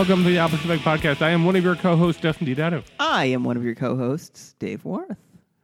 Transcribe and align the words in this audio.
Welcome 0.00 0.24
to 0.24 0.30
the 0.30 0.38
Opposite 0.38 0.64
Effect 0.70 0.82
Podcast. 0.82 1.20
I 1.20 1.28
am 1.28 1.44
one 1.44 1.56
of 1.56 1.62
your 1.62 1.76
co-hosts, 1.76 2.22
Dustin 2.22 2.46
Didado. 2.46 2.82
I 2.98 3.26
am 3.26 3.44
one 3.44 3.58
of 3.58 3.64
your 3.64 3.74
co-hosts, 3.74 4.54
Dave 4.58 4.82
Worth. 4.82 5.18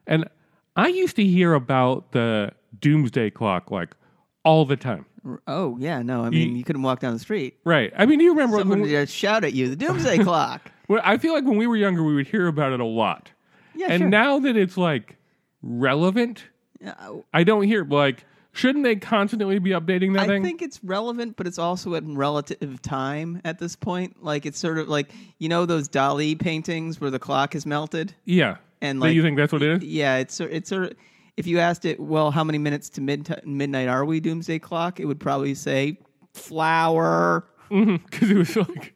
And 0.07 0.29
I 0.77 0.89
used 0.89 1.17
to 1.17 1.25
hear 1.25 1.55
about 1.55 2.13
the 2.13 2.53
doomsday 2.79 3.31
clock 3.31 3.71
like 3.71 3.97
all 4.45 4.67
the 4.67 4.77
time. 4.77 5.07
Oh 5.47 5.79
yeah, 5.81 6.03
no, 6.03 6.23
I 6.23 6.29
mean 6.29 6.55
you, 6.55 6.65
couldn't 6.65 6.83
walk 6.83 7.01
down 7.01 7.15
the 7.15 7.19
street. 7.19 7.57
Right. 7.65 7.91
I 7.97 8.05
mean, 8.05 8.19
do 8.19 8.27
you 8.27 8.33
remember 8.33 8.59
Someone 8.59 8.81
when 8.81 8.91
we, 8.91 8.95
just 8.95 9.15
shout 9.15 9.43
at 9.43 9.55
you, 9.55 9.71
the 9.71 9.77
doomsday 9.77 10.19
clock. 10.23 10.71
well, 10.87 11.01
I 11.03 11.17
feel 11.17 11.33
like 11.33 11.45
when 11.45 11.57
we 11.57 11.67
were 11.67 11.77
younger, 11.79 12.03
we 12.03 12.15
would 12.15 12.27
hear 12.27 12.47
about 12.47 12.75
it 12.75 12.81
a 12.81 12.85
lot. 12.85 13.31
Yeah, 13.75 13.87
and 13.89 14.03
sure. 14.03 14.09
now 14.11 14.39
that 14.41 14.55
it's 14.55 14.77
like 14.77 15.17
relevant, 15.63 16.45
Uh, 16.87 17.21
I 17.33 17.43
don't 17.43 17.63
hear 17.63 17.87
like 17.87 18.27
shouldn't 18.57 18.85
they 18.85 18.97
constantly 18.97 19.59
be 19.59 19.71
updating 19.71 20.15
that 20.15 20.25
I 20.25 20.27
thing? 20.27 20.43
think 20.43 20.63
it's 20.63 20.83
relevant, 20.83 21.37
but 21.37 21.47
it's 21.47 21.59
also 21.59 21.95
at 21.95 22.03
relative 22.07 22.81
time 22.83 23.41
at 23.45 23.59
this 23.59 23.77
point. 23.77 24.23
Like 24.25 24.47
it's 24.47 24.59
sort 24.59 24.79
of 24.79 24.89
like 24.89 25.11
you 25.39 25.49
know 25.49 25.67
those 25.67 25.89
Dali 25.89 26.39
paintings 26.39 27.01
where 27.01 27.11
the 27.11 27.19
clock 27.19 27.55
is 27.55 27.67
melted, 27.67 28.15
yeah. 28.25 28.57
and 28.81 28.99
Do 29.01 29.07
like 29.07 29.15
you 29.15 29.23
think 29.23 29.37
that's 29.37 29.53
what 29.53 29.63
it 29.63 29.83
is? 29.83 29.89
yeah, 29.89 30.17
it's 30.17 30.35
sor- 30.35 30.49
it's 30.49 30.69
sort 30.69 30.85
of 30.85 30.93
if 31.37 31.47
you 31.47 31.59
asked 31.59 31.85
it, 31.85 32.01
well, 32.01 32.31
how 32.31 32.43
many 32.43 32.57
minutes 32.59 32.89
to 32.91 33.01
mid- 33.03 33.43
midnight 33.45 33.89
are 33.89 34.05
we? 34.07 34.21
Doomsday 34.21 34.59
clock, 34.59 34.99
it 35.01 35.05
would 35.05 35.21
probably 35.21 35.55
say 35.55 35.99
flower. 36.33 37.47
Mm-hmm. 37.71 37.97
Because 38.11 38.31
it 38.31 38.37
was 38.37 38.57
like, 38.57 38.95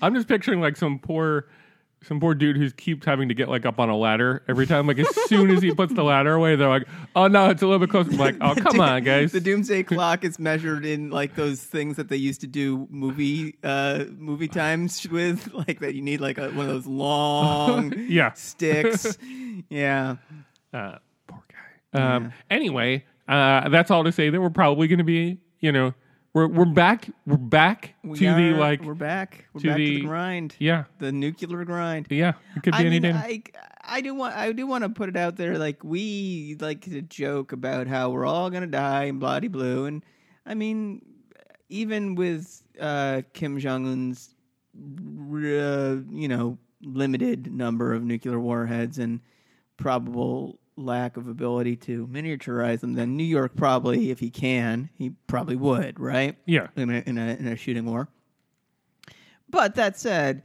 I'm 0.00 0.14
just 0.14 0.28
picturing 0.28 0.60
like 0.60 0.76
some 0.76 0.98
poor, 0.98 1.48
some 2.06 2.20
poor 2.20 2.34
dude 2.34 2.56
who 2.56 2.70
keeps 2.70 3.04
having 3.06 3.28
to 3.28 3.34
get 3.34 3.48
like 3.48 3.64
up 3.66 3.78
on 3.80 3.88
a 3.88 3.96
ladder 3.96 4.42
every 4.48 4.66
time. 4.66 4.86
Like 4.86 4.98
as 4.98 5.08
soon 5.26 5.50
as 5.50 5.62
he 5.62 5.72
puts 5.74 5.92
the 5.94 6.02
ladder 6.04 6.34
away, 6.34 6.56
they're 6.56 6.68
like, 6.68 6.86
oh 7.16 7.26
no, 7.28 7.50
it's 7.50 7.62
a 7.62 7.66
little 7.66 7.78
bit 7.78 7.90
closer. 7.90 8.10
I'm 8.10 8.16
like, 8.18 8.36
oh 8.40 8.54
come 8.70 8.80
on, 8.80 9.02
guys. 9.04 9.32
The 9.32 9.40
doomsday 9.40 9.82
clock 9.84 10.24
is 10.24 10.38
measured 10.38 10.84
in 10.84 11.10
like 11.10 11.34
those 11.34 11.62
things 11.62 11.96
that 11.96 12.08
they 12.08 12.16
used 12.16 12.40
to 12.42 12.46
do 12.46 12.86
movie 12.90 13.56
uh 13.62 14.04
movie 14.16 14.48
times 14.48 15.06
with, 15.08 15.52
like 15.52 15.80
that 15.80 15.94
you 15.94 16.02
need 16.02 16.20
like 16.20 16.38
a, 16.38 16.50
one 16.50 16.66
of 16.66 16.72
those 16.72 16.86
long 16.86 17.92
Yeah. 18.08 18.32
sticks. 18.34 19.18
Yeah. 19.70 20.16
Uh, 20.72 20.96
poor 21.28 21.42
guy. 21.92 22.16
Um, 22.16 22.32
Anyway, 22.50 23.04
uh, 23.28 23.68
that's 23.68 23.90
all 23.90 24.04
to 24.04 24.10
say 24.12 24.28
that 24.30 24.40
we're 24.40 24.50
probably 24.50 24.88
going 24.88 24.98
to 24.98 25.04
be, 25.04 25.38
you 25.60 25.70
know, 25.72 25.94
we're 26.34 26.48
we're 26.48 26.64
back. 26.64 27.08
We're 27.26 27.36
back 27.36 27.94
We 28.02 28.18
to 28.18 28.34
the 28.34 28.50
like, 28.58 28.82
we're 28.82 28.94
back. 28.94 29.46
We're 29.54 29.60
to 29.62 29.66
back 29.68 29.76
to 29.76 29.82
the- 29.84 30.00
the 30.00 30.06
grind. 30.06 30.56
yeah, 30.58 30.84
The 30.98 31.12
nuclear 31.12 31.64
grind. 31.64 32.08
yeah. 32.10 32.32
It 32.56 32.62
could 32.62 32.72
be 32.72 32.78
I 32.78 32.80
any 32.80 33.00
mean, 33.00 33.02
day. 33.02 33.12
I, 33.12 33.42
I 33.84 34.00
do 34.00 34.14
want 34.14 34.34
I 34.36 34.52
do 34.52 34.66
want 34.66 34.82
to 34.84 34.90
put 34.90 35.08
it 35.08 35.16
out 35.16 35.36
there. 35.36 35.56
Like 35.58 35.82
we 35.84 36.56
like 36.60 36.82
to 36.82 37.00
joke 37.02 37.52
about 37.52 37.86
how 37.86 38.10
we're 38.10 38.26
all 38.26 38.50
gonna 38.50 38.66
die 38.66 39.04
and 39.04 39.20
bloody 39.20 39.48
blue, 39.48 39.86
and 39.86 40.02
I 40.44 40.54
mean, 40.54 41.02
even 41.68 42.14
with 42.16 42.62
uh, 42.80 43.22
Kim 43.32 43.58
Jong 43.58 43.86
Un's, 43.86 44.34
uh, 44.76 45.96
you 46.10 46.28
know, 46.28 46.58
limited 46.82 47.52
number 47.52 47.94
of 47.94 48.02
nuclear 48.02 48.40
warheads 48.40 48.98
and 48.98 49.20
probable 49.76 50.58
lack 50.76 51.16
of 51.16 51.28
ability 51.28 51.76
to 51.76 52.06
miniaturize 52.08 52.80
them, 52.80 52.94
then 52.94 53.16
New 53.16 53.24
York 53.24 53.54
probably, 53.56 54.10
if 54.10 54.18
he 54.18 54.30
can, 54.30 54.90
he 54.96 55.10
probably 55.26 55.56
would, 55.56 56.00
right? 56.00 56.36
yeah, 56.46 56.68
in 56.76 56.90
a, 56.90 57.02
in 57.06 57.18
a, 57.18 57.26
in 57.36 57.46
a 57.46 57.56
shooting 57.56 57.84
war. 57.86 58.08
But 59.48 59.76
that 59.76 59.98
said, 59.98 60.42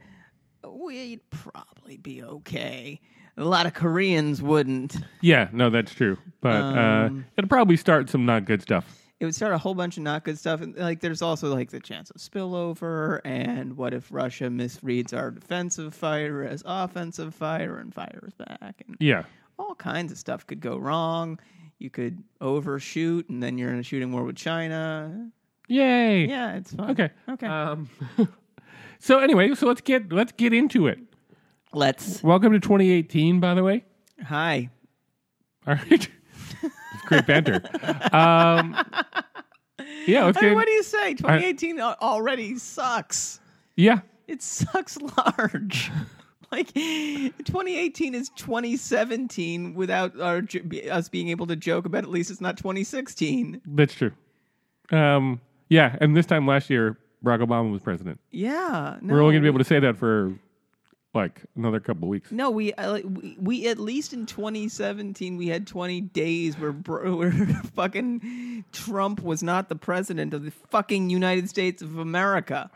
we'd 0.68 1.20
probably 1.30 1.96
be 1.96 2.22
okay. 2.22 3.00
A 3.36 3.44
lot 3.44 3.66
of 3.66 3.74
Koreans 3.74 4.42
wouldn't. 4.42 4.96
yeah. 5.20 5.48
No, 5.52 5.70
that's 5.70 5.94
true. 5.94 6.18
But 6.40 6.62
uh, 6.62 7.06
Um, 7.06 7.26
it'll 7.36 7.48
probably 7.48 7.76
start 7.76 8.10
some 8.10 8.26
not 8.26 8.44
good 8.44 8.60
stuff. 8.62 8.96
It 9.18 9.24
would 9.26 9.34
start 9.34 9.52
a 9.52 9.58
whole 9.58 9.74
bunch 9.74 9.96
of 9.98 10.02
not 10.02 10.24
good 10.24 10.38
stuff. 10.38 10.60
And 10.62 10.76
like, 10.76 11.00
there's 11.00 11.22
also 11.22 11.52
like 11.54 11.70
the 11.70 11.80
chance 11.80 12.10
of 12.10 12.16
spillover. 12.16 13.20
And 13.24 13.76
what 13.76 13.92
if 13.94 14.10
Russia 14.10 14.44
misreads 14.44 15.12
our 15.12 15.30
defensive 15.30 15.94
fire 15.94 16.42
as 16.42 16.62
offensive 16.64 17.34
fire 17.34 17.78
and 17.78 17.92
fires 17.94 18.32
back? 18.34 18.82
And 18.86 18.96
Yeah, 19.00 19.24
all 19.60 19.74
kinds 19.74 20.10
of 20.10 20.18
stuff 20.18 20.46
could 20.46 20.60
go 20.60 20.76
wrong. 20.78 21.38
You 21.78 21.90
could 21.90 22.22
overshoot, 22.40 23.28
and 23.28 23.42
then 23.42 23.58
you're 23.58 23.72
in 23.72 23.78
a 23.78 23.82
shooting 23.82 24.12
war 24.12 24.24
with 24.24 24.36
China. 24.36 25.30
yay. 25.68 26.26
Yeah, 26.26 26.54
it's 26.56 26.72
fun. 26.74 26.90
Okay. 26.90 27.10
Okay. 27.28 27.46
Um, 27.46 27.88
so 28.98 29.18
anyway, 29.18 29.54
so 29.54 29.66
let's 29.66 29.80
get 29.80 30.12
let's 30.12 30.32
get 30.32 30.52
into 30.52 30.86
it. 30.86 30.98
Let's. 31.72 32.22
Welcome 32.22 32.52
to 32.52 32.60
2018, 32.60 33.38
by 33.40 33.54
the 33.54 33.62
way. 33.62 33.84
Hi. 34.24 34.68
All 35.66 35.74
right, 35.74 36.08
great 37.06 37.26
banter. 37.26 37.60
Um, 38.12 38.74
yeah, 40.06 40.24
let's 40.24 40.38
I 40.38 40.40
get. 40.40 40.46
mean, 40.48 40.54
what 40.54 40.66
do 40.66 40.72
you 40.72 40.82
say? 40.82 41.14
2018 41.14 41.78
al- 41.78 41.96
already 42.00 42.56
sucks. 42.58 43.40
yeah, 43.76 44.00
It 44.26 44.42
sucks 44.42 44.96
large. 45.38 45.90
like 46.52 46.72
2018 46.74 48.14
is 48.14 48.28
2017 48.30 49.74
without 49.74 50.20
our 50.20 50.42
us 50.90 51.08
being 51.08 51.28
able 51.28 51.46
to 51.46 51.56
joke 51.56 51.86
about 51.86 52.02
at 52.02 52.10
least 52.10 52.30
it's 52.30 52.40
not 52.40 52.56
2016. 52.56 53.60
that's 53.66 53.94
true. 53.94 54.12
Um, 54.90 55.40
yeah, 55.68 55.96
and 56.00 56.16
this 56.16 56.26
time 56.26 56.46
last 56.48 56.68
year, 56.68 56.98
Barack 57.24 57.40
Obama 57.40 57.70
was 57.70 57.80
president. 57.80 58.18
Yeah, 58.32 58.96
no, 59.00 59.14
We're 59.14 59.20
only 59.20 59.34
going 59.34 59.42
to 59.42 59.46
be 59.46 59.48
able 59.48 59.58
to 59.58 59.64
say 59.64 59.78
that 59.78 59.96
for 59.96 60.34
like 61.14 61.42
another 61.56 61.80
couple 61.80 62.04
of 62.04 62.08
weeks. 62.08 62.30
No, 62.30 62.50
we, 62.50 62.72
uh, 62.74 62.98
we 63.04 63.36
we 63.40 63.66
at 63.68 63.78
least 63.78 64.12
in 64.12 64.26
2017 64.26 65.36
we 65.36 65.48
had 65.48 65.66
20 65.66 66.00
days 66.00 66.58
where 66.58 66.72
bro, 66.72 67.16
where 67.16 67.32
fucking 67.74 68.64
Trump 68.72 69.22
was 69.22 69.42
not 69.42 69.68
the 69.68 69.76
president 69.76 70.34
of 70.34 70.44
the 70.44 70.50
fucking 70.50 71.10
United 71.10 71.48
States 71.48 71.82
of 71.82 71.98
America. 71.98 72.70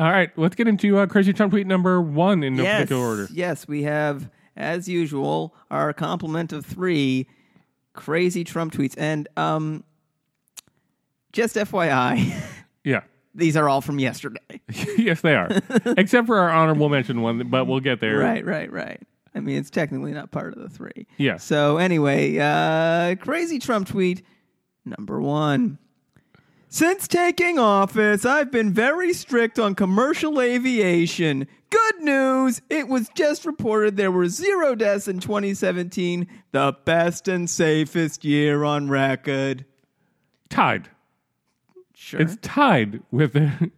All 0.00 0.10
right, 0.10 0.30
let's 0.38 0.56
get 0.56 0.66
into 0.66 0.96
uh, 0.96 1.06
crazy 1.06 1.34
Trump 1.34 1.52
tweet 1.52 1.66
number 1.66 2.00
one 2.00 2.42
in 2.42 2.56
no 2.56 2.62
yes, 2.62 2.76
particular 2.80 3.06
order. 3.06 3.28
Yes, 3.34 3.68
we 3.68 3.82
have, 3.82 4.30
as 4.56 4.88
usual, 4.88 5.54
our 5.70 5.92
complement 5.92 6.54
of 6.54 6.64
three 6.64 7.26
crazy 7.92 8.42
Trump 8.42 8.72
tweets. 8.72 8.94
And 8.96 9.28
um, 9.36 9.84
just 11.34 11.54
FYI, 11.54 12.32
Yeah. 12.82 13.02
these 13.34 13.58
are 13.58 13.68
all 13.68 13.82
from 13.82 13.98
yesterday. 13.98 14.62
yes, 14.96 15.20
they 15.20 15.34
are. 15.34 15.50
Except 15.98 16.26
for 16.26 16.38
our 16.38 16.48
honorable 16.50 16.88
mention 16.88 17.20
one, 17.20 17.50
but 17.50 17.66
we'll 17.66 17.80
get 17.80 18.00
there. 18.00 18.16
Right, 18.20 18.42
right, 18.42 18.72
right. 18.72 19.02
I 19.34 19.40
mean, 19.40 19.58
it's 19.58 19.68
technically 19.68 20.12
not 20.12 20.30
part 20.30 20.54
of 20.54 20.62
the 20.62 20.70
three. 20.70 21.08
Yeah. 21.18 21.36
So, 21.36 21.76
anyway, 21.76 22.38
uh, 22.38 23.16
crazy 23.22 23.58
Trump 23.58 23.86
tweet 23.86 24.24
number 24.86 25.20
one. 25.20 25.76
Since 26.72 27.08
taking 27.08 27.58
office, 27.58 28.24
I've 28.24 28.52
been 28.52 28.72
very 28.72 29.12
strict 29.12 29.58
on 29.58 29.74
commercial 29.74 30.40
aviation. 30.40 31.48
Good 31.68 32.00
news! 32.00 32.62
It 32.70 32.86
was 32.86 33.08
just 33.16 33.44
reported 33.44 33.96
there 33.96 34.12
were 34.12 34.28
zero 34.28 34.76
deaths 34.76 35.08
in 35.08 35.18
2017, 35.18 36.28
the 36.52 36.76
best 36.84 37.26
and 37.26 37.50
safest 37.50 38.24
year 38.24 38.62
on 38.62 38.88
record. 38.88 39.64
Tied. 40.48 40.88
Sure. 41.92 42.20
It's 42.20 42.36
tied 42.40 43.02
with 43.10 43.32
the, 43.32 43.72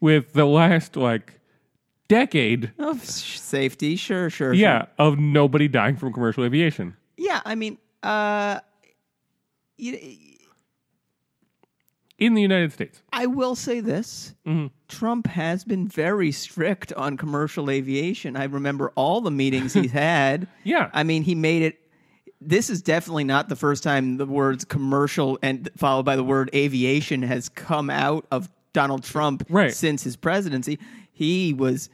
with 0.00 0.32
the 0.32 0.46
last 0.46 0.94
like 0.94 1.40
decade. 2.06 2.70
of 2.78 3.04
safety, 3.04 3.96
sure, 3.96 4.30
sure. 4.30 4.50
sure. 4.50 4.54
Yeah, 4.54 4.86
of 5.00 5.18
nobody 5.18 5.66
dying 5.66 5.96
from 5.96 6.12
commercial 6.12 6.44
aviation. 6.44 6.96
Yeah, 7.16 7.40
I 7.44 7.56
mean, 7.56 7.78
uh, 8.04 8.60
you, 9.78 9.98
in 12.18 12.34
the 12.34 12.42
United 12.42 12.72
States. 12.72 13.02
I 13.12 13.26
will 13.26 13.54
say 13.54 13.80
this. 13.80 14.34
Mm-hmm. 14.46 14.68
Trump 14.88 15.26
has 15.26 15.64
been 15.64 15.86
very 15.88 16.32
strict 16.32 16.92
on 16.94 17.16
commercial 17.16 17.68
aviation. 17.70 18.36
I 18.36 18.44
remember 18.44 18.92
all 18.94 19.20
the 19.20 19.30
meetings 19.30 19.74
he's 19.74 19.92
had. 20.08 20.46
Yeah. 20.64 20.90
I 20.92 21.02
mean, 21.02 21.22
he 21.22 21.34
made 21.34 21.62
it. 21.62 21.78
This 22.40 22.70
is 22.70 22.82
definitely 22.82 23.24
not 23.24 23.48
the 23.48 23.56
first 23.56 23.82
time 23.82 24.18
the 24.18 24.26
words 24.26 24.64
commercial 24.64 25.38
and 25.42 25.68
followed 25.76 26.04
by 26.04 26.16
the 26.16 26.24
word 26.24 26.50
aviation 26.54 27.22
has 27.22 27.48
come 27.48 27.90
out 27.90 28.26
of 28.30 28.48
Donald 28.72 29.02
Trump 29.04 29.42
Right. 29.48 29.72
since 29.74 30.02
his 30.02 30.16
presidency. 30.16 30.78
He 31.12 31.54
was 31.54 31.88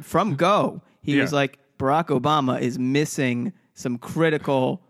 from 0.00 0.36
go. 0.36 0.80
He 1.02 1.18
was 1.18 1.32
like 1.32 1.58
Barack 1.78 2.06
Obama 2.06 2.60
is 2.60 2.78
missing 2.78 3.52
some 3.74 3.98
critical 3.98 4.82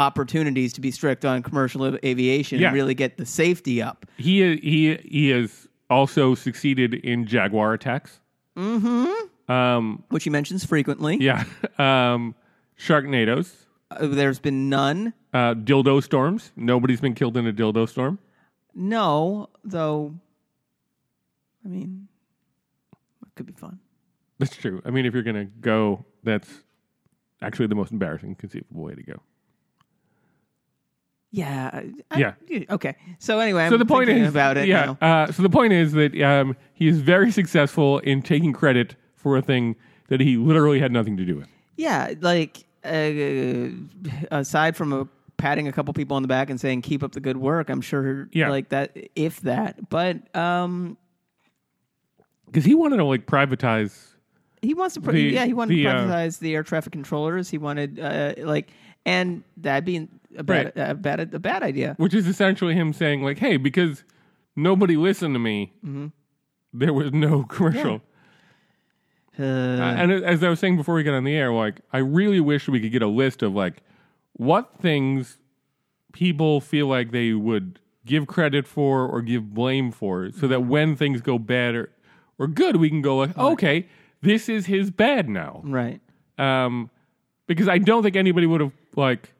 opportunities 0.00 0.72
to 0.72 0.80
be 0.80 0.90
strict 0.90 1.24
on 1.24 1.42
commercial 1.42 1.84
aviation 2.04 2.58
Yeah. 2.58 2.68
and 2.68 2.74
really 2.74 2.94
get 2.94 3.18
the 3.18 3.26
safety 3.26 3.82
up. 3.82 4.06
He 4.16 4.56
he 4.56 4.96
he 4.96 5.28
has 5.30 5.68
also 5.90 6.34
succeeded 6.34 6.94
in 6.94 7.26
Jaguar 7.26 7.74
attacks. 7.74 8.20
Mm-hmm. 8.56 9.52
Um, 9.52 10.04
which 10.10 10.24
he 10.24 10.30
mentions 10.30 10.64
frequently. 10.64 11.16
yeah. 11.20 11.44
Um, 11.78 12.34
Sharknadoes. 12.78 13.52
Uh, 13.90 14.06
there's 14.06 14.38
been 14.38 14.68
none. 14.68 15.12
Uh, 15.34 15.54
dildo 15.54 16.02
storms. 16.02 16.52
Nobody's 16.56 17.00
been 17.00 17.14
killed 17.14 17.36
in 17.36 17.46
a 17.46 17.52
dildo 17.52 17.88
storm. 17.88 18.18
No, 18.74 19.48
though. 19.64 20.14
I 21.64 21.68
mean, 21.68 22.08
it 23.26 23.34
could 23.34 23.46
be 23.46 23.52
fun. 23.52 23.80
That's 24.38 24.56
true. 24.56 24.80
I 24.84 24.90
mean, 24.90 25.04
if 25.04 25.12
you're 25.14 25.22
gonna 25.24 25.44
go, 25.46 26.04
that's 26.22 26.48
actually 27.42 27.66
the 27.66 27.74
most 27.74 27.90
embarrassing 27.92 28.36
conceivable 28.36 28.82
way 28.82 28.94
to 28.94 29.02
go. 29.02 29.20
Yeah. 31.32 31.82
I- 32.10 32.18
Yeah. 32.18 32.32
Okay. 32.70 32.96
So 33.18 33.38
anyway, 33.38 33.64
I'm 33.64 33.70
so 33.70 33.76
the 33.76 33.84
point 33.84 34.06
thinking 34.08 34.24
is 34.24 34.30
about 34.30 34.56
it. 34.56 34.66
Yeah. 34.68 34.94
Uh, 35.00 35.30
so 35.30 35.42
the 35.42 35.50
point 35.50 35.72
is 35.72 35.92
that 35.92 36.20
um, 36.22 36.56
he 36.74 36.88
is 36.88 37.00
very 37.00 37.30
successful 37.30 37.98
in 38.00 38.20
taking 38.22 38.52
credit 38.52 38.96
for 39.14 39.36
a 39.36 39.42
thing 39.42 39.76
that 40.08 40.20
he 40.20 40.36
literally 40.36 40.80
had 40.80 40.90
nothing 40.92 41.16
to 41.16 41.24
do 41.24 41.36
with. 41.36 41.46
Yeah, 41.76 42.14
like 42.20 42.64
uh, 42.84 43.68
aside 44.30 44.76
from 44.76 44.92
a, 44.92 45.08
patting 45.36 45.68
a 45.68 45.72
couple 45.72 45.94
people 45.94 46.16
on 46.16 46.22
the 46.22 46.28
back 46.28 46.50
and 46.50 46.60
saying 46.60 46.82
keep 46.82 47.02
up 47.02 47.12
the 47.12 47.20
good 47.20 47.36
work, 47.36 47.70
I'm 47.70 47.80
sure 47.80 48.28
Yeah. 48.32 48.50
like 48.50 48.70
that 48.70 48.96
if 49.14 49.40
that. 49.42 49.88
But 49.88 50.34
um 50.36 50.96
Because 52.46 52.64
he 52.64 52.74
wanted 52.74 52.96
to 52.98 53.04
like 53.04 53.26
privatize. 53.26 53.96
he 54.62 54.74
wants 54.74 54.94
to 54.96 55.00
pr- 55.00 55.12
The- 55.12 55.20
yeah, 55.22 55.46
he 55.46 55.54
wanted 55.54 55.76
the, 55.76 55.84
to 55.84 55.88
uh, 55.90 55.94
privatize 56.06 56.38
the 56.40 56.54
air 56.54 56.62
traffic 56.62 56.92
controllers. 56.92 57.48
He 57.48 57.58
wanted 57.58 58.00
uh, 58.00 58.34
like 58.38 58.70
and 59.06 59.42
that'd 59.56 59.84
be 59.86 60.08
a 60.36 60.42
bad 60.42 60.72
Right. 60.76 60.90
a 60.90 60.94
bad 60.94 61.34
a 61.34 61.38
bad 61.38 61.62
idea. 61.62 61.94
which 61.98 62.14
is 62.14 62.26
essentially 62.26 62.74
him 62.74 62.92
saying 62.92 63.22
like, 63.22 63.38
"Hey, 63.38 63.56
because 63.56 64.04
nobody 64.56 64.96
listened 64.96 65.34
to 65.34 65.38
me, 65.38 65.72
Mm-hmm. 65.84 66.06
there 66.72 66.92
was 66.92 67.12
no 67.12 67.42
commercial." 67.48 68.02
Uh, 69.38 69.42
and 69.42 70.12
as 70.12 70.42
I 70.44 70.48
was 70.50 70.58
saying 70.58 70.76
before 70.76 70.94
we 70.94 71.02
got 71.02 71.14
on 71.14 71.24
the 71.24 71.34
air, 71.34 71.52
like 71.52 71.80
I 71.92 71.98
really 71.98 72.40
wish 72.40 72.68
we 72.68 72.80
could 72.80 72.92
get 72.92 73.02
a 73.02 73.06
list 73.08 73.42
of 73.42 73.54
like 73.54 73.82
what 74.34 74.70
things 74.80 75.38
people 76.12 76.60
feel 76.60 76.88
like 76.88 77.10
they 77.12 77.32
would 77.32 77.78
give 78.04 78.26
credit 78.26 78.66
for 78.66 79.06
or 79.06 79.22
give 79.22 79.54
blame 79.54 79.92
for, 79.92 80.30
so 80.32 80.46
that 80.48 80.64
when 80.64 80.96
things 80.96 81.20
go 81.20 81.38
bad 81.38 81.74
or 81.74 81.90
or 82.38 82.46
good, 82.48 82.76
we 82.76 82.88
can 82.88 83.02
go 83.02 83.18
like, 83.18 83.36
okay, 83.38 83.86
this 84.22 84.48
is 84.48 84.66
his 84.66 84.90
bad 84.90 85.28
now. 85.28 85.60
right. 85.64 86.00
Um, 86.38 86.90
because 87.46 87.68
I 87.68 87.78
don't 87.78 88.02
think 88.02 88.16
anybody 88.16 88.46
would 88.46 88.60
have 88.60 88.72
like 88.96 89.32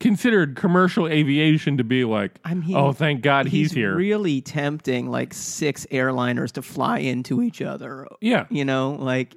considered 0.00 0.56
commercial 0.56 1.08
aviation 1.08 1.76
to 1.78 1.84
be 1.84 2.04
like, 2.04 2.38
I 2.44 2.54
mean, 2.54 2.76
oh, 2.76 2.92
thank 2.92 3.22
God 3.22 3.46
he's, 3.46 3.72
here. 3.72 3.96
really 3.96 4.40
tempting 4.40 5.10
like 5.10 5.32
six 5.32 5.86
airliners 5.90 6.52
to 6.52 6.62
fly 6.62 6.98
into 6.98 7.42
each 7.42 7.62
other. 7.62 8.06
yeah, 8.20 8.46
You 8.50 8.64
know, 8.64 8.92
like 9.00 9.36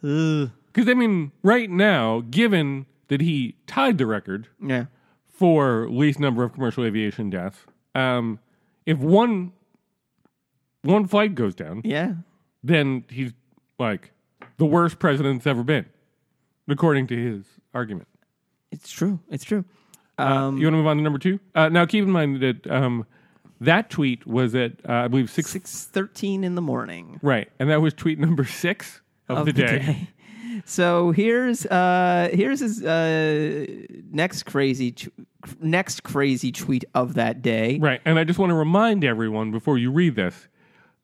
because 0.00 0.88
I 0.88 0.94
mean, 0.94 1.32
right 1.42 1.70
now, 1.70 2.22
given 2.30 2.86
that 3.08 3.20
he 3.20 3.56
tied 3.66 3.98
the 3.98 4.06
record 4.06 4.48
yeah. 4.62 4.86
for 5.28 5.88
least 5.88 6.20
number 6.20 6.44
of 6.44 6.52
commercial 6.52 6.84
aviation 6.84 7.30
deaths, 7.30 7.58
um, 7.94 8.38
if 8.86 8.98
one 8.98 9.52
one 10.82 11.06
flight 11.06 11.34
goes 11.34 11.54
down, 11.54 11.80
Yeah. 11.84 12.14
then 12.62 13.04
he's 13.08 13.32
like 13.78 14.10
the 14.58 14.66
worst 14.66 14.98
president's 14.98 15.46
ever 15.46 15.62
been, 15.64 15.86
according 16.68 17.06
to 17.08 17.16
his 17.16 17.44
argument. 17.72 18.08
It's 18.74 18.90
true. 18.90 19.20
It's 19.30 19.44
true. 19.44 19.64
Uh, 20.18 20.22
Um, 20.22 20.58
you 20.58 20.66
want 20.66 20.74
to 20.74 20.78
move 20.78 20.86
on 20.86 20.96
to 20.96 21.02
number 21.02 21.18
two? 21.18 21.40
Uh, 21.54 21.68
now, 21.68 21.86
keep 21.86 22.04
in 22.04 22.10
mind 22.10 22.40
that 22.40 22.66
um, 22.66 23.06
that 23.60 23.90
tweet 23.90 24.26
was 24.26 24.54
at 24.54 24.72
uh, 24.88 24.92
I 24.92 25.08
believe 25.08 25.30
six, 25.30 25.50
six 25.50 25.84
thirteen 25.84 26.44
in 26.44 26.54
the 26.54 26.62
morning 26.62 27.18
right, 27.22 27.48
and 27.58 27.70
that 27.70 27.80
was 27.80 27.94
tweet 27.94 28.18
number 28.18 28.44
six 28.44 29.00
of, 29.28 29.46
the, 29.46 29.52
day. 29.52 30.08
So 30.66 31.10
here's 31.10 31.66
uh 31.66 32.28
here's 32.32 32.60
his 32.60 32.84
uh 32.84 33.66
next 34.10 34.44
crazy 34.44 34.94
next 35.60 36.04
crazy 36.04 36.52
tweet 36.52 36.84
of 36.94 37.14
that 37.14 37.42
day. 37.42 37.78
Right, 37.80 38.00
and 38.04 38.18
I 38.18 38.24
just 38.24 38.38
want 38.38 38.50
to 38.50 38.54
remind 38.54 39.04
everyone 39.04 39.50
before 39.50 39.78
you 39.78 39.90
read 39.90 40.14
this 40.14 40.48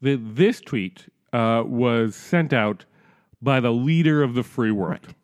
that 0.02 0.18
this 0.36 0.60
tweet 0.60 1.06
uh, 1.32 1.62
was 1.66 2.14
sent 2.14 2.52
out 2.52 2.84
by 3.42 3.60
the 3.60 3.72
leader 3.72 4.22
of 4.22 4.34
the 4.34 4.42
free 4.42 4.70
world. 4.70 5.14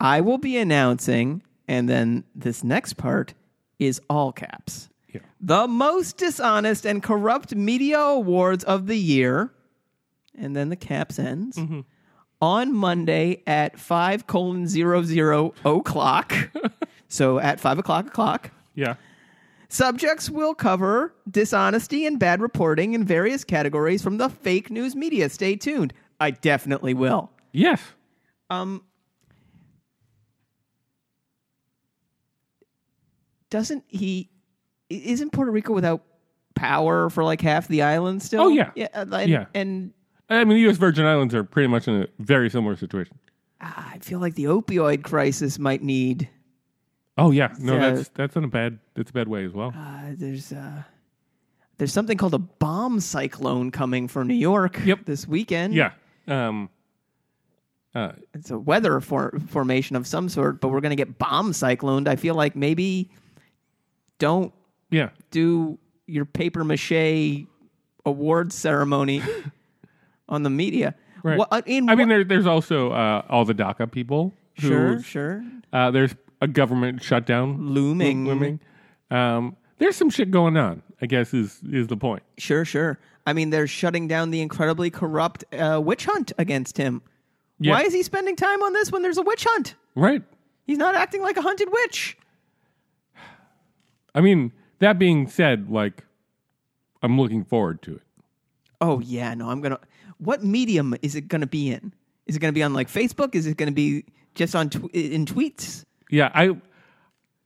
I 0.00 0.20
will 0.20 0.38
be 0.38 0.56
announcing, 0.58 1.42
and 1.68 1.88
then 1.88 2.24
this 2.34 2.62
next 2.62 2.94
part 2.94 3.34
is 3.78 4.00
all 4.10 4.32
caps. 4.32 4.88
Yeah. 5.12 5.20
The 5.40 5.66
most 5.66 6.16
dishonest 6.18 6.84
and 6.86 7.02
corrupt 7.02 7.54
media 7.54 7.98
awards 8.00 8.64
of 8.64 8.86
the 8.86 8.98
year, 8.98 9.52
and 10.36 10.54
then 10.54 10.68
the 10.68 10.76
caps 10.76 11.18
ends 11.18 11.56
Mm-hmm. 11.56 11.80
on 12.42 12.74
Monday 12.74 13.42
at 13.46 13.78
five 13.78 14.26
colon 14.26 14.66
zero 14.66 15.02
zero 15.02 15.54
o'clock. 15.64 16.34
so 17.08 17.38
at 17.38 17.58
five 17.60 17.78
o'clock 17.78 18.06
o'clock. 18.08 18.50
Yeah, 18.74 18.96
Subjects 19.68 20.30
will 20.30 20.54
cover 20.54 21.14
dishonesty 21.30 22.06
and 22.06 22.18
bad 22.18 22.40
reporting 22.40 22.92
in 22.94 23.04
various 23.04 23.42
categories 23.42 24.02
from 24.02 24.18
the 24.18 24.28
fake 24.28 24.70
news 24.70 24.94
media. 24.94 25.28
Stay 25.28 25.56
tuned. 25.56 25.92
I 26.20 26.30
definitely 26.30 26.94
will. 26.94 27.30
yes, 27.52 27.82
Um, 28.48 28.82
doesn't 33.50 33.84
he? 33.88 34.30
Isn't 34.88 35.30
Puerto 35.32 35.50
Rico 35.50 35.72
without 35.72 36.02
power 36.54 37.10
for 37.10 37.24
like 37.24 37.40
half 37.40 37.68
the 37.68 37.82
island 37.82 38.22
still? 38.22 38.42
Oh, 38.42 38.48
yeah. 38.48 38.70
yeah, 38.76 38.88
uh, 38.94 39.04
and, 39.12 39.30
Yeah. 39.30 39.46
And 39.54 39.92
I 40.30 40.44
mean 40.44 40.56
the 40.56 40.62
U.S. 40.62 40.76
Virgin 40.76 41.04
Islands 41.06 41.34
are 41.34 41.44
pretty 41.44 41.68
much 41.68 41.86
in 41.88 42.02
a 42.02 42.06
very 42.18 42.48
similar 42.50 42.76
situation. 42.76 43.18
ah, 43.60 43.90
I 43.94 43.98
feel 43.98 44.18
like 44.20 44.34
the 44.34 44.44
opioid 44.44 45.02
crisis 45.02 45.58
might 45.58 45.82
need. 45.82 46.28
Oh 47.18 47.30
yeah, 47.30 47.54
no, 47.58 47.74
Yeah. 47.74 47.90
that's 47.94 48.08
that's 48.10 48.36
in 48.36 48.44
a 48.44 48.48
bad 48.48 48.78
that's 48.94 49.10
a 49.10 49.12
bad 49.12 49.28
way 49.28 49.44
as 49.44 49.52
well. 49.52 49.72
Uh, 49.76 50.10
there's 50.14 50.52
uh, 50.52 50.82
there's 51.78 51.92
something 51.92 52.16
called 52.18 52.34
a 52.34 52.38
bomb 52.38 53.00
cyclone 53.00 53.70
coming 53.70 54.08
for 54.08 54.24
New 54.24 54.34
York. 54.34 54.80
Yep. 54.84 55.04
this 55.06 55.26
weekend. 55.26 55.74
Yeah, 55.74 55.92
um, 56.28 56.68
uh, 57.94 58.12
it's 58.34 58.50
a 58.50 58.58
weather 58.58 59.00
for- 59.00 59.38
formation 59.48 59.96
of 59.96 60.06
some 60.06 60.28
sort, 60.28 60.60
but 60.60 60.68
we're 60.68 60.80
going 60.80 60.90
to 60.90 61.02
get 61.02 61.18
bomb 61.18 61.52
cycloned. 61.52 62.08
I 62.08 62.16
feel 62.16 62.34
like 62.34 62.54
maybe 62.56 63.10
don't 64.18 64.52
yeah, 64.90 65.10
do 65.30 65.78
your 66.06 66.24
paper 66.24 66.64
mache 66.64 67.46
award 68.04 68.52
ceremony 68.52 69.22
on 70.28 70.42
the 70.42 70.50
media. 70.50 70.94
Right. 71.22 71.38
What, 71.38 71.48
uh, 71.50 71.62
in 71.66 71.88
I 71.88 71.94
mean 71.94 72.08
there, 72.08 72.24
there's 72.24 72.46
also 72.46 72.92
uh, 72.92 73.22
all 73.28 73.44
the 73.44 73.54
DACA 73.54 73.90
people. 73.90 74.32
who- 74.60 74.68
sure, 74.68 75.02
sure, 75.02 75.44
Uh, 75.72 75.90
there's 75.90 76.14
a 76.40 76.46
government 76.48 77.02
shutdown 77.02 77.68
looming, 77.70 78.26
looming. 78.26 78.60
Um, 79.10 79.56
there's 79.78 79.96
some 79.96 80.10
shit 80.10 80.30
going 80.30 80.56
on. 80.56 80.82
I 81.02 81.06
guess 81.06 81.34
is 81.34 81.60
is 81.70 81.88
the 81.88 81.96
point. 81.96 82.22
Sure, 82.38 82.64
sure. 82.64 82.98
I 83.26 83.32
mean, 83.32 83.50
they're 83.50 83.66
shutting 83.66 84.06
down 84.08 84.30
the 84.30 84.40
incredibly 84.40 84.88
corrupt 84.88 85.44
uh, 85.52 85.80
witch 85.82 86.06
hunt 86.06 86.32
against 86.38 86.78
him. 86.78 87.02
Yeah. 87.58 87.72
Why 87.72 87.82
is 87.82 87.92
he 87.92 88.02
spending 88.02 88.36
time 88.36 88.62
on 88.62 88.72
this 88.72 88.92
when 88.92 89.02
there's 89.02 89.18
a 89.18 89.22
witch 89.22 89.44
hunt? 89.48 89.74
Right. 89.94 90.22
He's 90.64 90.78
not 90.78 90.94
acting 90.94 91.22
like 91.22 91.36
a 91.36 91.42
hunted 91.42 91.68
witch. 91.70 92.16
I 94.16 94.20
mean, 94.22 94.50
that 94.80 94.98
being 94.98 95.28
said, 95.28 95.70
like, 95.70 96.04
I'm 97.02 97.20
looking 97.20 97.44
forward 97.44 97.82
to 97.82 97.96
it. 97.96 98.02
Oh 98.80 98.98
yeah, 99.00 99.32
no, 99.34 99.50
I'm 99.50 99.60
gonna. 99.60 99.78
What 100.18 100.42
medium 100.42 100.94
is 101.02 101.14
it 101.14 101.28
gonna 101.28 101.46
be 101.46 101.70
in? 101.70 101.92
Is 102.26 102.34
it 102.36 102.40
gonna 102.40 102.52
be 102.52 102.62
on 102.62 102.72
like 102.74 102.88
Facebook? 102.88 103.34
Is 103.34 103.46
it 103.46 103.56
gonna 103.56 103.70
be 103.72 104.04
just 104.34 104.56
on 104.56 104.70
tw- 104.70 104.90
in 104.92 105.24
tweets? 105.26 105.84
Yeah, 106.10 106.30
I. 106.34 106.56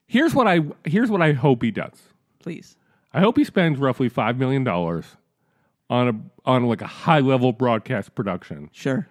Here's 0.07 0.35
what 0.35 0.49
I 0.49 0.61
here's 0.85 1.11
what 1.11 1.21
I 1.23 1.33
hope 1.33 1.63
he 1.63 1.71
does. 1.71 1.93
Please. 2.41 2.77
I 3.13 3.21
hope 3.21 3.37
he 3.37 3.45
spends 3.45 3.79
roughly 3.79 4.09
five 4.09 4.39
million 4.39 4.65
dollars 4.65 5.05
on 5.89 6.09
a 6.09 6.49
on 6.49 6.67
like 6.67 6.81
a 6.81 6.87
high 6.87 7.21
level 7.21 7.53
broadcast 7.53 8.15
production 8.15 8.71
Sure. 8.73 9.09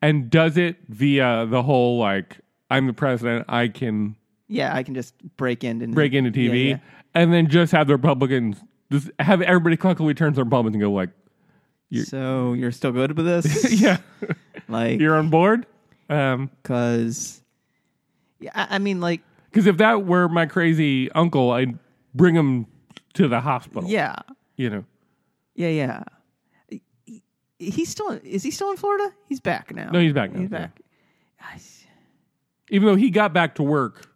and 0.00 0.30
does 0.30 0.56
it 0.56 0.76
via 0.88 1.46
the 1.46 1.62
whole 1.62 1.98
like 1.98 2.38
I'm 2.70 2.86
the 2.86 2.92
president, 2.94 3.44
I 3.48 3.68
can 3.68 4.16
Yeah, 4.48 4.74
I 4.74 4.82
can 4.82 4.94
just 4.94 5.14
break 5.36 5.64
in 5.64 5.80
and 5.82 5.94
break 5.94 6.12
into 6.14 6.30
TV, 6.30 6.48
Yeah, 6.70 6.70
yeah. 6.76 6.78
And 7.14 7.32
then 7.32 7.48
just 7.48 7.72
have 7.72 7.86
the 7.86 7.94
Republicans 7.94 8.58
just 8.90 9.10
have 9.18 9.40
everybody 9.42 9.76
collectively 9.76 10.14
turn 10.14 10.32
to 10.32 10.36
the 10.36 10.44
Republicans 10.44 10.74
and 10.74 10.82
go 10.82 10.92
like, 10.92 11.10
So 12.04 12.52
you're 12.52 12.72
still 12.72 12.92
good 12.92 13.16
with 13.16 13.26
this? 13.26 13.72
yeah, 13.80 13.98
Like, 14.68 15.00
you're 15.00 15.16
on 15.16 15.30
board. 15.30 15.66
Um, 16.10 16.50
because 16.62 17.42
yeah, 18.40 18.50
I, 18.54 18.76
I 18.76 18.78
mean, 18.78 19.00
like, 19.00 19.22
Because 19.50 19.66
if 19.66 19.78
that 19.78 20.04
were 20.04 20.28
my 20.28 20.46
crazy 20.46 21.10
uncle, 21.12 21.50
I'd 21.52 21.78
bring 22.14 22.34
him 22.34 22.66
to 23.14 23.28
the 23.28 23.40
hospital. 23.40 23.88
yeah, 23.88 24.16
You 24.56 24.68
know. 24.70 24.84
yeah, 25.54 25.68
yeah. 25.68 26.02
He- 26.68 27.22
He's 27.58 27.88
still 27.90 28.10
is 28.24 28.42
he 28.42 28.50
still 28.50 28.70
in 28.72 28.76
Florida? 28.76 29.12
He's 29.28 29.38
back 29.40 29.72
now. 29.74 29.90
No, 29.90 30.00
he's 30.00 30.12
back 30.12 30.32
now, 30.32 30.40
He's 30.40 30.50
yeah. 30.50 30.58
back. 30.58 30.80
Even 32.70 32.86
though 32.88 32.96
he 32.96 33.10
got 33.10 33.32
back 33.32 33.54
to 33.56 33.62
work 33.62 34.11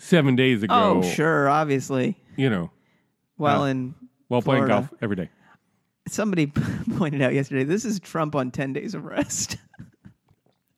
seven 0.00 0.34
days 0.36 0.62
ago. 0.62 0.74
Oh, 0.74 1.02
sure, 1.02 1.48
obviously. 1.48 2.16
You 2.36 2.50
know, 2.50 2.70
Well, 3.38 3.62
Uh, 3.62 3.66
in 3.66 3.94
while 4.28 4.42
playing 4.42 4.66
Florida. 4.66 4.88
golf 4.88 5.02
every 5.02 5.16
day. 5.16 5.28
somebody 6.08 6.46
pointed 6.96 7.22
out 7.22 7.34
yesterday, 7.34 7.64
this 7.64 7.84
is 7.84 8.00
Trump 8.00 8.34
on 8.34 8.50
ten 8.50 8.72
days 8.72 8.94
of 8.94 9.04
rest. 9.04 9.56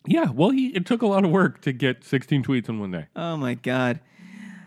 Yeah, 0.05 0.31
well, 0.31 0.51
he 0.51 0.67
it 0.69 0.85
took 0.85 1.03
a 1.03 1.07
lot 1.07 1.25
of 1.25 1.31
work 1.31 1.61
to 1.61 1.73
get 1.73 2.03
16 2.03 2.43
tweets 2.43 2.69
in 2.69 2.81
one 2.81 2.91
day. 2.91 3.07
oh 3.15 3.37
my 3.37 3.55
god. 3.55 4.01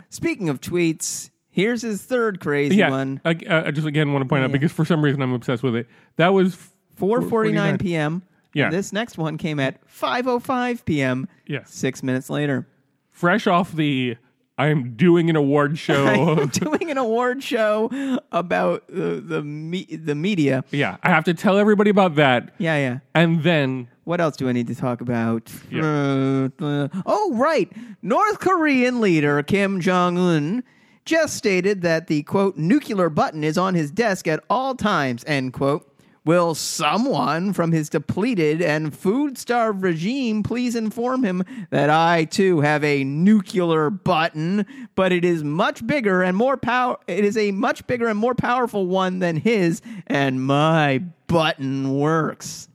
Speaking 0.10 0.48
of 0.48 0.62
tweets, 0.62 1.30
here's 1.50 1.82
his 1.82 2.02
third 2.04 2.40
crazy 2.40 2.78
Yeah, 2.78 2.90
one. 2.90 3.20
I, 3.26 3.36
I 3.50 3.72
just 3.72 3.86
again 3.86 4.14
want 4.14 4.24
to 4.24 4.30
point 4.30 4.46
out 4.46 4.54
because 4.54 4.72
for 4.72 4.86
some 4.86 5.04
reason 5.04 5.22
I'm 5.22 5.34
obsessed 5.34 5.62
with 5.62 5.76
it. 5.76 5.88
That 6.16 6.30
was 6.34 6.56
4:49 6.98 7.82
p.m. 7.82 8.24
Yeah. 8.54 8.70
This 8.70 8.94
next 8.94 9.18
one 9.18 9.38
came 9.38 9.60
at 9.60 9.86
5:05 9.90 10.86
p.m. 10.86 11.28
yeah, 11.46 11.64
6 11.66 12.02
minutes 12.04 12.30
later. 12.30 12.66
fresh 13.12 13.46
off 13.46 13.74
the 13.74 14.16
I 14.58 14.68
am 14.68 14.96
doing 14.96 15.30
an 15.30 15.36
award 15.36 15.78
show. 15.86 16.06
I'm 16.40 16.48
doing 16.64 16.90
an 16.92 16.98
award 16.98 17.44
show 17.44 17.90
about 18.32 18.88
the 18.88 19.22
the, 19.26 19.42
me- 19.44 19.86
the 19.86 20.16
media. 20.16 20.64
yeah, 20.72 20.98
I 21.04 21.10
have 21.10 21.24
to 21.26 21.34
tell 21.34 21.58
everybody 21.58 21.90
about 21.90 22.16
that, 22.16 22.54
Yeah, 22.58 22.78
yeah. 22.78 23.00
and 23.14 23.44
then 23.44 23.88
What 24.06 24.22
else 24.22 24.38
do 24.38 24.48
I 24.48 24.52
need 24.54 24.68
to 24.68 24.76
talk 24.76 25.02
about? 25.02 25.52
Yeah. 25.70 25.82
Uh, 25.84 26.50
uh, 26.66 26.88
oh, 27.06 27.34
right. 27.36 27.72
North 28.02 28.40
Korean 28.40 29.02
leader 29.02 29.42
Kim 29.44 29.82
Jong 29.82 30.18
un 30.18 30.64
just 31.06 31.36
stated 31.36 31.82
that 31.84 32.08
the 32.08 32.24
quote 32.24 32.58
nuclear 32.58 33.10
button 33.10 33.44
is 33.44 33.58
on 33.58 33.76
his 33.76 33.92
desk 33.92 34.28
at 34.28 34.44
all 34.50 34.74
times, 34.76 35.24
end 35.28 35.54
quote. 35.54 35.88
Will 36.25 36.55
someone 36.55 37.53
from 37.53 37.72
his 37.72 37.88
depleted 37.88 38.62
and 38.62 38.96
food 38.96 39.38
starved 39.38 39.84
regime 39.84 40.41
please 40.44 40.75
inform 40.75 41.24
him 41.24 41.44
that 41.70 41.89
I 41.89 42.25
too 42.25 42.62
have 42.62 42.84
a 42.84 43.03
nuclear 43.03 43.89
button, 43.89 44.65
but 44.96 45.12
it 45.12 45.24
is 45.24 45.44
much 45.44 45.86
bigger 45.86 46.24
and 46.24 46.36
more 46.36 46.58
power 46.58 46.98
it 47.08 47.24
is 47.24 47.38
a 47.38 47.51
much 47.51 47.86
bigger 47.88 48.08
and 48.08 48.17
more 48.17 48.36
powerful 48.36 48.88
one 48.88 49.20
than 49.20 49.38
his, 49.38 49.82
and 50.08 50.44
my 50.44 51.03
button 51.27 51.98
works. 51.98 52.70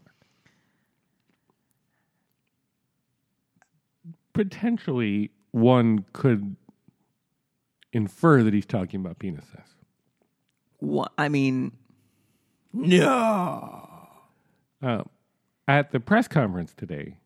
potentially 4.33 5.31
one 5.51 6.05
could 6.13 6.57
infer 7.93 8.43
that 8.43 8.55
he's 8.55 8.67
talking 8.67 9.01
about 9.01 9.19
penises. 9.19 9.75
Wha- 10.81 11.09
I 11.19 11.29
mean, 11.29 11.73
no. 12.73 13.87
Uh, 14.83 15.03
at 15.69 15.91
the 15.93 16.01
press 16.01 16.27
conference 16.29 16.73
today, 16.75 17.17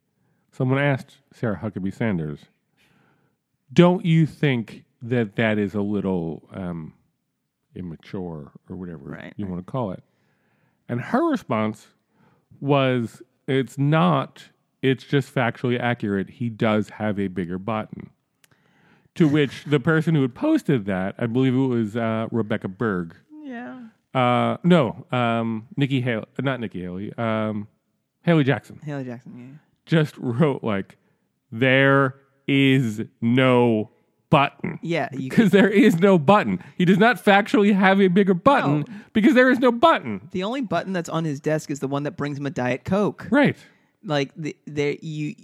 someone 0.53 0.79
asked 0.79 1.19
Sarah 1.33 1.59
Huckabee 1.63 1.95
Sanders, 1.95 2.41
"Don't 3.73 4.05
you 4.05 4.27
think 4.27 4.85
that 5.03 5.37
that 5.37 5.59
is 5.59 5.75
a 5.75 5.81
little 5.81 6.49
um, 6.53 6.95
immature 7.75 8.53
or 8.69 8.77
whatever 8.77 9.11
Right, 9.11 9.33
you 9.37 9.47
want 9.47 9.65
to 9.65 9.71
call 9.71 9.93
it?" 9.93 10.03
And 10.89 11.01
her 11.01 11.31
response 11.31 11.89
was, 12.61 13.23
"It's 13.47 13.79
not. 13.79 14.49
It's 14.83 15.05
just 15.05 15.35
factually 15.35 15.79
accurate. 15.81 16.29
He 16.29 16.49
does 16.51 16.91
have 16.91 17.19
a 17.19 17.29
bigger 17.29 17.59
button." 17.59 18.11
To 19.17 19.29
which 19.29 19.63
the 19.65 19.79
person 19.79 20.17
who 20.17 20.23
had 20.23 20.35
posted 20.35 20.87
that, 20.87 21.15
I 21.19 21.27
believe 21.27 21.55
it 21.55 21.59
was 21.59 21.97
uh, 21.97 22.27
Rebecca 22.33 22.67
Berg, 22.67 23.15
Yeah. 23.45 23.81
Uh, 24.15 24.57
no, 24.63 25.05
um, 25.11 25.67
Nikki 25.77 26.01
Haley, 26.01 26.25
not 26.41 26.61
Nikki 26.61 26.83
Haley, 26.83 27.13
um, 27.19 27.67
Hallie 28.25 28.45
Jackson 28.45 28.81
Hallie 28.87 29.05
Jackson, 29.05 29.33
yeah. 29.37 29.59
just 29.87 30.17
wrote 30.19 30.63
like, 30.63 30.97
there 31.51 32.15
is 32.47 33.03
no 33.21 33.91
button. 34.31 34.79
yeah. 34.83 35.09
Because 35.11 35.51
there 35.51 35.69
is 35.69 35.99
no 36.01 36.19
button. 36.19 36.63
He 36.77 36.85
does 36.85 36.99
not 36.99 37.23
factually 37.25 37.75
have 37.75 38.01
a 38.01 38.09
bigger 38.09 38.35
button 38.35 38.81
No. 38.81 38.95
because 39.13 39.35
there 39.35 39.51
is 39.51 39.59
no 39.61 39.71
button. 39.73 40.29
the 40.33 40.43
only 40.45 40.61
button 40.61 40.93
that's 40.93 41.09
on 41.09 41.25
his 41.25 41.41
desk 41.41 41.71
is 41.71 41.81
the 41.81 41.89
one 41.89 42.03
that 42.05 42.17
brings 42.17 42.39
him 42.39 42.47
a 42.47 42.51
Diet 42.51 42.85
Coke. 42.85 43.27
Right. 43.31 43.57
Like 44.05 44.33
the, 44.37 44.57
there 44.67 44.97
you 45.01 45.35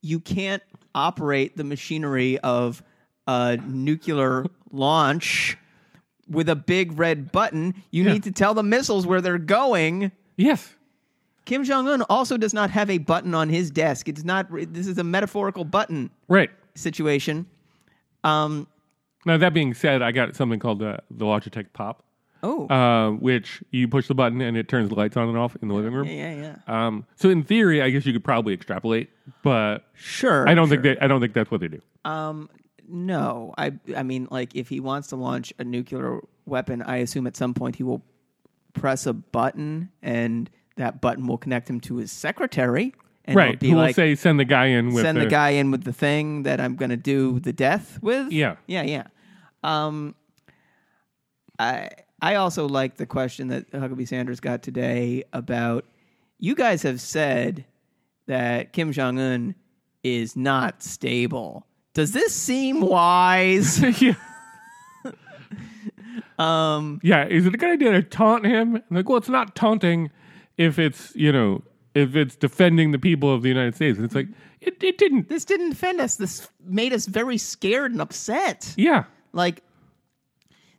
you 0.00 0.18
can't 0.20 0.62
operate 0.94 1.56
the 1.56 1.64
machinery 1.64 2.38
of 2.40 2.82
a 3.26 3.56
nuclear 3.66 4.46
launch 4.70 5.56
with 6.32 6.48
a 6.48 6.56
big 6.56 6.98
red 6.98 7.30
button. 7.32 7.74
You 7.90 8.04
Yeah. 8.04 8.12
need 8.14 8.22
to 8.24 8.32
tell 8.32 8.54
the 8.54 8.62
missiles 8.62 9.06
where 9.06 9.20
they're 9.20 9.38
going. 9.38 10.10
Yes. 10.36 10.74
Kim 11.44 11.64
Jong 11.64 11.88
Un 11.88 12.02
also 12.02 12.36
does 12.36 12.54
not 12.54 12.70
have 12.70 12.88
a 12.90 12.98
button 12.98 13.34
on 13.34 13.48
his 13.48 13.70
desk. 13.70 14.08
It's 14.08 14.24
not. 14.24 14.46
This 14.72 14.86
is 14.86 14.98
a 14.98 15.04
metaphorical 15.04 15.64
button 15.64 16.10
Right. 16.28 16.50
situation. 16.74 17.46
Um. 18.24 18.66
Now, 19.24 19.36
that 19.36 19.54
being 19.54 19.72
said, 19.74 20.02
I 20.02 20.10
got 20.10 20.34
something 20.34 20.58
called 20.58 20.80
the, 20.80 20.98
the 21.08 21.24
Logitech 21.24 21.66
Pop, 21.74 22.02
Oh. 22.42 22.66
uh, 22.66 23.12
which 23.12 23.62
you 23.70 23.86
push 23.86 24.08
the 24.08 24.16
button 24.16 24.40
and 24.40 24.56
it 24.56 24.66
turns 24.68 24.88
the 24.88 24.96
lights 24.96 25.16
on 25.16 25.28
and 25.28 25.38
off 25.38 25.56
in 25.62 25.68
the 25.68 25.74
living 25.74 25.92
room. 25.92 26.08
yeah, 26.08 26.34
yeah, 26.34 26.56
yeah. 26.66 26.86
Um, 26.86 27.06
so 27.14 27.30
in 27.30 27.44
theory, 27.44 27.80
I 27.82 27.90
guess 27.90 28.04
you 28.04 28.12
could 28.12 28.24
probably 28.24 28.52
extrapolate, 28.52 29.10
but 29.44 29.84
Sure. 29.94 30.48
I 30.48 30.54
don't 30.54 30.66
sure. 30.66 30.82
think 30.82 30.82
that 30.98 31.04
I 31.04 31.06
don't 31.06 31.20
think 31.20 31.34
that's 31.34 31.52
what 31.52 31.60
they 31.60 31.68
do. 31.68 31.80
Um, 32.04 32.50
no, 32.88 33.54
I 33.56 33.72
I 33.96 34.02
mean, 34.02 34.28
like 34.30 34.54
if 34.54 34.68
he 34.68 34.80
wants 34.80 35.08
to 35.08 35.16
launch 35.16 35.52
a 35.58 35.64
nuclear 35.64 36.20
weapon, 36.46 36.82
I 36.82 36.98
assume 36.98 37.26
at 37.26 37.36
some 37.36 37.54
point 37.54 37.76
he 37.76 37.82
will 37.82 38.02
press 38.74 39.06
a 39.06 39.12
button, 39.12 39.90
and 40.02 40.50
that 40.76 41.00
button 41.00 41.26
will 41.26 41.38
connect 41.38 41.68
him 41.68 41.80
to 41.80 41.96
his 41.96 42.12
secretary, 42.12 42.94
and 43.24 43.36
right. 43.36 43.58
be 43.58 43.70
Who 43.70 43.76
will 43.76 43.92
say 43.92 44.14
send 44.14 44.40
the 44.40 44.44
guy 44.44 44.66
in 44.66 44.92
with 44.92 45.04
send 45.04 45.20
the 45.20 45.26
guy 45.26 45.50
in 45.50 45.70
with 45.70 45.84
the 45.84 45.92
thing 45.92 46.42
that 46.44 46.60
I'm 46.60 46.76
going 46.76 46.90
to 46.90 46.96
do 46.96 47.40
the 47.40 47.52
death 47.52 47.98
with. 48.02 48.32
Yeah. 48.32 48.56
yeah, 48.66 48.82
yeah. 48.82 49.06
Um, 49.62 50.14
I 51.58 51.90
I 52.20 52.36
also 52.36 52.68
like 52.68 52.96
the 52.96 53.06
question 53.06 53.48
that 53.48 53.70
Huckabee 53.70 54.08
Sanders 54.08 54.40
got 54.40 54.62
today 54.62 55.24
about 55.32 55.84
you 56.38 56.54
guys 56.54 56.82
have 56.82 57.00
said 57.00 57.64
that 58.26 58.72
Kim 58.72 58.92
Jong 58.92 59.18
Un 59.18 59.54
is 60.02 60.36
not 60.36 60.82
stable. 60.82 61.66
Does 61.94 62.12
this 62.12 62.34
seem 62.34 62.80
wise? 62.80 63.80
yeah. 64.02 64.14
um, 66.38 67.00
Yeah, 67.02 67.26
is 67.26 67.46
it 67.46 67.54
a 67.54 67.56
good 67.58 67.70
idea 67.70 67.92
to 67.92 68.02
taunt 68.02 68.46
him? 68.46 68.76
I'm 68.76 68.82
like, 68.96 69.08
well, 69.08 69.18
it's 69.18 69.28
not 69.28 69.54
taunting 69.54 70.10
if 70.56 70.78
it's 70.78 71.14
you 71.16 71.32
know 71.32 71.62
if 71.94 72.16
it's 72.16 72.36
defending 72.36 72.92
the 72.92 72.98
people 72.98 73.32
of 73.32 73.42
the 73.42 73.48
United 73.48 73.74
States. 73.74 73.96
And 73.98 74.04
it's 74.04 74.14
like 74.14 74.28
it, 74.60 74.82
it 74.82 74.96
didn't. 74.98 75.28
this 75.28 75.44
didn't 75.44 75.72
offend 75.72 76.00
us. 76.00 76.16
This 76.16 76.48
made 76.64 76.92
us 76.92 77.06
very 77.06 77.36
scared 77.36 77.92
and 77.92 78.00
upset. 78.00 78.72
Yeah, 78.76 79.04
Like, 79.32 79.62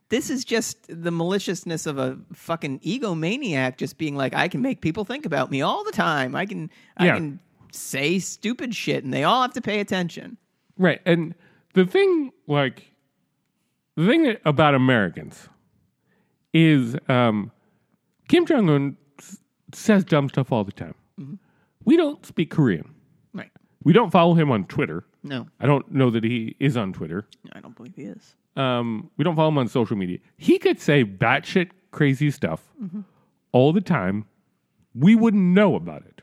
this 0.10 0.30
is 0.30 0.46
just 0.46 0.78
the 0.88 1.12
maliciousness 1.12 1.86
of 1.86 1.98
a 1.98 2.18
fucking 2.34 2.80
egomaniac 2.80 3.78
just 3.78 3.98
being 3.98 4.16
like, 4.16 4.34
I 4.34 4.48
can 4.48 4.62
make 4.62 4.80
people 4.82 5.06
think 5.06 5.26
about 5.26 5.52
me 5.52 5.62
all 5.62 5.84
the 5.84 5.92
time. 5.92 6.34
I 6.36 6.46
can, 6.46 6.70
I 6.98 7.08
Yeah. 7.08 7.16
can 7.16 7.40
say 7.72 8.20
stupid 8.20 8.74
shit, 8.74 9.04
and 9.04 9.14
they 9.14 9.24
all 9.24 9.42
have 9.42 9.54
to 9.54 9.62
pay 9.62 9.80
attention. 9.82 10.38
Right. 10.78 11.02
And 11.06 11.36
the 11.74 11.86
thing, 11.86 12.32
like, 12.48 12.92
the 13.96 14.06
thing 14.08 14.36
about 14.46 14.76
Americans 14.76 15.50
is 16.54 16.96
um, 17.10 17.52
Kim 18.28 18.46
Jong 18.46 18.70
Un 18.70 18.98
s- 19.20 19.40
says 19.74 20.04
dumb 20.04 20.30
stuff 20.30 20.52
all 20.52 20.64
the 20.64 20.72
time. 20.72 20.96
We 21.86 21.98
don't 21.98 22.26
speak 22.26 22.50
Korean. 22.50 22.94
Right? 23.34 23.52
We 23.84 23.92
don't 23.94 24.10
follow 24.12 24.34
him 24.36 24.52
on 24.52 24.66
Twitter. 24.66 25.04
No, 25.24 25.48
I 25.60 25.66
don't 25.66 25.90
know 25.92 26.10
that 26.10 26.24
he 26.24 26.56
is 26.60 26.76
on 26.78 26.94
Twitter. 26.94 27.28
I 27.54 27.60
don't 27.60 27.76
believe 27.76 27.94
he 27.96 28.04
is. 28.04 28.36
um, 28.56 29.10
we 29.18 29.24
don't 29.24 29.36
follow 29.36 29.48
him 29.50 29.58
on 29.58 29.68
social 29.68 29.96
media. 29.98 30.20
He 30.38 30.58
could 30.60 30.80
say 30.80 31.04
batshit 31.06 31.72
crazy 31.92 32.30
stuff 32.32 32.62
Mm-hmm. 32.82 33.02
all 33.52 33.72
the 33.74 33.82
time. 33.82 34.26
We 34.96 35.16
wouldn't 35.16 35.44
know 35.44 35.76
about 35.76 36.04
it 36.06 36.22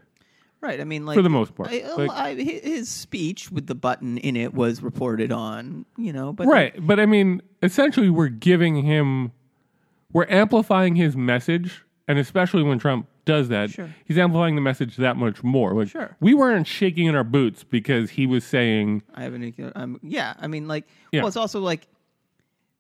Right. 0.63 0.81
I 0.81 0.85
mean, 0.85 1.07
like 1.07 1.17
for 1.17 1.23
the 1.23 1.31
most 1.31 1.55
part. 1.55 1.71
I, 1.71 1.95
Like- 1.95 2.11
I, 2.11 2.35
his 2.35 2.89
speech 2.89 3.51
with 3.51 3.67
the 3.67 3.75
button 3.75 4.19
in 4.19 4.37
it 4.37 4.53
was 4.55 4.83
reported 4.83 5.33
on, 5.33 5.87
you 5.97 6.13
know, 6.13 6.33
but 6.33 6.47
right, 6.47 6.75
but 6.87 7.01
I 7.01 7.07
mean, 7.07 7.41
essentially, 7.63 8.11
we're 8.11 8.29
giving 8.29 8.77
him, 8.85 9.33
we're 10.13 10.27
amplifying 10.29 10.97
his 10.97 11.17
message, 11.17 11.83
and 12.07 12.19
especially 12.19 12.63
when 12.63 12.79
Trump 12.79 13.07
does 13.25 13.49
that, 13.49 13.71
Sure. 13.71 13.89
he's 14.05 14.19
amplifying 14.19 14.55
the 14.55 14.61
message 14.61 14.97
that 14.97 15.17
much 15.17 15.43
more. 15.43 15.73
Like, 15.75 15.89
Sure. 15.89 16.17
we 16.21 16.35
weren't 16.35 16.67
shaking 16.67 17.07
in 17.07 17.15
our 17.15 17.25
boots 17.25 17.65
because 17.65 18.11
he 18.11 18.27
was 18.27 18.45
saying, 18.45 19.03
I 19.15 19.23
have 19.23 19.33
a 19.35 19.39
nuclear. 19.39 19.73
Um, 19.75 19.99
yeah, 20.03 20.35
I 20.41 20.47
mean, 20.47 20.69
like, 20.69 20.87
Yeah. 21.13 21.21
well, 21.21 21.29
it's 21.29 21.37
also 21.37 21.61
like 21.61 21.87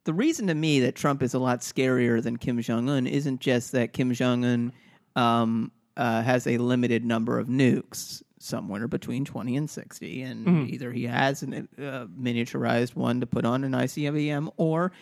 the 0.04 0.12
reason 0.12 0.46
to 0.48 0.54
me 0.54 0.80
that 0.80 0.96
Trump 0.96 1.22
is 1.22 1.34
a 1.34 1.38
lot 1.38 1.60
scarier 1.60 2.22
than 2.22 2.36
Kim 2.36 2.60
Jong 2.60 2.88
Un 2.88 3.06
isn't 3.06 3.40
just 3.40 3.72
that 3.72 3.92
Kim 3.92 4.12
Jong 4.12 4.44
Un 4.44 4.72
um, 5.16 5.70
uh, 6.00 6.22
has 6.22 6.46
a 6.46 6.56
limited 6.58 7.04
number 7.04 7.38
of 7.38 7.46
nukes, 7.48 8.22
somewhere 8.38 8.88
between 8.88 9.24
twenty 9.24 9.54
and 9.56 9.68
sixty, 9.68 10.22
and 10.22 10.46
Mm-hmm. 10.46 10.74
either 10.74 10.90
he 10.92 11.04
has 11.06 11.42
a 11.42 11.46
uh, 11.46 12.06
miniaturized 12.06 12.96
one 12.96 13.20
to 13.20 13.26
put 13.26 13.44
on 13.44 13.64
an 13.64 13.72
ICBM, 13.72 14.50
or 14.56 14.92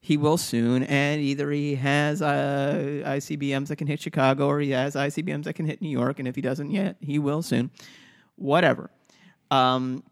he 0.00 0.16
will 0.16 0.36
soon, 0.38 0.82
and 0.84 1.20
either 1.20 1.50
he 1.50 1.74
has 1.76 2.22
uh, 2.22 3.02
ICBMs 3.18 3.68
that 3.68 3.76
can 3.76 3.86
hit 3.86 4.00
Chicago, 4.00 4.46
or 4.46 4.60
he 4.60 4.70
has 4.70 4.94
ICBMs 4.94 5.44
that 5.44 5.54
can 5.54 5.66
hit 5.66 5.80
New 5.82 5.90
York, 5.90 6.18
and 6.18 6.28
if 6.28 6.34
he 6.36 6.42
doesn't 6.42 6.70
yet, 6.70 6.96
he 7.00 7.18
will 7.18 7.42
soon. 7.42 7.70
Whatever. 8.36 8.90
Um, 9.50 10.02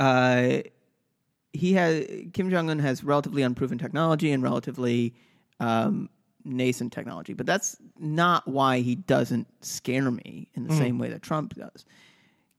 uh, 0.00 0.58
he 1.52 1.72
has 1.74 2.04
Kim 2.32 2.50
Jong 2.50 2.70
Un 2.70 2.78
has 2.78 3.02
relatively 3.02 3.42
unproven 3.42 3.78
technology 3.78 4.30
and 4.32 4.42
relatively 4.42 5.14
um, 5.60 6.08
nascent 6.48 6.92
technology, 6.92 7.34
but 7.34 7.46
that's 7.46 7.76
not 7.98 8.46
why 8.48 8.80
he 8.80 8.94
doesn't 8.94 9.46
scare 9.60 10.10
me 10.10 10.48
in 10.54 10.66
the 10.66 10.74
same 10.74 10.98
way 10.98 11.08
that 11.10 11.22
Trump 11.22 11.54
does. 11.54 11.84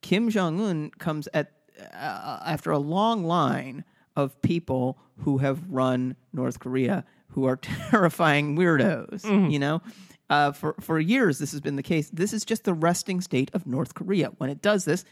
Kim 0.02 0.30
Jong 0.30 0.62
Un 0.62 0.92
comes 0.98 1.28
at 1.34 1.52
uh, 1.94 2.40
after 2.46 2.72
a 2.72 2.78
long 2.80 3.24
line 3.24 3.84
of 4.16 4.42
people 4.42 4.98
who 5.20 5.38
have 5.40 5.60
run 5.70 6.16
North 6.34 6.60
Korea 6.60 7.06
who 7.30 7.46
are 7.46 7.56
terrifying 7.92 8.56
weirdos. 8.56 9.24
You 9.52 9.60
know, 9.60 9.82
uh, 10.30 10.52
for 10.52 10.76
for 10.80 11.00
years 11.00 11.40
this 11.40 11.52
has 11.52 11.62
been 11.62 11.76
the 11.76 11.84
case. 11.84 12.10
This 12.12 12.34
is 12.34 12.46
just 12.46 12.64
the 12.64 12.74
resting 12.74 13.22
state 13.22 13.52
of 13.54 13.66
North 13.66 13.94
Korea. 13.94 14.32
When 14.38 14.50
it 14.50 14.62
does 14.62 14.86
this, 14.86 15.06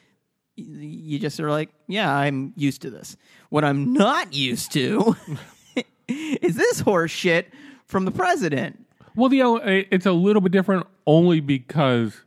you 0.55 1.19
just 1.19 1.39
are 1.39 1.51
like, 1.51 1.69
yeah, 1.87 2.13
I'm 2.13 2.53
used 2.55 2.81
to 2.81 2.89
this. 2.89 3.15
What 3.49 3.63
I'm 3.63 3.93
not 3.93 4.33
used 4.33 4.71
to 4.73 5.15
is 6.07 6.55
this 6.55 6.79
horse 6.79 7.11
shit 7.11 7.53
from 7.87 8.05
the 8.05 8.11
president. 8.11 8.85
Well, 9.15 9.29
the 9.29 9.41
uh, 9.41 9.57
it's 9.63 10.05
a 10.05 10.11
little 10.11 10.41
bit 10.41 10.51
different 10.51 10.85
only 11.07 11.39
because 11.39 12.21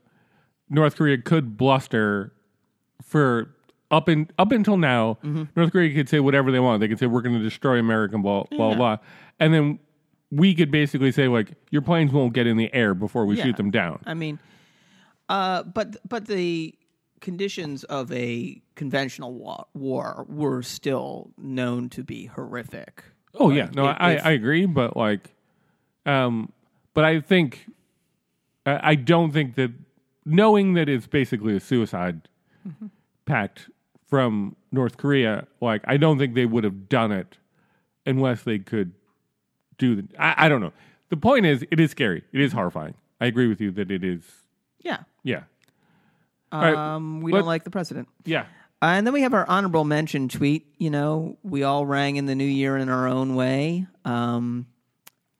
North 0.68 0.96
Korea 0.96 1.18
could 1.18 1.56
bluster 1.56 2.32
for 3.02 3.54
up 3.90 4.08
in 4.08 4.28
up 4.38 4.50
until 4.52 4.76
now. 4.76 5.18
Mm-hmm. 5.24 5.44
North 5.56 5.72
Korea 5.72 5.94
could 5.94 6.08
say 6.08 6.20
whatever 6.20 6.50
they 6.50 6.60
want. 6.60 6.80
They 6.80 6.88
could 6.88 6.98
say 6.98 7.06
we're 7.06 7.22
going 7.22 7.36
to 7.36 7.42
destroy 7.42 7.78
America, 7.78 8.18
blah 8.18 8.44
blah 8.50 8.70
Yeah. 8.70 8.76
blah, 8.76 8.96
and 9.38 9.54
then 9.54 9.78
we 10.32 10.54
could 10.54 10.70
basically 10.70 11.12
say 11.12 11.28
like 11.28 11.52
your 11.70 11.82
planes 11.82 12.12
won't 12.12 12.32
get 12.32 12.46
in 12.46 12.56
the 12.56 12.72
air 12.74 12.94
before 12.94 13.24
we 13.26 13.36
Yeah. 13.36 13.44
shoot 13.44 13.56
them 13.56 13.70
down. 13.70 14.00
I 14.06 14.14
mean, 14.14 14.38
uh, 15.28 15.62
but 15.64 15.96
but 16.08 16.26
the 16.26 16.74
conditions 17.20 17.84
of 17.84 18.10
a 18.12 18.60
conventional 18.76 19.34
war, 19.34 19.66
war 19.74 20.24
were 20.28 20.62
still 20.62 21.30
known 21.36 21.88
to 21.90 22.02
be 22.02 22.26
horrific. 22.26 23.04
Oh 23.34 23.46
Like, 23.46 23.56
yeah, 23.58 23.68
no, 23.74 23.90
if- 23.90 23.96
I, 24.00 24.16
I 24.16 24.30
agree, 24.30 24.64
but 24.66 24.96
like, 24.96 25.34
um, 26.07 26.52
but 26.95 27.04
I 27.04 27.21
think 27.21 27.66
I 28.66 28.95
don't 28.95 29.33
think 29.33 29.54
that 29.57 29.73
knowing 30.25 30.75
that 30.75 30.88
it's 30.88 31.07
basically 31.07 31.57
a 31.57 31.61
suicide 31.61 32.23
Mm-hmm. 32.69 32.88
pact 33.25 33.71
from 34.07 34.54
North 34.71 34.99
Korea, 34.99 35.47
like 35.62 35.83
I 35.87 35.97
don't 35.97 36.19
think 36.19 36.35
they 36.35 36.45
would 36.45 36.62
have 36.64 36.90
done 36.90 37.11
it 37.11 37.38
unless 38.04 38.42
they 38.42 38.59
could 38.59 38.92
do 39.78 39.97
the. 39.97 40.09
I, 40.19 40.45
I 40.45 40.49
don't 40.50 40.61
know. 40.61 40.75
The 41.09 41.16
point 41.16 41.47
is, 41.47 41.64
it 41.71 41.80
is 41.80 41.90
scary. 41.90 42.23
It 42.33 42.40
is 42.42 42.52
horrifying. 42.52 42.92
I 43.19 43.25
agree 43.26 43.47
with 43.49 43.62
you 43.62 43.71
that 43.73 43.90
it 43.90 44.04
is. 44.04 44.23
Yeah. 44.80 44.99
Yeah, 45.25 45.45
right, 46.52 46.75
Um, 46.75 47.23
we 47.23 47.33
let- 47.33 47.38
don't 47.38 47.47
like 47.49 47.64
the 47.64 47.71
president. 47.71 48.09
yeah, 48.26 48.42
Uh, 48.83 48.92
and 48.97 49.07
then 49.07 49.14
we 49.14 49.23
have 49.23 49.33
our 49.35 49.49
honorable 49.49 49.85
mention 49.85 50.28
tweet. 50.28 50.66
You 50.78 50.90
know, 50.90 51.38
we 51.42 51.62
all 51.62 51.87
rang 51.87 52.16
in 52.16 52.26
the 52.26 52.35
new 52.35 52.45
year 52.45 52.76
in 52.76 52.88
our 52.90 53.09
own 53.09 53.35
way. 53.37 53.87
Um, 54.04 54.66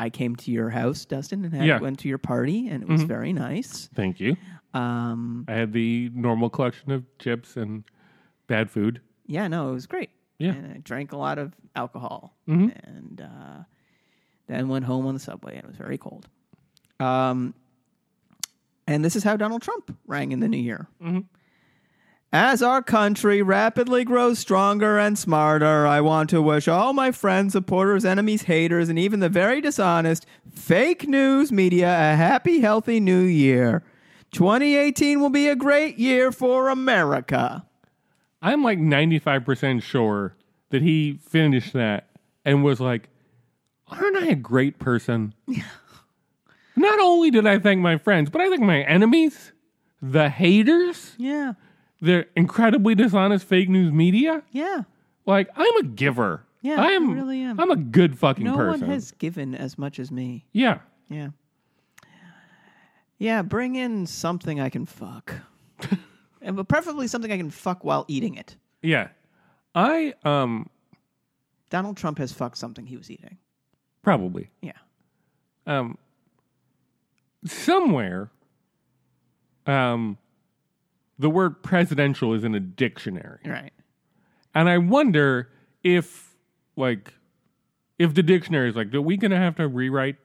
I 0.01 0.09
came 0.11 0.35
to 0.37 0.51
your 0.51 0.71
house, 0.71 1.05
Dustin, 1.05 1.45
and 1.45 1.53
had, 1.55 1.67
Yeah. 1.67 1.75
Mm-hmm. 1.75 1.85
went 1.85 1.99
to 2.01 2.09
your 2.09 2.19
party, 2.19 2.69
and 2.69 2.83
it 2.83 2.89
was 2.89 3.03
very 3.03 3.33
nice. 3.35 3.89
thank 3.95 4.19
you. 4.19 4.35
Um, 4.73 5.45
I 5.47 5.53
had 5.53 5.73
the 5.73 6.11
normal 6.15 6.49
collection 6.49 6.91
of 6.91 7.05
chips 7.19 7.57
and 7.57 7.85
bad 8.47 8.71
food. 8.71 9.01
yeah, 9.27 9.47
no, 9.47 9.69
it 9.71 9.73
was 9.75 9.87
great. 9.87 10.11
Yeah. 10.39 10.53
and 10.55 10.73
I 10.73 10.79
drank 10.79 11.13
a 11.13 11.19
lot 11.19 11.39
of 11.39 11.53
alcohol, 11.77 12.35
Mhm. 12.49 12.73
and 12.85 13.21
uh, 13.21 13.65
then 14.47 14.69
went 14.69 14.87
home 14.87 15.07
on 15.07 15.13
the 15.13 15.21
subway, 15.21 15.55
and 15.57 15.65
it 15.65 15.69
was 15.69 15.77
very 15.77 15.99
cold. 15.99 16.29
Um, 16.99 17.53
and 18.87 19.05
this 19.05 19.15
is 19.17 19.23
how 19.23 19.37
Donald 19.37 19.61
Trump 19.63 19.95
rang 20.07 20.33
in 20.33 20.41
the 20.41 20.49
new 20.49 20.57
year. 20.59 20.89
Mhm. 21.03 21.27
As 22.33 22.63
our 22.63 22.81
country 22.81 23.43
rapidly 23.43 24.05
grows 24.05 24.39
stronger 24.39 24.97
and 25.01 25.19
smarter, 25.19 25.85
I 25.85 26.01
want 26.01 26.31
to 26.31 26.41
wish 26.41 26.69
all 26.69 26.93
my 26.93 27.11
friends, 27.11 27.55
supporters, 27.55 28.05
enemies, 28.05 28.43
haters, 28.43 28.89
and 28.89 28.97
even 29.01 29.19
the 29.19 29.29
very 29.29 29.61
dishonest 29.61 30.27
fake 30.49 31.09
news 31.09 31.51
media 31.51 31.89
a 31.89 32.15
happy, 32.15 32.61
healthy 32.61 33.01
new 33.01 33.23
year. 33.23 33.83
2018 34.31 35.21
will 35.21 35.31
be 35.31 35.49
a 35.49 35.57
great 35.57 35.99
year 35.99 36.31
for 36.31 36.69
America. 36.69 37.67
I'm 38.41 38.63
like 38.63 38.79
95% 38.79 39.83
sure 39.83 40.37
that 40.69 40.83
he 40.83 41.19
finished 41.29 41.73
that 41.73 42.11
and 42.45 42.63
was 42.63 42.79
like, 42.79 43.09
aren't 43.89 44.17
I 44.17 44.27
a 44.27 44.37
great 44.37 44.79
person? 44.79 45.35
Not 46.77 47.01
only 47.01 47.33
did 47.33 47.45
I 47.45 47.59
thank 47.59 47.81
my 47.81 47.99
friends, 47.99 48.31
but 48.31 48.41
I 48.41 48.49
thank 48.49 48.63
my 48.63 48.83
enemies, 48.83 49.51
the 50.01 50.29
haters, 50.29 51.17
Yeah, 51.19 51.55
the 52.01 52.27
incredibly 52.37 52.95
dishonest 52.95 53.47
fake 53.47 53.69
news 53.69 53.93
media. 53.93 54.43
yeah. 54.51 54.83
Like, 55.27 55.49
I'm 55.55 55.77
a 55.77 55.83
giver. 55.85 56.45
Yeah, 56.63 56.81
I 56.83 56.93
am, 56.93 57.11
I 57.11 57.15
really 57.15 57.41
am. 57.43 57.61
I'm 57.61 57.71
a 57.71 57.77
good 57.77 58.19
fucking 58.19 58.43
No 58.45 58.57
person. 58.57 58.81
one 58.83 58.91
has 58.91 59.13
given 59.13 59.55
as 59.55 59.79
much 59.79 59.99
as 59.99 60.11
me. 60.11 60.45
yeah. 60.53 60.79
Yeah. 61.09 61.29
Yeah, 63.19 63.43
bring 63.43 63.77
in 63.77 64.07
something 64.07 64.61
I 64.61 64.71
can 64.71 64.87
fuck. 64.87 65.35
and 66.43 66.57
but 66.57 66.69
preferably 66.69 67.07
something 67.07 67.31
I 67.31 67.37
can 67.37 67.51
fuck 67.51 67.85
while 67.85 68.07
eating 68.09 68.35
it. 68.37 68.57
Yeah. 68.83 69.09
I, 69.75 70.15
um, 70.25 70.71
Donald 71.69 71.97
Trump 71.99 72.17
has 72.19 72.33
fucked 72.33 72.57
something 72.57 72.87
he 72.87 72.97
was 72.97 73.11
eating. 73.11 73.37
probably. 74.03 74.51
Yeah. 74.63 74.73
um, 75.67 75.99
somewhere, 77.45 78.31
um, 79.67 80.17
the 81.21 81.31
word 81.31 81.63
presidential 81.63 82.35
is 82.35 82.45
in 82.45 82.55
a 82.55 82.61
dictionary, 82.61 83.41
Right. 83.45 83.73
and 84.55 84.69
I 84.69 84.79
wonder 84.79 85.51
if, 85.85 86.35
like, 86.77 87.15
if 87.99 88.15
the 88.15 88.23
dictionary 88.23 88.71
is 88.71 88.77
like, 88.77 88.93
are 88.95 89.01
we 89.01 89.17
going 89.17 89.31
to 89.31 89.37
have 89.37 89.57
to 89.57 89.69
rewrite 89.69 90.17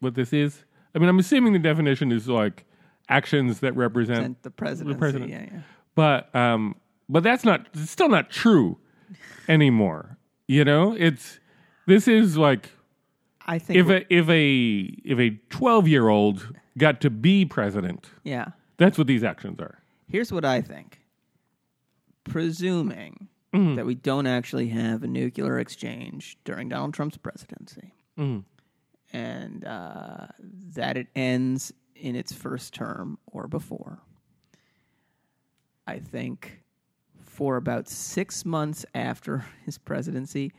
what 0.00 0.14
this 0.14 0.32
is? 0.32 0.64
I 0.94 0.98
mean, 0.98 1.08
I'm 1.08 1.18
assuming 1.18 1.52
the 1.52 1.58
definition 1.58 2.12
is 2.12 2.28
like 2.28 2.64
actions 3.08 3.60
that 3.60 3.74
represent, 3.74 4.24
And 4.24 4.36
the 4.42 4.50
president. 4.50 5.28
Yeah, 5.28 5.46
yeah. 5.52 5.60
but 5.94 6.34
um, 6.34 6.76
but 7.08 7.22
that's 7.24 7.44
not. 7.44 7.66
It's 7.74 7.90
still 7.90 8.08
not 8.08 8.30
true 8.30 8.78
anymore. 9.48 10.16
You 10.46 10.64
know, 10.64 10.94
it's 10.96 11.40
this 11.86 12.06
is 12.06 12.36
like 12.36 12.70
I 13.46 13.58
think 13.58 13.78
if 13.78 13.88
a 13.88 14.14
if 14.14 14.28
a 14.28 14.80
if 15.04 15.18
a 15.18 15.30
12 15.50 15.88
year 15.88 16.08
old 16.08 16.54
got 16.78 17.00
to 17.00 17.10
be 17.10 17.44
president 17.44 18.08
yeah. 18.24 18.48
that's 18.78 18.98
what 18.98 19.06
these 19.06 19.22
actions 19.22 19.60
are 19.60 19.78
Here's 20.14 20.30
what 20.32 20.44
I 20.44 20.60
think. 20.60 21.00
Presuming 22.22 23.26
Mm-hmm. 23.52 23.74
that 23.76 23.86
we 23.86 23.94
don't 23.96 24.26
actually 24.26 24.68
have 24.70 25.02
a 25.04 25.06
nuclear 25.08 25.58
exchange 25.60 26.38
during 26.44 26.68
Donald 26.68 26.92
Trump's 26.94 27.16
presidency, 27.16 27.94
Mm-hmm. 28.18 28.40
and 29.16 29.64
uh, 29.64 30.26
that 30.74 30.96
it 30.96 31.06
ends 31.16 31.72
in 31.94 32.14
its 32.16 32.32
first 32.32 32.74
term 32.74 33.16
or 33.26 33.46
before, 33.48 34.00
I 35.86 35.98
think 36.00 36.62
for 37.24 37.56
about 37.56 37.88
six 37.88 38.44
months 38.44 38.84
after 38.94 39.44
his 39.64 39.78
presidency, 39.78 40.52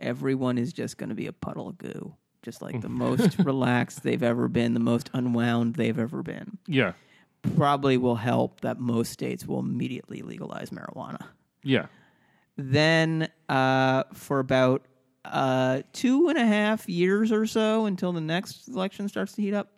everyone 0.00 0.56
is 0.58 0.72
just 0.72 0.98
going 0.98 1.10
to 1.10 1.16
be 1.16 1.26
a 1.28 1.32
puddle 1.32 1.68
of 1.68 1.78
goo. 1.78 2.14
Just 2.42 2.62
like 2.62 2.80
the 2.80 2.88
most 2.88 3.38
relaxed 3.44 4.04
they've 4.04 4.22
ever 4.22 4.46
been, 4.46 4.74
the 4.74 4.78
most 4.80 5.10
unwound 5.12 5.74
they've 5.74 5.98
ever 5.98 6.22
been 6.22 6.58
yeah 6.68 6.92
probably 7.56 7.96
will 7.96 8.16
help 8.16 8.60
that 8.62 8.78
most 8.80 9.12
states 9.12 9.46
will 9.46 9.60
immediately 9.60 10.22
legalize 10.22 10.70
marijuana. 10.70 11.20
yeah 11.62 11.86
Then, 12.56 13.28
uh, 13.48 14.04
for 14.12 14.38
about 14.40 14.84
uh, 15.24 15.82
two 15.92 16.28
and 16.28 16.38
a 16.38 16.46
half 16.46 16.88
years 16.88 17.32
or 17.32 17.46
so 17.46 17.86
until 17.86 18.12
the 18.12 18.20
next 18.20 18.68
election 18.68 19.08
starts 19.08 19.32
to 19.34 19.42
heat 19.42 19.54
up, 19.54 19.72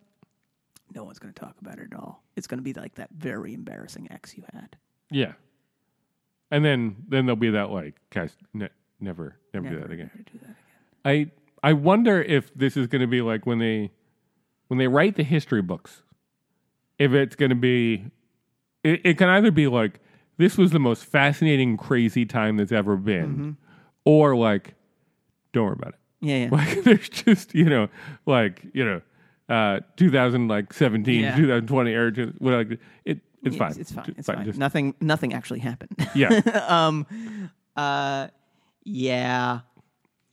no 0.95 1.03
one's 1.03 1.19
going 1.19 1.33
to 1.33 1.39
talk 1.39 1.55
about 1.61 1.79
it 1.79 1.89
at 1.91 1.99
all. 1.99 2.23
It's 2.35 2.47
going 2.47 2.59
to 2.59 2.63
be 2.63 2.73
like 2.73 2.95
that 2.95 3.09
very 3.11 3.53
embarrassing 3.53 4.07
ex 4.11 4.35
you 4.37 4.43
had. 4.53 4.77
yeah 5.11 5.33
and 6.51 6.63
then 6.65 6.95
then 7.07 7.25
there'll 7.25 7.35
be 7.35 7.51
that 7.51 7.69
like 7.69 7.95
guys 8.11 8.35
ne- 8.53 8.69
never 8.99 9.37
never, 9.53 9.69
do 9.69 9.79
that 9.81 9.91
again 9.91 10.09
never 10.13 10.23
do 10.31 10.39
that 10.39 10.55
again. 11.05 11.31
i 11.63 11.67
i 11.69 11.73
wonder 11.73 12.21
if 12.21 12.51
this 12.55 12.75
is 12.75 12.87
going 12.87 13.01
to 13.01 13.07
be 13.07 13.21
like 13.21 13.45
when 13.45 13.59
they 13.59 13.91
when 14.67 14.77
they 14.79 14.87
write 14.87 15.15
the 15.15 15.23
history 15.23 15.61
books 15.61 16.01
if 16.99 17.13
it's 17.13 17.35
going 17.35 17.49
to 17.49 17.55
be 17.55 18.05
it, 18.83 19.01
it 19.03 19.17
can 19.17 19.29
either 19.29 19.51
be 19.51 19.67
like 19.67 19.99
this 20.37 20.57
was 20.57 20.71
the 20.71 20.79
most 20.79 21.03
fascinating 21.05 21.75
crazy 21.77 22.25
time 22.25 22.57
that's 22.57 22.71
ever 22.71 22.95
been 22.95 23.27
Mm-hmm. 23.29 23.51
or 24.05 24.35
like 24.35 24.75
don't 25.53 25.65
worry 25.65 25.73
about 25.79 25.93
it 25.93 25.99
Yeah, 26.21 26.35
yeah. 26.45 26.49
Like 26.51 26.83
there's 26.83 27.09
just 27.09 27.55
you 27.55 27.65
know 27.65 27.87
like 28.25 28.61
you 28.73 28.85
know 28.85 29.01
uh 29.49 29.79
2017 29.97 31.21
Yeah. 31.21 31.35
2020 31.35 31.93
or 31.93 32.11
just, 32.11 32.39
what 32.41 32.53
like 32.53 32.79
it 33.05 33.19
it's 33.43 33.55
fine 33.55 33.73
It's, 33.79 33.91
fine. 33.91 34.15
It's 34.17 34.27
fine. 34.27 34.43
Just- 34.45 34.59
Nothing. 34.59 34.93
Nothing 34.99 35.33
actually 35.33 35.59
happened. 35.59 35.95
yeah 36.13 36.29
um. 36.67 37.07
Uh. 37.75 38.27
Yeah. 38.83 39.59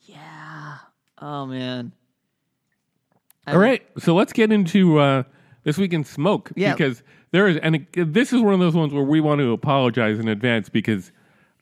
Yeah. 0.03 0.77
Oh 1.19 1.47
man. 1.47 1.93
all 3.47 3.59
right 3.59 3.87
so 3.99 4.15
let's 4.15 4.33
get 4.33 4.51
into 4.53 4.99
uh 4.99 5.23
this 5.67 5.77
week 5.77 5.93
in 5.93 6.05
smoke 6.05 6.51
Yeah. 6.57 6.73
because 6.73 7.03
there 7.33 7.47
is 7.49 7.57
and 7.59 7.77
it, 7.77 8.15
this 8.15 8.33
is 8.33 8.41
one 8.41 8.55
of 8.55 8.61
those 8.61 8.75
ones 8.75 8.95
where 8.95 9.03
we 9.03 9.21
want 9.21 9.41
to 9.41 9.53
apologize 9.53 10.19
in 10.19 10.29
advance 10.29 10.69
because 10.71 11.11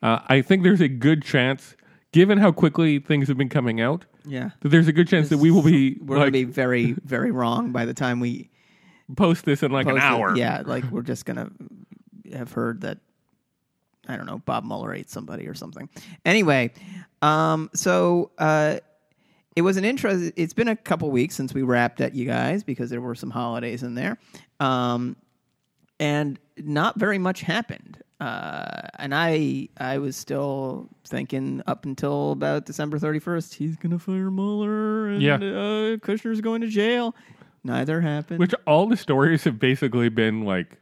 uh, 0.03 0.19
I 0.29 0.43
think 0.43 0.63
there's 0.63 0.81
a 0.83 0.89
good 0.89 1.23
chance 1.23 1.75
given 2.13 2.39
how 2.39 2.53
quickly 2.53 2.99
things 3.01 3.27
have 3.29 3.37
been 3.39 3.49
coming 3.49 3.81
out 3.81 4.05
Yeah. 4.27 4.51
that 4.61 4.69
there's 4.69 4.89
a 4.89 4.93
good 4.93 5.09
chance 5.09 5.31
that 5.31 5.39
we 5.39 5.51
will 5.51 5.63
be 5.63 5.97
We're 6.01 6.17
like 6.19 6.27
gonna 6.27 6.31
be 6.33 6.45
very, 6.45 6.93
very 7.05 7.31
wrong 7.33 7.73
by 7.73 7.87
the 7.87 7.95
time 7.95 8.21
we 8.21 8.51
post 9.17 9.45
this 9.47 9.63
in 9.63 9.73
like 9.73 9.87
an 9.87 9.93
post 9.93 10.05
it. 10.05 10.07
hour 10.07 10.37
Yeah, 10.37 10.63
like 10.67 10.85
we're 10.91 11.03
just 11.03 11.25
gonna 11.25 11.51
have 12.33 12.53
heard 12.53 12.83
that 12.83 12.99
I 14.07 14.17
don't 14.19 14.27
know 14.27 14.39
Bob 14.45 14.65
Mueller 14.65 14.93
ate 14.93 15.09
somebody 15.09 15.47
or 15.49 15.55
something. 15.55 15.89
Anyway, 16.27 16.73
um, 17.23 17.71
so 17.73 18.33
uh, 18.37 18.81
it 19.57 19.63
was 19.63 19.77
an 19.77 19.85
interest. 19.85 20.33
It's 20.37 20.53
been 20.55 20.69
a 20.69 20.77
couple 20.77 21.11
weeks 21.11 21.35
since 21.35 21.55
we 21.55 21.63
wrapped 21.63 22.01
at 22.01 22.15
you 22.15 22.25
guys 22.27 22.65
because 22.65 22.91
there 22.91 23.01
were 23.01 23.15
some 23.15 23.31
holidays 23.31 23.83
in 23.83 23.95
there, 23.95 24.19
um, 24.61 25.17
and 26.01 26.39
not 26.59 26.99
very 26.99 27.19
much 27.19 27.41
happened. 27.43 27.99
uh, 28.21 28.81
and 28.99 29.15
I 29.15 29.69
I 29.77 29.99
was 29.99 30.17
still 30.17 30.89
thinking 31.05 31.63
up 31.67 31.85
until 31.85 32.33
about 32.33 32.65
December 32.65 32.99
31st, 32.99 33.55
he's 33.55 33.77
going 33.77 33.91
to 33.91 33.99
fire 33.99 34.31
Mueller 34.31 35.09
and 35.09 35.21
Yeah. 35.23 35.35
uh, 35.35 35.97
Kushner's 35.99 36.41
going 36.41 36.61
to 36.63 36.69
jail. 36.69 37.15
Neither 37.65 38.01
happened. 38.01 38.39
Which 38.39 38.55
all 38.67 38.87
the 38.87 38.97
stories 38.97 39.45
have 39.45 39.59
basically 39.59 40.09
been 40.11 40.43
like 40.45 40.79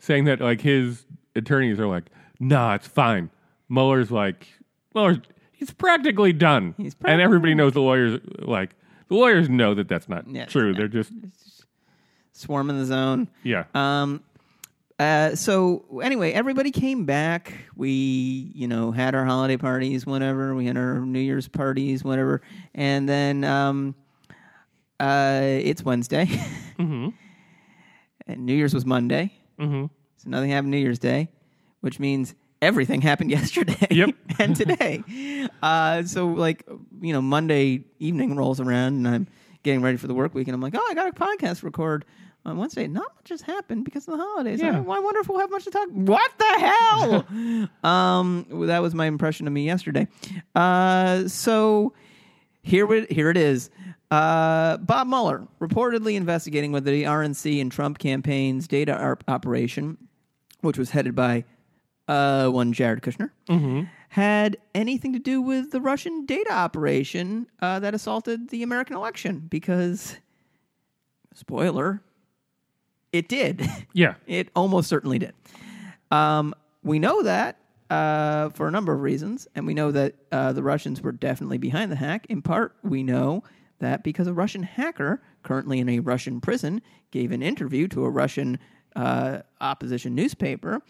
saying 0.00 0.24
that 0.24 0.40
like 0.40 0.60
his 0.60 1.06
attorneys 1.36 1.78
are 1.78 1.86
like, 1.86 2.04
nah, 2.40 2.74
it's 2.74 2.88
fine. 2.88 3.30
Mueller's 3.68 4.10
like, 4.10 4.48
Mueller's 4.94 5.18
he's 5.62 5.70
practically 5.74 6.32
done, 6.32 6.74
He's 6.76 6.96
and 7.04 7.20
everybody 7.20 7.54
knows 7.54 7.72
the 7.72 7.80
lawyers 7.80 8.18
like 8.38 8.70
the 9.08 9.14
lawyers 9.14 9.48
know 9.48 9.74
that 9.74 9.88
that's 9.88 10.08
not 10.08 10.28
Yeah, 10.28 10.46
true. 10.46 10.74
They're 10.74 10.88
just 10.88 11.12
Swarming 12.32 12.78
the 12.78 12.86
zone. 12.86 13.28
yeah, 13.44 13.64
Um, 13.74 14.22
uh, 14.98 15.34
so 15.34 15.84
anyway, 16.02 16.32
everybody 16.32 16.70
came 16.70 17.04
back. 17.04 17.52
We, 17.76 18.50
you 18.54 18.66
know, 18.66 18.90
had 18.90 19.14
our 19.14 19.24
holiday 19.24 19.56
parties, 19.56 20.06
whatever. 20.06 20.54
We 20.54 20.66
had 20.66 20.76
our 20.76 21.00
New 21.00 21.20
Year's 21.20 21.46
parties, 21.48 22.02
whatever. 22.04 22.40
And 22.74 23.08
then 23.08 23.44
um, 23.44 23.94
uh, 24.98 25.40
it's 25.42 25.82
Wednesday, 25.84 26.24
Mm-hmm. 26.78 27.08
and 28.26 28.46
New 28.46 28.54
Year's 28.54 28.74
was 28.74 28.86
Monday. 28.86 29.32
Mm-hmm. 29.60 29.86
So 30.16 30.30
nothing 30.30 30.50
happened 30.50 30.70
New 30.70 30.78
Year's 30.78 30.98
Day, 30.98 31.28
which 31.80 32.00
means 32.00 32.34
everything 32.62 33.02
happened 33.02 33.30
yesterday 33.38 33.88
Yep. 33.90 34.14
and 34.38 34.56
today. 34.56 35.48
Uh, 35.62 36.04
so 36.04 36.28
like 36.28 36.64
you 37.02 37.12
know, 37.12 37.20
Monday 37.20 37.84
evening 37.98 38.36
rolls 38.36 38.60
around 38.60 38.94
and 38.94 39.08
I'm 39.08 39.26
getting 39.62 39.82
ready 39.82 39.96
for 39.96 40.06
the 40.06 40.14
work 40.14 40.34
week, 40.34 40.48
and 40.48 40.54
I'm 40.54 40.60
like, 40.60 40.74
oh, 40.76 40.86
I 40.90 40.94
got 40.94 41.08
a 41.08 41.12
podcast 41.12 41.62
record 41.62 42.04
on 42.44 42.56
Wednesday. 42.56 42.88
Not 42.88 43.14
much 43.16 43.28
has 43.28 43.42
happened 43.42 43.84
because 43.84 44.08
of 44.08 44.16
the 44.18 44.24
holidays. 44.24 44.60
Yeah. 44.60 44.72
I, 44.72 44.78
I 44.78 44.98
wonder 44.98 45.20
if 45.20 45.28
we'll 45.28 45.38
have 45.38 45.50
much 45.50 45.64
to 45.64 45.70
talk. 45.70 45.88
What 45.90 46.32
the 46.38 46.44
hell? 46.44 47.68
um, 47.84 48.46
well, 48.50 48.66
that 48.66 48.82
was 48.82 48.94
my 48.94 49.06
impression 49.06 49.46
of 49.46 49.52
me 49.52 49.64
yesterday. 49.64 50.08
Uh, 50.54 51.28
so 51.28 51.92
here, 52.62 52.86
we, 52.86 53.06
here 53.06 53.30
it 53.30 53.36
is. 53.36 53.70
Uh, 54.10 54.76
Bob 54.78 55.06
Mueller 55.06 55.46
reportedly 55.60 56.14
investigating 56.16 56.72
whether 56.72 56.90
the 56.90 57.04
RNC 57.04 57.60
and 57.60 57.70
Trump 57.70 57.98
campaign's 57.98 58.66
data 58.66 59.00
op- 59.00 59.22
operation, 59.28 59.96
which 60.62 60.76
was 60.76 60.90
headed 60.90 61.14
by 61.14 61.44
uh, 62.08 62.48
one 62.48 62.72
Jared 62.72 63.02
Kushner, 63.02 63.30
had 64.08 64.56
anything 64.74 65.12
to 65.12 65.18
do 65.18 65.40
with 65.40 65.70
the 65.70 65.80
Russian 65.80 66.26
data 66.26 66.52
operation 66.52 67.46
uh, 67.60 67.78
that 67.80 67.94
assaulted 67.94 68.48
the 68.50 68.62
American 68.62 68.96
election. 68.96 69.46
Because, 69.48 70.16
spoiler, 71.34 72.02
it 73.12 73.28
did. 73.28 73.66
yeah, 73.92 74.14
It 74.26 74.48
almost 74.54 74.88
certainly 74.88 75.18
did. 75.18 75.34
Um, 76.10 76.54
we 76.82 76.98
know 76.98 77.22
that 77.22 77.58
uh, 77.90 78.50
for 78.50 78.68
a 78.68 78.70
number 78.70 78.92
of 78.92 79.00
reasons, 79.00 79.46
and 79.54 79.66
we 79.66 79.74
know 79.74 79.90
that 79.92 80.14
uh, 80.30 80.52
the 80.52 80.62
Russians 80.62 81.00
were 81.00 81.12
definitely 81.12 81.58
behind 81.58 81.92
the 81.92 81.96
hack. 81.96 82.26
In 82.28 82.42
part, 82.42 82.74
we 82.82 83.02
know 83.02 83.44
that 83.78 84.02
because 84.02 84.26
a 84.26 84.32
Russian 84.32 84.62
hacker, 84.62 85.22
currently 85.42 85.78
in 85.78 85.88
a 85.88 86.00
Russian 86.00 86.40
prison, 86.40 86.80
gave 87.10 87.32
an 87.32 87.42
interview 87.42 87.88
to 87.88 88.04
a 88.04 88.10
Russian 88.10 88.58
uh, 88.96 89.40
opposition 89.60 90.14
newspaper 90.14 90.82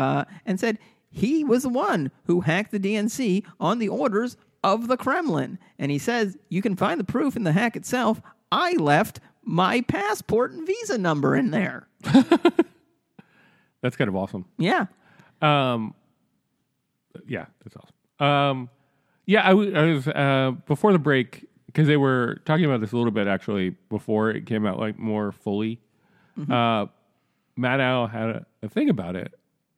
uh, 0.00 0.24
and 0.46 0.58
said 0.58 0.78
he 1.10 1.44
was 1.44 1.62
the 1.64 1.68
one 1.68 2.10
who 2.24 2.40
hacked 2.40 2.70
the 2.70 2.80
DNC 2.80 3.44
on 3.60 3.78
the 3.78 3.88
orders 3.88 4.36
of 4.64 4.88
the 4.88 4.96
Kremlin. 4.96 5.58
And 5.78 5.90
he 5.90 5.98
says 5.98 6.38
you 6.48 6.62
can 6.62 6.74
find 6.74 6.98
the 6.98 7.04
proof 7.04 7.36
in 7.36 7.44
the 7.44 7.52
hack 7.52 7.76
itself. 7.76 8.22
I 8.50 8.72
left 8.74 9.20
my 9.44 9.82
passport 9.82 10.52
and 10.52 10.66
visa 10.66 10.96
number 10.96 11.36
in 11.36 11.50
there. 11.50 11.86
that's 13.82 13.96
kind 13.96 14.08
of 14.08 14.16
awesome. 14.16 14.46
Yeah. 14.56 14.86
Um, 15.42 15.94
yeah, 17.26 17.46
that's 17.62 17.76
awesome. 17.76 18.26
Um, 18.26 18.70
yeah, 19.26 19.46
I, 19.46 19.50
w- 19.50 19.74
I 19.74 19.92
was 19.92 20.08
uh, 20.08 20.52
before 20.66 20.92
the 20.92 20.98
break 20.98 21.46
because 21.66 21.86
they 21.86 21.96
were 21.96 22.40
talking 22.46 22.64
about 22.64 22.80
this 22.80 22.92
a 22.92 22.96
little 22.96 23.12
bit 23.12 23.26
actually 23.26 23.70
before 23.90 24.30
it 24.30 24.46
came 24.46 24.66
out 24.66 24.78
like 24.78 24.98
more 24.98 25.30
fully. 25.30 25.80
Uh, 26.50 26.86
Maddow 27.58 28.10
had 28.10 28.28
a, 28.30 28.46
a 28.62 28.68
thing 28.68 28.88
about 28.88 29.14
it, 29.14 29.34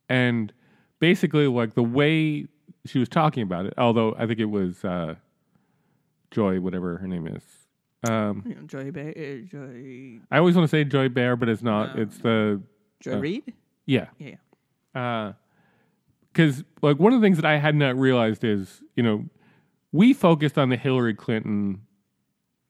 and 0.09 0.53
basically 1.01 1.47
like 1.47 1.75
the 1.75 1.83
way 1.83 2.47
she 2.87 2.99
was 2.99 3.09
talking 3.09 3.43
about 3.43 3.67
it. 3.67 3.75
Although 3.79 4.15
I 4.19 4.27
think 4.27 4.39
it 4.41 4.47
was 4.47 4.85
uh, 4.85 5.15
Joy, 6.31 6.61
whatever 6.61 6.97
her 6.99 7.07
name 7.09 7.27
is. 7.27 7.43
Um, 8.09 8.43
You 8.47 8.55
know, 8.57 8.63
Joy, 8.63 8.91
ba- 8.91 9.11
uh, 9.11 9.37
Joy, 9.47 10.19
I 10.31 10.39
always 10.39 10.57
want 10.57 10.65
to 10.65 10.69
say 10.77 10.83
Joy 10.85 11.09
Behar, 11.09 11.37
but 11.37 11.49
it's 11.49 11.63
not. 11.63 11.99
It's 11.99 12.19
the 12.19 12.61
Joy 13.01 13.19
Reid? 13.19 13.53
yeah. 13.87 14.07
Yeah. 14.19 15.33
because 16.33 16.65
like 16.83 16.99
one 16.99 17.13
of 17.13 17.21
the 17.21 17.25
things 17.25 17.37
that 17.37 17.45
I 17.47 17.59
had 17.59 17.75
not 17.75 17.97
realized 17.97 18.45
is 18.45 18.83
you 18.97 19.03
know 19.03 19.25
we 19.93 20.13
focused 20.13 20.59
on 20.59 20.69
the 20.71 20.77
Hillary 20.77 21.15
Clinton 21.15 21.83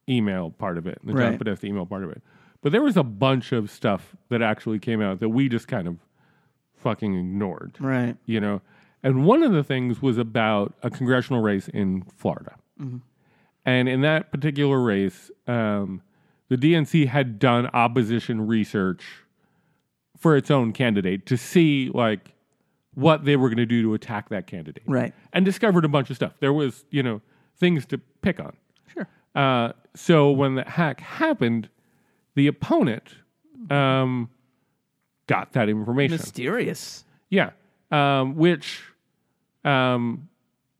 email 0.08 0.50
part 0.50 0.78
of 0.78 0.86
it, 0.86 0.98
the 1.04 1.12
John 1.12 1.20
Right. 1.30 1.38
Podesta 1.38 1.66
email 1.66 1.86
part 1.86 2.02
of 2.04 2.10
it, 2.10 2.22
but 2.60 2.72
there 2.72 2.82
was 2.82 2.96
a 2.96 3.02
bunch 3.04 3.52
of 3.52 3.70
stuff 3.70 4.14
that 4.28 4.42
actually 4.42 4.78
came 4.80 5.00
out 5.00 5.20
that 5.20 5.28
we 5.30 5.48
just 5.48 5.68
kind 5.68 5.86
of 5.88 5.96
fucking 6.82 7.14
ignored, 7.14 7.76
Right. 7.80 8.16
you 8.26 8.40
know. 8.40 8.60
And 9.02 9.24
one 9.24 9.42
of 9.42 9.52
the 9.52 9.64
things 9.64 10.00
was 10.02 10.18
about 10.18 10.74
a 10.82 10.90
congressional 10.90 11.40
race 11.42 11.68
in 11.68 12.02
Florida, 12.16 12.56
and 13.64 13.88
in 13.88 14.00
that 14.02 14.30
particular 14.30 14.80
race, 14.80 15.30
um, 15.46 16.02
the 16.48 16.56
DNC 16.56 17.06
had 17.06 17.38
done 17.38 17.66
opposition 17.72 18.46
research 18.46 19.04
for 20.18 20.36
its 20.36 20.50
own 20.50 20.72
candidate 20.72 21.26
to 21.26 21.36
see 21.36 21.90
like 21.92 22.34
what 22.94 23.24
they 23.24 23.36
were 23.36 23.48
going 23.48 23.56
to 23.56 23.66
do 23.66 23.82
to 23.82 23.94
attack 23.94 24.28
that 24.28 24.46
candidate. 24.46 24.82
Right. 24.86 25.14
And 25.32 25.44
discovered 25.44 25.84
a 25.84 25.88
bunch 25.88 26.10
of 26.10 26.16
stuff. 26.16 26.34
There 26.40 26.52
was, 26.52 26.84
you 26.90 27.02
know, 27.02 27.20
things 27.56 27.86
to 27.86 27.98
pick 28.20 28.38
on. 28.38 28.54
Sure. 28.92 29.08
Uh, 29.34 29.72
so 29.96 30.30
when 30.30 30.54
the 30.56 30.64
hack 30.64 31.00
happened, 31.00 31.68
the 32.34 32.46
opponent 32.46 33.14
um, 33.70 34.28
got 35.26 35.52
that 35.52 35.68
information. 35.68 36.16
Mysterious. 36.16 37.04
Yeah. 37.30 37.50
Um, 37.90 38.36
which 38.36 38.82
um, 39.64 40.28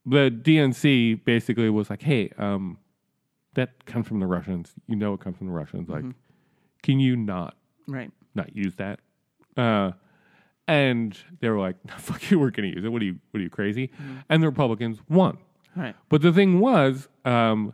the 0.05 0.29
DNC 0.31 1.23
basically 1.25 1.69
was 1.69 1.89
like, 1.89 2.01
hey, 2.01 2.29
um, 2.37 2.77
that 3.53 3.85
comes 3.85 4.07
from 4.07 4.19
the 4.19 4.25
Russians. 4.27 4.73
You 4.87 4.95
know 4.95 5.13
it 5.13 5.19
comes 5.19 5.37
from 5.37 5.47
the 5.47 5.53
Russians. 5.53 5.87
Like, 5.89 6.05
can 6.81 6.99
you 6.99 7.15
not 7.15 7.55
Right. 7.87 8.11
not 8.35 8.55
use 8.55 8.75
that. 8.75 8.99
Uh, 9.55 9.91
and 10.67 11.17
they 11.39 11.49
were 11.49 11.59
like, 11.59 11.75
"Fuck 11.99 12.31
you, 12.31 12.39
we're 12.39 12.49
going 12.51 12.69
to 12.71 12.75
use 12.75 12.85
it. 12.85 12.89
What 12.89 13.01
are 13.01 13.05
you? 13.05 13.19
What 13.31 13.39
are 13.39 13.43
you 13.43 13.49
crazy?" 13.49 13.91
And 14.29 14.41
the 14.41 14.47
Republicans 14.47 14.99
won. 15.09 15.37
Right. 15.75 15.95
But 16.09 16.21
the 16.21 16.31
thing 16.31 16.59
was, 16.59 17.07
um, 17.25 17.73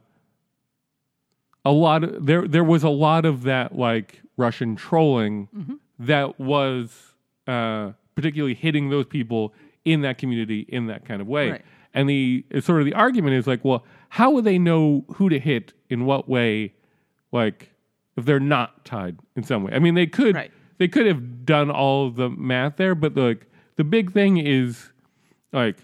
a 1.65 1.71
lot 1.71 2.03
of 2.03 2.25
there 2.25 2.47
there 2.47 2.63
was 2.63 2.83
a 2.83 2.89
lot 2.89 3.25
of 3.25 3.43
that 3.43 3.75
like 3.77 4.21
Russian 4.37 4.75
trolling 4.75 5.79
that 5.99 6.39
was 6.39 7.13
uh, 7.47 7.91
particularly 8.15 8.53
hitting 8.55 8.89
those 8.89 9.05
people 9.05 9.53
in 9.85 10.01
that 10.01 10.17
community 10.17 10.65
in 10.69 10.87
that 10.87 11.05
kind 11.05 11.21
of 11.21 11.27
way. 11.27 11.51
Right. 11.51 11.65
And 11.93 12.07
the 12.09 12.45
sort 12.61 12.79
of 12.79 12.85
the 12.85 12.93
argument 12.93 13.35
is 13.35 13.47
like, 13.47 13.65
well, 13.65 13.83
how 14.09 14.31
would 14.31 14.45
they 14.45 14.59
know 14.59 15.05
who 15.15 15.29
to 15.29 15.39
hit 15.39 15.73
in 15.89 16.05
what 16.05 16.29
way? 16.29 16.73
Like, 17.31 17.71
if 18.15 18.25
they're 18.25 18.39
not 18.39 18.85
tied 18.85 19.17
in 19.35 19.43
some 19.43 19.63
way. 19.63 19.71
I 19.73 19.79
mean, 19.79 19.95
they 19.95 20.07
could 20.07 20.35
Right. 20.35 20.51
they 20.77 20.87
could 20.87 21.05
have 21.05 21.45
done 21.45 21.71
all 21.71 22.09
the 22.11 22.29
math 22.29 22.75
there, 22.77 22.95
but 22.95 23.15
like 23.15 23.47
the 23.77 23.83
big 23.83 24.11
thing 24.11 24.37
is 24.37 24.91
like 25.53 25.77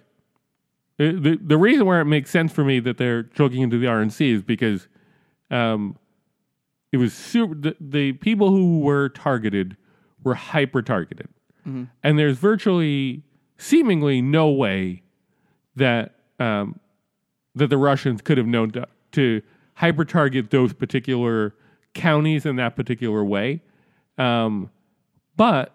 the, 0.97 1.11
the 1.13 1.39
the 1.41 1.57
reason 1.57 1.85
where 1.85 2.01
it 2.01 2.05
makes 2.05 2.29
sense 2.29 2.51
for 2.51 2.63
me 2.63 2.79
that 2.81 2.97
they're 2.97 3.23
choking 3.23 3.61
into 3.61 3.77
the 3.77 3.87
RNC 3.87 4.35
is 4.35 4.41
because 4.43 4.87
um, 5.49 5.97
it 6.91 6.97
was 6.97 7.13
super. 7.13 7.55
The, 7.55 7.75
the 7.79 8.11
people 8.13 8.49
who 8.49 8.79
were 8.79 9.09
targeted 9.09 9.77
were 10.25 10.33
hyper 10.33 10.81
targeted, 10.81 11.29
and 11.65 12.19
there's 12.19 12.37
virtually, 12.37 13.23
seemingly, 13.57 14.21
no 14.21 14.49
way 14.49 15.01
that 15.77 16.15
um, 16.39 16.79
that 17.55 17.69
the 17.69 17.77
Russians 17.77 18.21
could 18.21 18.37
have 18.37 18.45
known 18.47 18.71
to, 18.71 18.85
to 19.13 19.41
hyper 19.75 20.03
target 20.03 20.51
those 20.51 20.73
particular 20.73 21.55
counties 21.93 22.45
in 22.45 22.57
that 22.57 22.75
particular 22.75 23.23
way. 23.23 23.61
Um, 24.17 24.69
but 25.37 25.73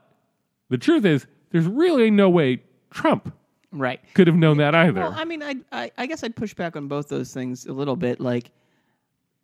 the 0.69 0.79
truth 0.79 1.05
is, 1.05 1.27
there's 1.51 1.67
really 1.67 2.11
no 2.11 2.29
way 2.29 2.63
Trump 2.91 3.35
Right. 3.73 4.01
could 4.15 4.27
have 4.27 4.37
known 4.37 4.57
that 4.59 4.75
either. 4.75 5.01
Well, 5.01 5.15
I 5.17 5.25
mean, 5.25 5.43
I, 5.43 5.55
I 5.73 5.91
I 5.97 6.07
guess 6.07 6.23
I'd 6.25 6.35
push 6.37 6.55
back 6.55 6.77
on 6.77 6.89
both 6.89 7.09
those 7.09 7.33
things 7.33 7.67
a 7.67 7.73
little 7.73 7.97
bit. 7.97 8.21
Like, 8.21 8.51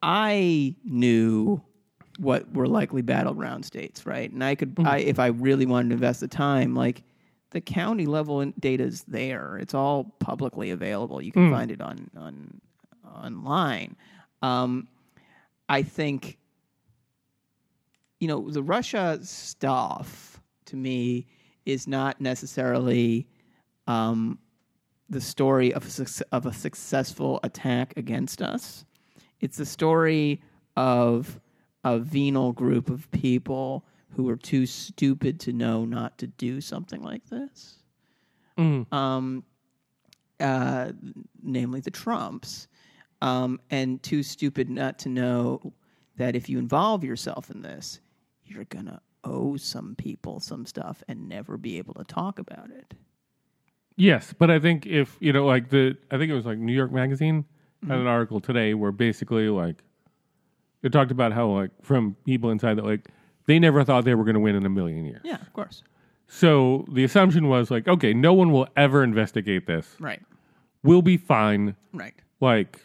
I 0.02 0.74
knew 0.84 1.60
what 2.18 2.52
were 2.52 2.66
likely 2.66 3.02
battleground 3.02 3.64
states, 3.64 4.06
right? 4.06 4.30
And 4.30 4.42
I 4.42 4.54
could, 4.54 4.74
I 4.84 4.98
if 4.98 5.18
I 5.18 5.26
really 5.26 5.66
wanted 5.66 5.90
to 5.90 5.94
invest 5.94 6.20
the 6.20 6.28
time, 6.28 6.74
like 6.74 7.02
the 7.50 7.60
county 7.60 8.06
level 8.06 8.44
data 8.58 8.84
is 8.84 9.04
there. 9.04 9.58
It's 9.58 9.74
all 9.74 10.14
publicly 10.18 10.70
available. 10.70 11.22
You 11.22 11.32
can 11.32 11.50
find 11.50 11.70
it 11.70 11.80
on 11.80 12.10
on 12.16 12.60
online. 13.24 13.96
Um, 14.42 14.88
I 15.68 15.82
think, 15.82 16.38
you 18.20 18.28
know, 18.28 18.50
the 18.50 18.62
Russia 18.62 19.18
stuff 19.22 20.40
to 20.66 20.76
me 20.76 21.26
is 21.64 21.86
not 21.86 22.20
necessarily 22.20 23.26
um, 23.86 24.38
the 25.08 25.20
story 25.20 25.72
of 25.72 25.84
a, 25.98 26.34
of 26.34 26.46
a 26.46 26.52
successful 26.52 27.40
attack 27.42 27.94
against 27.96 28.42
us. 28.42 28.84
It's 29.40 29.56
the 29.56 29.66
story 29.66 30.40
of 30.76 31.40
a 31.86 32.00
venal 32.00 32.52
group 32.52 32.90
of 32.90 33.08
people 33.12 33.86
who 34.10 34.24
were 34.24 34.36
too 34.36 34.66
stupid 34.66 35.38
to 35.38 35.52
know 35.52 35.84
not 35.84 36.18
to 36.18 36.26
do 36.26 36.60
something 36.60 37.00
like 37.00 37.24
this. 37.30 37.76
Um, 38.90 39.44
uh, 40.40 40.92
namely 41.42 41.80
the 41.80 41.90
Trumps, 41.90 42.66
um, 43.22 43.60
and 43.70 44.02
too 44.02 44.24
stupid 44.24 44.68
not 44.68 44.98
to 45.00 45.08
know 45.08 45.72
that 46.16 46.34
if 46.34 46.48
you 46.48 46.58
involve 46.58 47.04
yourself 47.04 47.50
in 47.50 47.62
this, 47.62 48.00
you're 48.44 48.64
gonna 48.64 49.00
owe 49.22 49.56
some 49.56 49.94
people 49.94 50.40
some 50.40 50.66
stuff 50.66 51.04
and 51.06 51.28
never 51.28 51.56
be 51.56 51.78
able 51.78 51.94
to 51.94 52.04
talk 52.04 52.40
about 52.40 52.70
it. 52.70 52.94
Yes, 53.94 54.34
but 54.36 54.50
I 54.50 54.58
think 54.58 54.86
if 54.86 55.16
you 55.20 55.32
know, 55.32 55.46
like 55.46 55.68
the, 55.68 55.96
I 56.10 56.18
think 56.18 56.32
it 56.32 56.34
was 56.34 56.46
like 56.46 56.58
New 56.58 56.74
York 56.74 56.90
Magazine 56.90 57.44
had 57.86 57.98
an 57.98 58.06
article 58.08 58.40
today 58.40 58.74
where 58.74 58.90
basically 58.90 59.48
like 59.48 59.84
it 60.86 60.92
talked 60.92 61.10
about 61.10 61.32
how 61.32 61.48
like 61.48 61.70
from 61.82 62.16
people 62.24 62.50
inside 62.50 62.74
that 62.78 62.84
like 62.84 63.08
they 63.46 63.58
never 63.58 63.84
thought 63.84 64.04
they 64.04 64.14
were 64.14 64.24
going 64.24 64.34
to 64.34 64.40
win 64.40 64.54
in 64.56 64.64
a 64.64 64.70
million 64.70 65.04
years. 65.04 65.20
Yeah, 65.24 65.40
of 65.40 65.52
course. 65.52 65.82
So 66.28 66.84
the 66.90 67.04
assumption 67.04 67.48
was 67.48 67.70
like, 67.70 67.86
okay, 67.86 68.12
no 68.12 68.32
one 68.32 68.50
will 68.52 68.66
ever 68.76 69.04
investigate 69.04 69.66
this. 69.66 69.94
Right. 70.00 70.20
We'll 70.82 71.02
be 71.02 71.16
fine. 71.16 71.76
Right. 71.92 72.14
Like, 72.40 72.80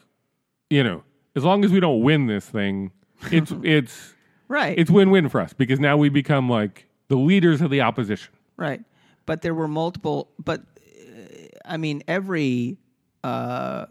you 0.69 0.83
know, 0.83 1.03
as 1.35 1.43
long 1.43 1.65
as 1.65 1.71
we 1.71 1.79
don't 1.79 2.01
win 2.01 2.27
this 2.27 2.45
thing, 2.45 2.91
it's 3.31 3.51
it's 3.63 4.13
Right. 4.47 4.77
it's 4.77 4.91
win-win 4.91 5.29
for 5.29 5.39
us 5.41 5.53
because 5.53 5.79
now 5.79 5.95
we 5.97 6.09
become 6.09 6.49
like 6.49 6.85
the 7.07 7.15
leaders 7.15 7.61
of 7.61 7.71
the 7.71 7.81
opposition. 7.81 8.33
Right. 8.57 8.81
But 9.25 9.41
there 9.41 9.53
were 9.53 9.67
multiple. 9.67 10.29
But 10.43 10.61
uh, 10.61 11.47
I 11.65 11.77
mean, 11.77 12.03
every 12.07 12.77
uh, 13.23 13.85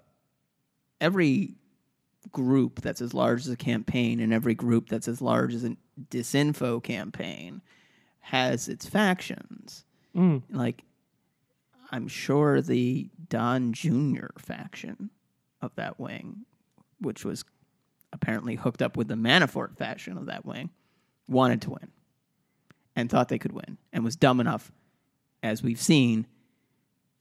every 1.00 1.54
group 2.32 2.80
that's 2.80 3.00
as 3.00 3.14
large 3.14 3.40
as 3.40 3.48
a 3.48 3.56
campaign, 3.56 4.20
and 4.20 4.32
every 4.32 4.54
group 4.54 4.88
that's 4.88 5.08
as 5.08 5.20
large 5.20 5.54
as 5.54 5.64
a 5.64 5.76
disinfo 6.10 6.82
campaign, 6.82 7.62
has 8.20 8.68
its 8.68 8.86
factions. 8.86 9.84
Mm. 10.14 10.42
Like, 10.50 10.84
I'm 11.90 12.08
sure 12.08 12.60
the 12.60 13.08
Don 13.28 13.72
Jr. 13.72 14.26
faction 14.38 15.10
of 15.60 15.74
that 15.76 15.98
wing, 15.98 16.44
which 17.00 17.24
was 17.24 17.44
apparently 18.12 18.56
hooked 18.56 18.82
up 18.82 18.96
with 18.96 19.08
the 19.08 19.14
Manafort 19.14 19.76
faction 19.76 20.16
of 20.16 20.26
that 20.26 20.44
wing, 20.44 20.70
wanted 21.28 21.62
to 21.62 21.70
win 21.70 21.90
and 22.96 23.08
thought 23.08 23.28
they 23.28 23.38
could 23.38 23.52
win 23.52 23.78
and 23.92 24.04
was 24.04 24.16
dumb 24.16 24.40
enough, 24.40 24.72
as 25.42 25.62
we've 25.62 25.80
seen, 25.80 26.26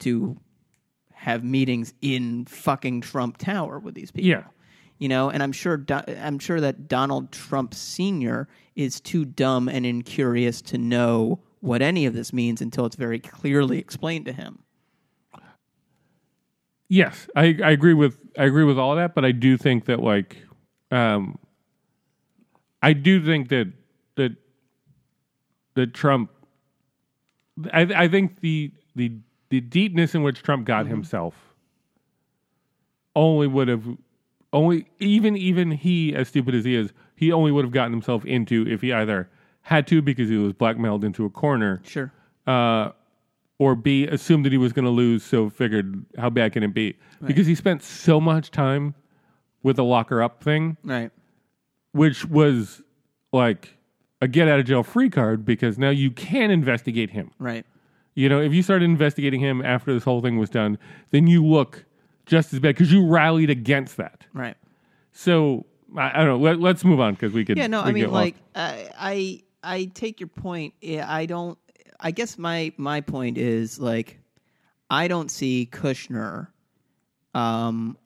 to 0.00 0.36
have 1.12 1.44
meetings 1.44 1.92
in 2.00 2.44
fucking 2.46 3.02
Trump 3.02 3.38
Tower 3.38 3.78
with 3.78 3.94
these 3.94 4.10
people. 4.10 4.28
Yeah. 4.28 4.44
You 5.00 5.08
know, 5.08 5.30
and 5.30 5.42
I'm 5.42 5.50
sure 5.50 5.78
Do- 5.78 6.02
I'm 6.22 6.38
sure 6.38 6.60
that 6.60 6.86
Donald 6.86 7.32
Trump 7.32 7.74
Sr. 7.74 8.46
is 8.76 9.00
too 9.00 9.24
dumb 9.24 9.68
and 9.68 9.84
incurious 9.84 10.62
to 10.62 10.78
know 10.78 11.40
what 11.60 11.80
any 11.82 12.04
of 12.06 12.12
this 12.14 12.32
means 12.32 12.60
until 12.60 12.84
it's 12.86 12.96
very 12.96 13.18
clearly 13.18 13.78
explained 13.78 14.26
to 14.26 14.32
him. 14.32 14.60
Yes, 16.88 17.28
I, 17.34 17.56
I 17.64 17.70
agree 17.70 17.94
with 17.94 18.18
I 18.38 18.44
agree 18.44 18.64
with 18.64 18.78
all 18.78 18.96
that, 18.96 19.14
but 19.14 19.24
I 19.24 19.32
do 19.32 19.56
think 19.56 19.86
that 19.86 20.00
like, 20.00 20.36
um, 20.90 21.38
I 22.82 22.92
do 22.92 23.24
think 23.24 23.48
that 23.48 23.72
that 24.16 24.32
that 25.74 25.94
Trump, 25.94 26.30
I 27.72 27.82
I 27.82 28.08
think 28.08 28.40
the 28.40 28.72
the 28.96 29.12
the 29.48 29.60
deepness 29.60 30.14
in 30.14 30.22
which 30.22 30.42
Trump 30.42 30.66
got 30.66 30.86
himself 30.86 31.34
only 33.14 33.46
would 33.46 33.68
have 33.68 33.84
only 34.52 34.86
even 34.98 35.36
even 35.36 35.70
he 35.70 36.14
as 36.14 36.28
stupid 36.28 36.54
as 36.54 36.64
he 36.64 36.74
is, 36.74 36.92
he 37.16 37.32
only 37.32 37.52
would 37.52 37.64
have 37.64 37.72
gotten 37.72 37.92
himself 37.92 38.24
into 38.24 38.66
if 38.68 38.80
he 38.82 38.92
either 38.92 39.28
had 39.62 39.86
to 39.88 40.00
because 40.02 40.28
he 40.28 40.36
was 40.36 40.52
blackmailed 40.52 41.04
into 41.04 41.24
a 41.24 41.30
corner, 41.30 41.80
Sure. 41.84 42.12
uh, 42.46 42.90
or 43.58 43.74
B, 43.74 44.06
assumed 44.06 44.44
that 44.46 44.52
he 44.52 44.58
was 44.58 44.72
going 44.72 44.86
to 44.86 44.90
lose, 44.90 45.22
so 45.22 45.50
figured 45.50 46.04
how 46.18 46.30
bad 46.30 46.52
can 46.54 46.62
it 46.62 46.72
be? 46.74 46.96
Because 47.26 47.46
he 47.46 47.54
spent 47.54 47.82
so 47.82 48.18
much 48.20 48.50
time 48.50 48.94
with 49.62 49.76
the 49.76 49.84
locker 49.84 50.22
up 50.22 50.42
thing, 50.42 50.78
Right. 50.82 51.10
which 51.92 52.24
was 52.24 52.82
like 53.32 53.76
a 54.22 54.28
get 54.28 54.48
out 54.48 54.58
of 54.58 54.64
jail 54.66 54.82
free 54.82 55.10
card 55.10 55.44
because 55.44 55.78
now 55.78 55.90
you 55.90 56.10
can 56.10 56.50
investigate 56.50 57.10
him. 57.10 57.30
Right. 57.38 57.66
You 58.14 58.28
know, 58.30 58.40
if 58.40 58.52
you 58.54 58.62
started 58.62 58.86
investigating 58.86 59.40
him 59.40 59.62
after 59.62 59.92
this 59.92 60.04
whole 60.04 60.20
thing 60.22 60.38
was 60.38 60.50
done, 60.50 60.78
then 61.10 61.26
you 61.26 61.44
look 61.44 61.84
just 62.30 62.52
as 62.54 62.60
bad 62.60 62.76
because 62.76 62.92
you 62.92 63.04
rallied 63.04 63.50
against 63.50 63.96
that. 63.96 64.24
Right. 64.32 64.56
So 65.12 65.66
I, 65.96 66.10
I 66.10 66.24
don't 66.24 66.40
know. 66.40 66.54
Let, 66.54 66.76
us 66.76 66.84
move 66.84 67.00
on 67.00 67.14
because 67.14 67.32
we 67.32 67.44
could. 67.44 67.58
Yeah, 67.58 67.66
no, 67.66 67.82
I 67.82 67.90
mean, 67.90 68.10
like, 68.10 68.36
I, 68.54 68.88
I, 68.96 69.42
I 69.62 69.84
take 69.94 70.20
your 70.20 70.28
point. 70.28 70.74
I 70.82 71.26
don't. 71.26 71.58
I 71.98 72.12
guess 72.12 72.38
my 72.38 72.72
my 72.78 73.02
point 73.02 73.36
is 73.36 73.78
like, 73.78 74.20
I 74.88 75.08
don't 75.08 75.30
see 75.30 75.68
Kushner, 75.70 76.46
um, 77.34 77.98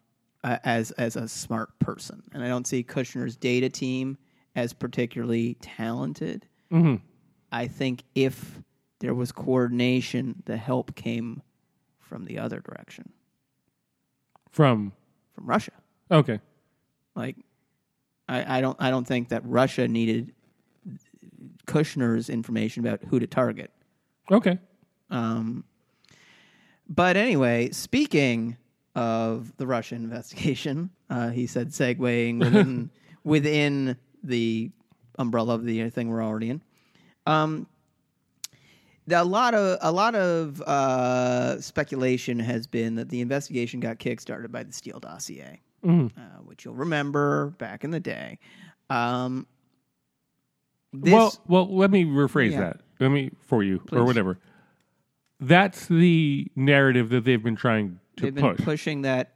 as 0.42 0.90
as 0.92 1.16
a 1.16 1.28
smart 1.28 1.78
person, 1.78 2.22
and 2.32 2.42
I 2.42 2.48
don't 2.48 2.66
see 2.66 2.82
Kushner's 2.82 3.36
data 3.36 3.68
team 3.68 4.18
as 4.56 4.72
particularly 4.72 5.54
talented. 5.60 6.46
I 7.52 7.68
think 7.68 8.02
if 8.16 8.60
there 8.98 9.14
was 9.14 9.30
coordination, 9.30 10.42
the 10.46 10.56
help 10.56 10.96
came 10.96 11.40
from 12.00 12.24
the 12.24 12.38
other 12.38 12.58
direction, 12.58 13.12
from 14.54 14.92
from 15.34 15.46
Russia. 15.46 15.72
okay, 16.10 16.38
Like, 17.16 17.36
I, 18.28 18.58
I 18.58 18.60
don't 18.60 18.76
I 18.80 18.90
don't 18.90 19.04
think 19.06 19.28
that 19.30 19.42
Russia 19.44 19.88
needed 19.88 20.32
Kushner's 21.66 22.30
information 22.30 22.86
about 22.86 23.00
who 23.08 23.18
to 23.18 23.26
target. 23.26 23.70
okay, 24.30 24.58
Um, 25.10 25.64
but 26.88 27.16
anyway, 27.16 27.70
speaking 27.70 28.56
of 28.94 29.56
the 29.56 29.66
Russian 29.66 30.04
investigation, 30.04 30.90
uh, 31.10 31.30
he 31.30 31.46
said, 31.46 31.68
segueing 31.70 32.38
within 32.38 32.90
within 33.24 33.96
the 34.22 34.70
umbrella 35.18 35.54
of 35.54 35.64
the 35.64 35.90
thing 35.90 36.08
we're 36.08 36.22
already 36.22 36.50
in. 36.50 36.62
Um, 37.26 37.66
a 39.10 39.24
lot 39.24 39.54
of 39.54 39.78
a 39.82 39.92
lot 39.92 40.14
of 40.14 40.60
uh, 40.62 41.60
speculation 41.60 42.38
has 42.38 42.66
been 42.66 42.94
that 42.96 43.08
the 43.08 43.20
investigation 43.20 43.80
got 43.80 43.98
kickstarted 43.98 44.50
by 44.50 44.62
the 44.62 44.72
Steele 44.72 45.00
dossier, 45.00 45.60
uh, 45.86 46.08
which 46.44 46.64
you'll 46.64 46.74
remember 46.74 47.50
back 47.58 47.84
in 47.84 47.90
the 47.90 48.00
day. 48.00 48.38
Um, 48.90 49.46
this, 50.92 51.12
well, 51.12 51.34
well, 51.48 51.76
let 51.76 51.90
me 51.90 52.04
rephrase 52.04 52.52
Yeah. 52.52 52.60
that. 52.60 52.80
Let 53.00 53.08
me 53.10 53.30
for 53.40 53.62
you 53.62 53.80
Please. 53.80 53.98
or 53.98 54.04
whatever. 54.04 54.38
That's 55.40 55.86
the 55.86 56.46
narrative 56.54 57.08
that 57.10 57.24
they've 57.24 57.42
been 57.42 57.56
trying 57.56 57.98
to 58.16 58.22
they've 58.24 58.34
been 58.34 58.56
push. 58.56 58.64
pushing 58.64 59.02
that. 59.02 59.32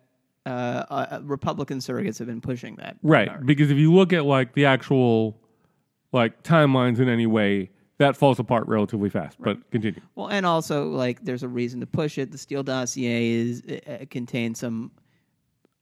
Uh, 0.47 0.85
uh, 0.89 1.21
Republican 1.25 1.79
surrogates 1.79 2.17
have 2.19 2.27
been 2.29 2.41
pushing 2.41 2.77
that. 2.77 2.97
Right. 3.03 3.45
Because 3.45 3.71
if 3.71 3.77
you 3.77 3.93
look 3.93 4.15
at 4.15 4.25
like 4.25 4.55
the 4.55 4.65
actual 4.65 5.37
like 6.13 6.43
timelines 6.43 7.01
in 7.01 7.09
any 7.09 7.27
way, 7.27 7.71
that 7.99 8.17
falls 8.17 8.39
apart 8.39 8.67
relatively 8.67 9.11
fast. 9.11 9.37
But 9.41 9.71
continue. 9.71 10.01
Well, 10.15 10.29
and 10.29 10.47
also 10.47 10.89
like 10.89 11.25
there's 11.25 11.43
a 11.43 11.49
reason 11.49 11.81
to 11.81 11.87
push 11.87 12.17
it. 12.19 12.33
The 12.33 12.39
Steele 12.39 12.63
dossier 12.63 13.29
is 13.31 13.63
uh, 13.87 14.05
contains 14.11 14.61
some 14.61 14.91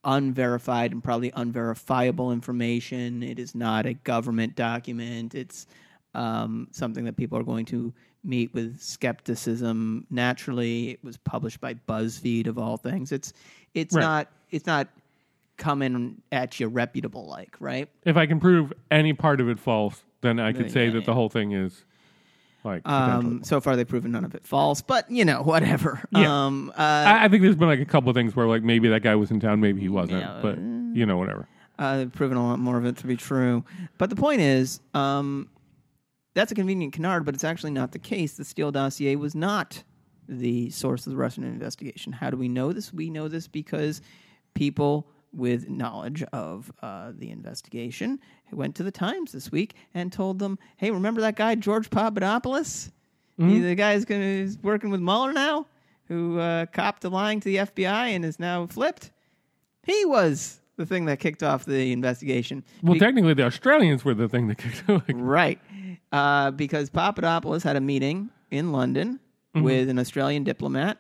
unverified 0.05 0.93
and 0.93 1.03
probably 1.03 1.33
unverifiable 1.37 2.33
information. 2.33 3.23
It 3.23 3.39
is 3.39 3.55
not 3.55 3.87
a 3.87 3.95
government 3.95 4.55
document. 4.57 5.35
It's 5.35 5.67
um, 6.15 6.69
something 6.71 7.05
that 7.05 7.17
people 7.17 7.39
are 7.39 7.43
going 7.43 7.67
to 7.67 7.93
meet 8.25 8.53
with 8.55 8.81
skepticism. 8.81 10.07
Naturally, 10.11 10.91
it 10.91 11.05
was 11.05 11.17
published 11.19 11.61
by 11.61 11.75
BuzzFeed 11.75 12.47
of 12.47 12.59
all 12.59 12.77
things. 12.77 13.13
It's 13.13 13.33
it's 13.75 13.95
Right. 13.95 14.03
not 14.03 14.29
it's 14.51 14.67
not 14.67 14.89
coming 15.59 16.21
at 16.33 16.59
you 16.61 16.69
reputable 16.69 17.27
like 17.27 17.57
right. 17.61 17.89
If 18.05 18.17
I 18.17 18.27
can 18.27 18.41
prove 18.41 18.73
any 18.91 19.13
part 19.13 19.41
of 19.41 19.49
it 19.49 19.59
false, 19.59 20.03
then 20.23 20.39
I 20.41 20.53
could 20.53 20.71
say 20.71 20.87
yeah, 20.87 20.93
that 20.93 21.05
the 21.05 21.15
whole 21.15 21.29
thing 21.29 21.53
is 21.53 21.85
like 22.65 22.87
Um, 22.89 23.43
so 23.45 23.61
far, 23.61 23.77
they've 23.77 23.87
proven 23.87 24.13
none 24.13 24.25
of 24.25 24.35
it 24.35 24.47
false, 24.47 24.83
but 24.83 25.11
you 25.11 25.25
know, 25.25 25.43
whatever. 25.45 26.03
Yeah. 26.13 26.47
Um, 26.47 26.71
uh, 26.77 26.83
I, 26.83 27.25
I 27.25 27.29
think 27.29 27.43
there's 27.43 27.57
been 27.57 27.69
like 27.69 27.81
a 27.81 27.85
couple 27.85 28.11
of 28.11 28.17
things 28.17 28.35
where 28.35 28.47
like 28.47 28.63
maybe 28.63 28.89
that 28.89 29.03
guy 29.03 29.15
was 29.15 29.31
in 29.31 29.41
town, 29.41 29.61
maybe 29.61 29.81
he 29.81 29.89
wasn't, 29.89 30.21
Yeah. 30.21 30.39
but 30.43 30.59
you 30.59 31.05
know 31.07 31.17
whatever. 31.19 31.47
uh, 31.79 31.99
they've 31.99 32.13
proven 32.13 32.37
a 32.37 32.45
lot 32.47 32.59
more 32.59 32.79
of 32.79 32.85
it 32.87 32.97
to 32.99 33.07
be 33.07 33.17
true. 33.17 33.65
But 33.99 34.11
the 34.11 34.17
point 34.17 34.41
is, 34.41 34.81
um, 34.95 35.49
that's 36.35 36.51
a 36.53 36.55
convenient 36.55 36.93
canard, 36.95 37.25
but 37.25 37.35
it's 37.35 37.45
actually 37.45 37.73
not 37.73 37.93
the 37.93 37.99
case. 37.99 38.35
The 38.35 38.45
Steele 38.45 38.73
dossier 38.73 39.17
was 39.17 39.35
not 39.35 39.83
the 40.29 40.71
source 40.71 41.07
of 41.07 41.13
the 41.13 41.17
Russian 41.17 41.45
investigation. 41.45 42.13
How 42.13 42.31
do 42.31 42.37
we 42.37 42.49
know 42.49 42.73
this? 42.73 42.93
We 42.93 43.11
know 43.11 43.29
this 43.29 43.47
because 43.47 44.01
people 44.55 45.09
with 45.33 45.69
knowledge 45.69 46.23
of 46.33 46.73
uh, 46.83 47.13
the 47.15 47.31
investigation 47.31 48.19
went 48.53 48.75
to 48.77 48.83
the 48.83 48.91
Times 48.91 49.33
this 49.33 49.51
week 49.51 49.75
and 49.95 50.13
told 50.13 50.39
them, 50.39 50.59
"Hey, 50.77 50.91
remember 50.91 51.21
that 51.23 51.37
guy 51.37 51.55
George 51.57 51.91
Papadopoulos? 51.91 52.91
He- 53.39 53.61
the 53.61 53.75
guy 53.75 53.99
going 54.05 54.23
is 54.23 54.59
working 54.63 54.91
with 54.91 55.01
Mueller 55.01 55.33
now." 55.33 55.67
who 56.09 56.39
uh, 56.39 56.67
copped 56.67 57.03
to 57.03 57.09
lying 57.09 57.41
to 57.41 57.47
the 57.47 57.57
FBI 57.57 58.11
and 58.15 58.25
is 58.25 58.39
now 58.39 58.65
flipped. 58.69 59.11
He 59.83 60.05
was 60.05 60.61
the 60.77 60.87
thing 60.87 61.07
that 61.07 61.19
kicked 61.19 61.43
off 61.43 61.65
the 61.65 61.91
investigation. 61.91 62.63
Well, 62.81 62.93
Be- 62.93 63.01
technically, 63.01 63.35
the 63.35 63.43
Australians 63.43 64.05
were 64.05 64.15
the 64.15 64.29
thing 64.29 64.47
that 64.47 64.59
kicked. 64.59 64.89
like, 64.89 65.03
right, 65.15 65.59
uh, 66.13 66.53
because 66.53 66.91
Papadopoulos 66.91 67.65
had 67.65 67.75
a 67.75 67.81
meeting 67.81 68.31
in 68.53 68.71
London 68.73 69.19
Mm-hmm. 69.55 69.65
with 69.65 69.89
an 69.89 69.99
Australian 69.99 70.45
diplomat. 70.45 70.99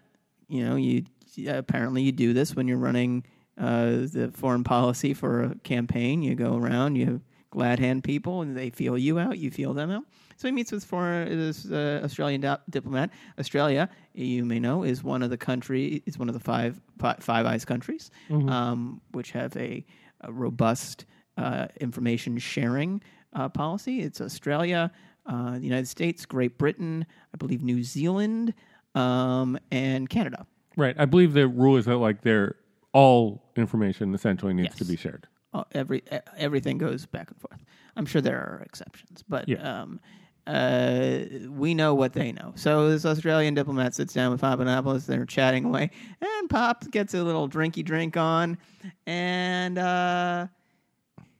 You 0.48 0.64
know, 0.64 0.74
you 0.76 1.04
apparently 1.46 2.02
you 2.02 2.10
do 2.10 2.32
this 2.32 2.56
when 2.56 2.66
you're 2.66 2.78
running 2.78 3.22
uh, 3.58 3.84
the 4.10 4.32
foreign 4.34 4.64
policy 4.64 5.12
for 5.14 5.42
a 5.44 5.54
campaign. 5.56 6.22
You 6.22 6.34
go 6.34 6.56
around, 6.56 6.96
you 6.96 7.20
glad 7.56 7.78
hand 7.78 8.04
people, 8.04 8.42
and 8.42 8.54
they 8.54 8.68
feel 8.68 8.98
you 8.98 9.18
out. 9.18 9.38
You 9.38 9.50
feel 9.50 9.72
them 9.72 9.90
out. 9.90 10.04
So 10.36 10.46
he 10.46 10.52
meets 10.52 10.70
with 10.70 10.84
foreign 10.84 11.28
this 11.38 11.64
uh, 11.70 12.02
Australian 12.04 12.42
di- 12.42 12.58
diplomat. 12.68 13.08
Australia, 13.38 13.88
you 14.12 14.44
may 14.44 14.60
know, 14.60 14.82
is 14.82 15.02
one 15.02 15.22
of 15.22 15.30
the 15.30 15.38
country 15.38 16.02
is 16.04 16.18
one 16.18 16.28
of 16.28 16.34
the 16.34 16.40
five 16.40 16.78
fi- 16.98 17.16
Five 17.20 17.46
Eyes 17.46 17.64
countries, 17.64 18.10
um, 18.30 19.00
which 19.12 19.30
have 19.30 19.56
a, 19.56 19.84
a 20.20 20.30
robust 20.30 21.06
uh, 21.38 21.66
information 21.80 22.36
sharing 22.36 23.00
uh, 23.32 23.48
policy. 23.48 24.02
It's 24.02 24.20
Australia, 24.20 24.90
uh, 25.24 25.52
the 25.58 25.64
United 25.64 25.88
States, 25.88 26.26
Great 26.26 26.58
Britain, 26.58 27.06
I 27.32 27.36
believe 27.38 27.62
New 27.62 27.82
Zealand, 27.82 28.52
um, 28.94 29.58
and 29.70 30.10
Canada. 30.10 30.46
right. 30.76 30.94
I 30.98 31.06
believe 31.06 31.32
the 31.32 31.48
rule 31.48 31.78
is 31.78 31.86
that 31.86 31.96
like 31.96 32.20
they're 32.20 32.56
all 32.92 33.42
information 33.56 34.14
essentially 34.14 34.52
needs 34.52 34.76
to 34.76 34.84
be 34.84 34.96
shared. 34.96 35.26
Uh, 35.60 35.64
every 35.72 36.02
everything 36.36 36.78
goes 36.78 37.06
back 37.06 37.30
and 37.30 37.40
forth. 37.40 37.64
I'm 37.96 38.06
sure 38.06 38.20
there 38.20 38.38
are 38.38 38.62
exceptions, 38.64 39.24
but 39.28 39.48
Yeah. 39.48 39.82
um, 39.82 40.00
uh, 40.46 41.20
we 41.48 41.74
know 41.74 41.94
what 41.94 42.12
they 42.12 42.30
know. 42.32 42.52
So 42.56 42.88
this 42.90 43.04
Australian 43.04 43.54
diplomat 43.54 43.94
sits 43.94 44.12
down 44.14 44.30
with 44.32 44.40
Papadopoulos. 44.40 45.06
They're 45.06 45.24
chatting 45.24 45.64
away, 45.64 45.90
and 46.20 46.50
Pop 46.50 46.88
gets 46.90 47.14
a 47.14 47.22
little 47.24 47.48
drinky 47.48 47.84
drink 47.84 48.16
on, 48.16 48.58
and 49.06 49.78
uh, 49.78 50.46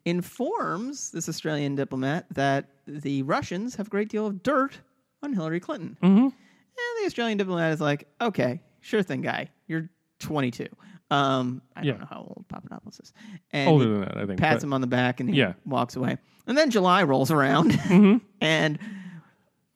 informs 0.05 1.11
this 1.11 1.29
Australian 1.29 1.75
diplomat 1.75 2.27
that 2.31 2.69
the 2.87 3.23
Russians 3.23 3.75
have 3.77 3.89
a 3.89 3.91
great 3.91 4.09
deal 4.09 4.27
of 4.27 4.43
dirt 4.43 4.79
on 5.23 5.33
Hillary 5.33 5.61
Clinton. 5.61 5.97
Mm-hmm. 6.03 6.25
And 6.25 7.03
the 7.03 7.07
Australian 7.07 7.39
diplomat 7.39 7.73
is 7.73 7.81
like, 7.81 8.07
okay, 8.21 8.61
sure 8.81 9.03
thing, 9.03 9.21
guy. 9.23 9.49
You're 9.67 9.89
22. 10.21 10.67
Um, 11.11 11.63
I 11.77 11.83
Yeah. 11.83 11.93
don't 11.93 12.01
know 12.01 12.07
how 12.11 12.19
old 12.21 12.45
Papadopoulos 12.49 12.99
is. 13.01 13.13
And 13.53 13.69
Older 13.71 13.85
than 13.89 14.01
that, 14.01 14.17
I 14.17 14.27
think. 14.27 14.41
pats 14.41 14.57
but- 14.57 14.65
him 14.65 14.73
on 14.73 14.81
the 14.81 14.87
back 14.89 15.21
and 15.21 15.31
he 15.31 15.37
Yeah. 15.37 15.53
walks 15.65 15.95
away. 15.97 16.19
And 16.49 16.57
then 16.59 16.71
July 16.71 17.03
rolls 17.05 17.31
around 17.31 17.71
Mm-hmm. 17.73 18.19
and 18.41 18.79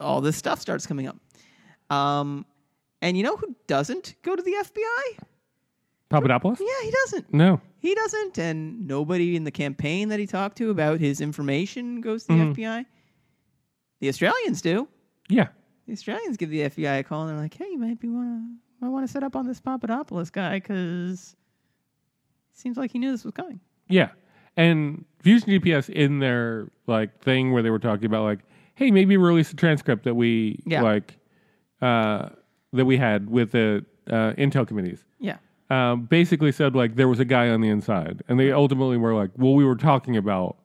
all 0.00 0.20
this 0.20 0.36
stuff 0.36 0.60
starts 0.60 0.86
coming 0.86 1.06
up. 1.06 1.16
Um, 1.94 2.46
and 3.02 3.16
you 3.16 3.22
know 3.22 3.36
who 3.36 3.54
doesn't 3.66 4.14
go 4.22 4.34
to 4.34 4.42
the 4.42 4.52
FBI? 4.52 5.24
Papadopoulos? 6.08 6.58
Yeah, 6.60 6.66
he 6.84 6.90
doesn't. 6.90 7.32
No. 7.32 7.60
He 7.78 7.94
doesn't. 7.94 8.38
And 8.38 8.86
nobody 8.88 9.36
in 9.36 9.44
the 9.44 9.50
campaign 9.52 10.08
that 10.08 10.18
he 10.18 10.26
talked 10.26 10.58
to 10.58 10.70
about 10.70 10.98
his 10.98 11.20
information 11.20 12.00
goes 12.00 12.24
to 12.24 12.28
the 12.28 12.34
Mm-hmm. 12.34 12.52
FBI. 12.60 12.86
The 14.00 14.08
Australians 14.08 14.60
do. 14.62 14.88
Yeah. 15.28 15.48
The 15.86 15.92
Australians 15.92 16.36
give 16.36 16.50
the 16.50 16.62
FBI 16.62 16.98
a 16.98 17.02
call 17.04 17.22
and 17.22 17.30
they're 17.30 17.42
like, 17.42 17.54
"Hey, 17.54 17.66
you 17.70 17.78
might 17.78 18.00
be 18.00 18.08
wanna 18.08 18.42
might 18.80 18.88
want 18.88 19.06
to 19.06 19.12
set 19.12 19.22
up 19.22 19.36
on 19.36 19.46
this 19.46 19.60
Papadopoulos 19.60 20.30
guy 20.30 20.58
because 20.58 21.36
seems 22.52 22.76
like 22.76 22.90
he 22.92 22.98
knew 22.98 23.10
this 23.12 23.24
was 23.24 23.32
coming." 23.34 23.60
Yeah. 23.88 24.10
And 24.56 25.04
Fusion 25.20 25.48
GPS 25.48 25.88
in 25.88 26.18
their 26.18 26.68
like 26.86 27.20
thing 27.22 27.52
where 27.52 27.62
they 27.62 27.70
were 27.70 27.78
talking 27.78 28.06
about 28.06 28.24
like, 28.24 28.40
hey, 28.74 28.90
maybe 28.90 29.16
release 29.16 29.52
a 29.52 29.56
transcript 29.56 30.04
that 30.04 30.14
we 30.14 30.60
Yeah. 30.66 30.82
like 30.82 31.16
uh, 31.80 32.30
that 32.72 32.84
we 32.84 32.96
had 32.96 33.30
with 33.30 33.52
the 33.52 33.84
uh, 34.08 34.32
Intel 34.36 34.66
committees. 34.66 35.04
Yeah, 35.18 35.36
Um, 35.70 36.02
basically 36.02 36.52
said 36.52 36.74
like 36.74 36.96
there 36.96 37.08
was 37.08 37.20
a 37.20 37.24
guy 37.24 37.48
on 37.48 37.60
the 37.60 37.68
inside, 37.68 38.22
and 38.28 38.38
they 38.40 38.52
ultimately 38.52 38.96
were 38.96 39.14
like, 39.14 39.30
well, 39.36 39.54
we 39.54 39.64
were 39.64 39.76
talking 39.76 40.16
about 40.16 40.56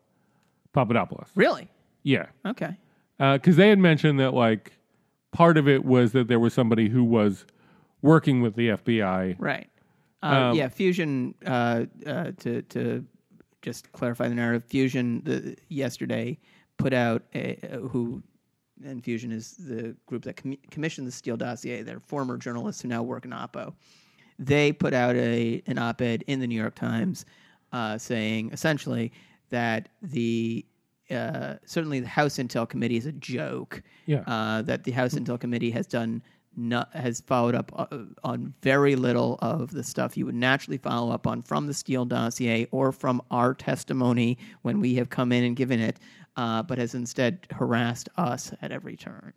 Papadopoulos. 0.73 1.29
really? 1.35 1.69
Yeah, 2.03 2.27
Okay. 2.45 2.77
because 3.17 3.55
they 3.55 3.69
had 3.69 3.79
mentioned 3.79 4.19
that 4.19 4.33
like 4.33 4.73
part 5.31 5.57
of 5.57 5.67
it 5.67 5.85
was 5.85 6.11
that 6.11 6.27
there 6.27 6.39
was 6.39 6.53
somebody 6.53 6.89
who 6.89 7.03
was 7.03 7.45
working 8.05 8.41
with 8.41 8.55
the 8.55 8.69
FBI. 8.69 9.35
Right. 9.39 9.69
Uh, 10.23 10.25
Um, 10.27 10.55
yeah, 10.55 10.69
Fusion. 10.69 11.35
Uh, 11.45 11.85
uh, 12.05 12.31
to 12.39 12.61
to 12.63 13.05
just 13.61 13.91
clarify 13.91 14.27
the 14.27 14.35
narrative, 14.35 14.63
Fusion 14.63 15.21
the, 15.25 15.57
yesterday 15.69 16.37
put 16.77 16.93
out 16.93 17.23
a, 17.33 17.57
uh, 17.71 17.77
who, 17.77 18.21
and 18.83 19.03
Fusion 19.03 19.31
is 19.31 19.55
the 19.57 19.95
group 20.05 20.23
that 20.23 20.35
commi- 20.37 20.59
commissioned 20.69 21.07
the 21.07 21.11
Steele 21.11 21.37
dossier. 21.37 21.81
They're 21.81 21.99
former 21.99 22.37
journalists 22.37 22.81
who 22.81 22.87
now 22.87 23.01
work 23.03 23.25
in 23.25 23.31
Oppo. 23.31 23.73
They 24.37 24.71
put 24.71 24.93
out 24.93 25.15
a 25.15 25.61
an 25.67 25.77
op-ed 25.77 26.23
in 26.27 26.39
the 26.39 26.47
New 26.47 26.59
York 26.59 26.75
Times 26.75 27.25
uh, 27.71 27.97
saying 27.97 28.51
essentially 28.51 29.11
that 29.49 29.89
the 30.01 30.65
uh, 31.09 31.55
certainly 31.65 31.99
the 31.99 32.07
House 32.07 32.37
Intel 32.37 32.67
Committee 32.67 32.97
is 32.97 33.05
a 33.05 33.11
joke. 33.13 33.81
Yeah. 34.05 34.23
Uh, 34.27 34.61
that 34.63 34.83
the 34.83 34.91
House 34.91 35.13
Intel 35.13 35.39
Committee 35.39 35.71
has 35.71 35.87
done 35.87 36.21
no, 36.55 36.85
has 36.93 37.21
followed 37.21 37.55
up 37.55 37.71
uh, 37.75 37.85
on 38.23 38.53
very 38.61 38.95
little 38.95 39.37
of 39.41 39.71
the 39.71 39.83
stuff 39.83 40.17
you 40.17 40.25
would 40.25 40.35
naturally 40.35 40.77
follow 40.77 41.11
up 41.11 41.27
on 41.27 41.41
from 41.41 41.67
the 41.67 41.73
Steele 41.73 42.05
dossier 42.05 42.67
or 42.71 42.91
from 42.91 43.21
our 43.31 43.53
testimony 43.53 44.37
when 44.61 44.79
we 44.79 44.95
have 44.95 45.09
come 45.09 45.31
in 45.31 45.43
and 45.43 45.55
given 45.55 45.79
it, 45.79 45.99
uh, 46.37 46.63
but 46.63 46.77
has 46.77 46.95
instead 46.95 47.47
harassed 47.51 48.09
us 48.17 48.53
at 48.61 48.71
every 48.71 48.95
turn. 48.95 49.33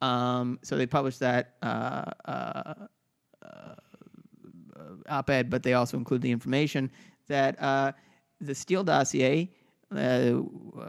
Um, 0.00 0.58
so 0.62 0.76
they 0.76 0.86
published 0.86 1.20
that 1.20 1.54
uh, 1.62 2.10
uh, 2.24 2.74
op-ed, 5.08 5.50
but 5.50 5.62
they 5.62 5.74
also 5.74 5.96
include 5.96 6.22
the 6.22 6.30
information 6.30 6.90
that 7.28 7.60
uh, 7.62 7.92
the 8.40 8.54
Steele 8.54 8.84
dossier, 8.84 9.50
uh, 9.94 10.42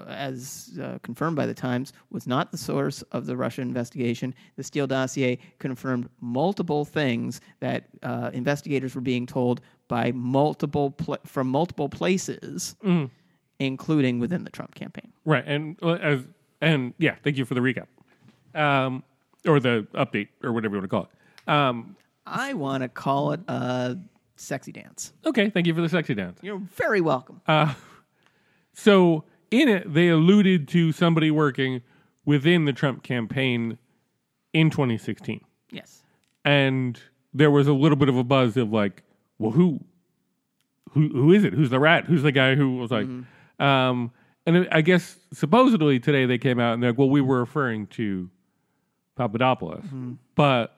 as 0.08 0.78
uh, 0.82 1.00
confirmed 1.04 1.36
by 1.36 1.46
the 1.46 1.54
Times, 1.54 1.94
was 2.12 2.28
not 2.28 2.52
the 2.52 2.58
source 2.58 3.02
of 3.12 3.26
the 3.26 3.38
Russia 3.38 3.62
investigation. 3.62 4.34
The 4.58 4.64
Steele 4.64 4.88
dossier 4.88 5.40
confirmed 5.60 6.10
multiple 6.20 6.84
things 6.86 7.40
that 7.60 7.86
uh, 8.04 8.32
investigators 8.34 8.96
were 8.96 9.02
being 9.02 9.26
told 9.26 9.62
by 9.88 10.12
multiple 10.12 10.92
pla- 10.92 11.18
from 11.26 11.48
multiple 11.48 11.88
places, 11.90 12.76
including 13.60 14.20
within 14.20 14.44
the 14.44 14.50
Trump 14.52 14.76
campaign. 14.76 15.12
Right, 15.26 15.44
and 15.46 15.78
uh, 15.82 15.94
as 15.94 16.26
and 16.62 16.94
yeah, 16.98 17.16
thank 17.24 17.38
you 17.38 17.46
for 17.46 17.54
the 17.54 17.62
recap, 17.62 17.88
um, 18.60 19.04
or 19.48 19.60
the 19.60 19.88
update, 19.94 20.28
or 20.44 20.52
whatever 20.52 20.76
you 20.76 20.82
want 20.82 20.90
to 20.92 20.96
call 20.96 21.04
it. 21.04 21.50
Um, 21.50 21.96
I 22.26 22.54
want 22.54 22.84
to 22.84 22.90
call 22.90 23.32
it 23.32 23.40
a 23.48 23.98
sexy 24.36 24.72
dance. 24.72 25.14
okay, 25.26 25.50
thank 25.50 25.68
you 25.68 25.74
for 25.74 25.82
the 25.82 25.90
sexy 25.90 26.14
dance. 26.16 26.40
You're 26.42 26.60
very 26.60 27.02
welcome. 27.02 27.42
So 28.80 29.26
in 29.52 29.68
it, 29.68 29.94
they 29.94 30.08
alluded 30.08 30.68
to 30.70 30.94
somebody 30.94 31.32
working 31.32 31.82
within 32.24 32.64
the 32.64 32.72
Trump 32.72 33.04
campaign 33.04 33.78
in 34.54 34.70
2016, 34.70 35.42
yes. 35.70 36.02
and 36.46 37.00
there 37.34 37.52
was 37.52 37.68
a 37.68 37.74
little 37.74 37.98
bit 37.98 38.08
of 38.10 38.16
a 38.16 38.24
buzz 38.24 38.56
of 38.56 38.72
like, 38.72 39.04
well, 39.38 39.52
who, 39.52 39.82
who, 40.92 41.10
who 41.10 41.34
is 41.34 41.44
it? 41.44 41.54
Who's 41.54 41.70
the 41.70 41.80
rat? 41.80 42.06
Who's 42.06 42.24
the 42.24 42.32
guy 42.32 42.56
who 42.56 42.78
was 42.78 42.90
like, 42.90 43.06
um, 43.60 44.12
and 44.46 44.68
I 44.72 44.82
guess 44.82 45.18
supposedly 45.34 46.00
today 46.00 46.26
they 46.26 46.38
came 46.38 46.60
out 46.60 46.74
and 46.74 46.82
they're 46.82 46.92
like, 46.92 47.00
well, 47.00 47.10
we 47.10 47.22
were 47.22 47.40
referring 47.40 47.88
to 47.88 48.30
Papadopoulos, 49.16 49.84
but 50.36 50.78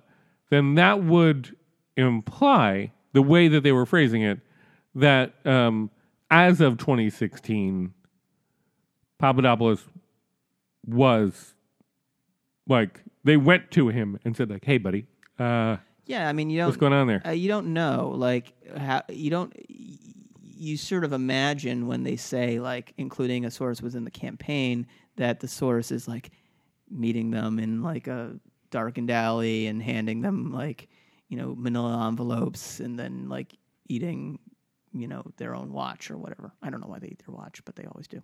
then 0.49 0.75
that 0.75 1.03
would 1.03 1.55
imply 1.95 2.91
the 3.13 3.21
way 3.21 3.47
that 3.47 3.61
they 3.61 3.71
were 3.71 3.85
phrasing 3.85 4.23
it 4.23 4.39
that 4.95 5.33
um, 5.45 5.89
as 6.31 6.61
of 6.61 6.77
2016, 6.77 7.93
Papadopoulos 9.19 9.83
was 10.87 11.53
like 12.67 13.03
they 13.23 13.37
went 13.37 13.69
to 13.71 13.89
him 13.89 14.17
and 14.25 14.35
said 14.35 14.49
like, 14.49 14.65
"Hey, 14.65 14.77
buddy, 14.79 15.05
uh, 15.37 15.77
Yeah, 16.05 16.27
I 16.27 16.33
mean, 16.33 16.49
you 16.49 16.57
don't. 16.57 16.67
what's 16.67 16.77
going 16.77 16.93
on 16.93 17.05
there?" 17.07 17.21
Uh, 17.25 17.31
you 17.31 17.47
don't 17.47 17.73
know, 17.73 18.13
like 18.15 18.53
how 18.75 19.03
you 19.09 19.29
don't. 19.29 19.53
You 19.67 20.77
sort 20.77 21.03
of 21.03 21.11
imagine 21.13 21.87
when 21.87 22.03
they 22.03 22.15
say 22.15 22.59
like 22.59 22.93
including 22.97 23.45
a 23.45 23.51
source 23.51 23.81
within 23.81 24.05
the 24.05 24.11
campaign 24.11 24.87
that 25.17 25.39
the 25.39 25.47
source 25.47 25.91
is 25.91 26.07
like 26.07 26.31
meeting 26.89 27.31
them 27.31 27.59
in 27.59 27.81
like 27.83 28.07
a 28.07 28.35
darkened 28.69 29.11
alley 29.11 29.67
and 29.67 29.81
handing 29.83 30.21
them 30.21 30.51
like 30.53 30.87
you 31.29 31.37
know 31.37 31.55
Manila 31.57 32.07
envelopes 32.07 32.79
and 32.79 32.97
then 32.97 33.27
like 33.27 33.55
eating 33.89 34.39
you 34.93 35.07
know 35.07 35.23
their 35.37 35.55
own 35.55 35.71
watch 35.71 36.11
or 36.11 36.17
whatever. 36.17 36.51
I 36.61 36.69
don't 36.69 36.81
know 36.81 36.87
why 36.87 36.99
they 36.99 37.07
eat 37.07 37.21
their 37.25 37.33
watch, 37.35 37.61
but 37.65 37.75
they 37.75 37.85
always 37.85 38.07
do. 38.07 38.21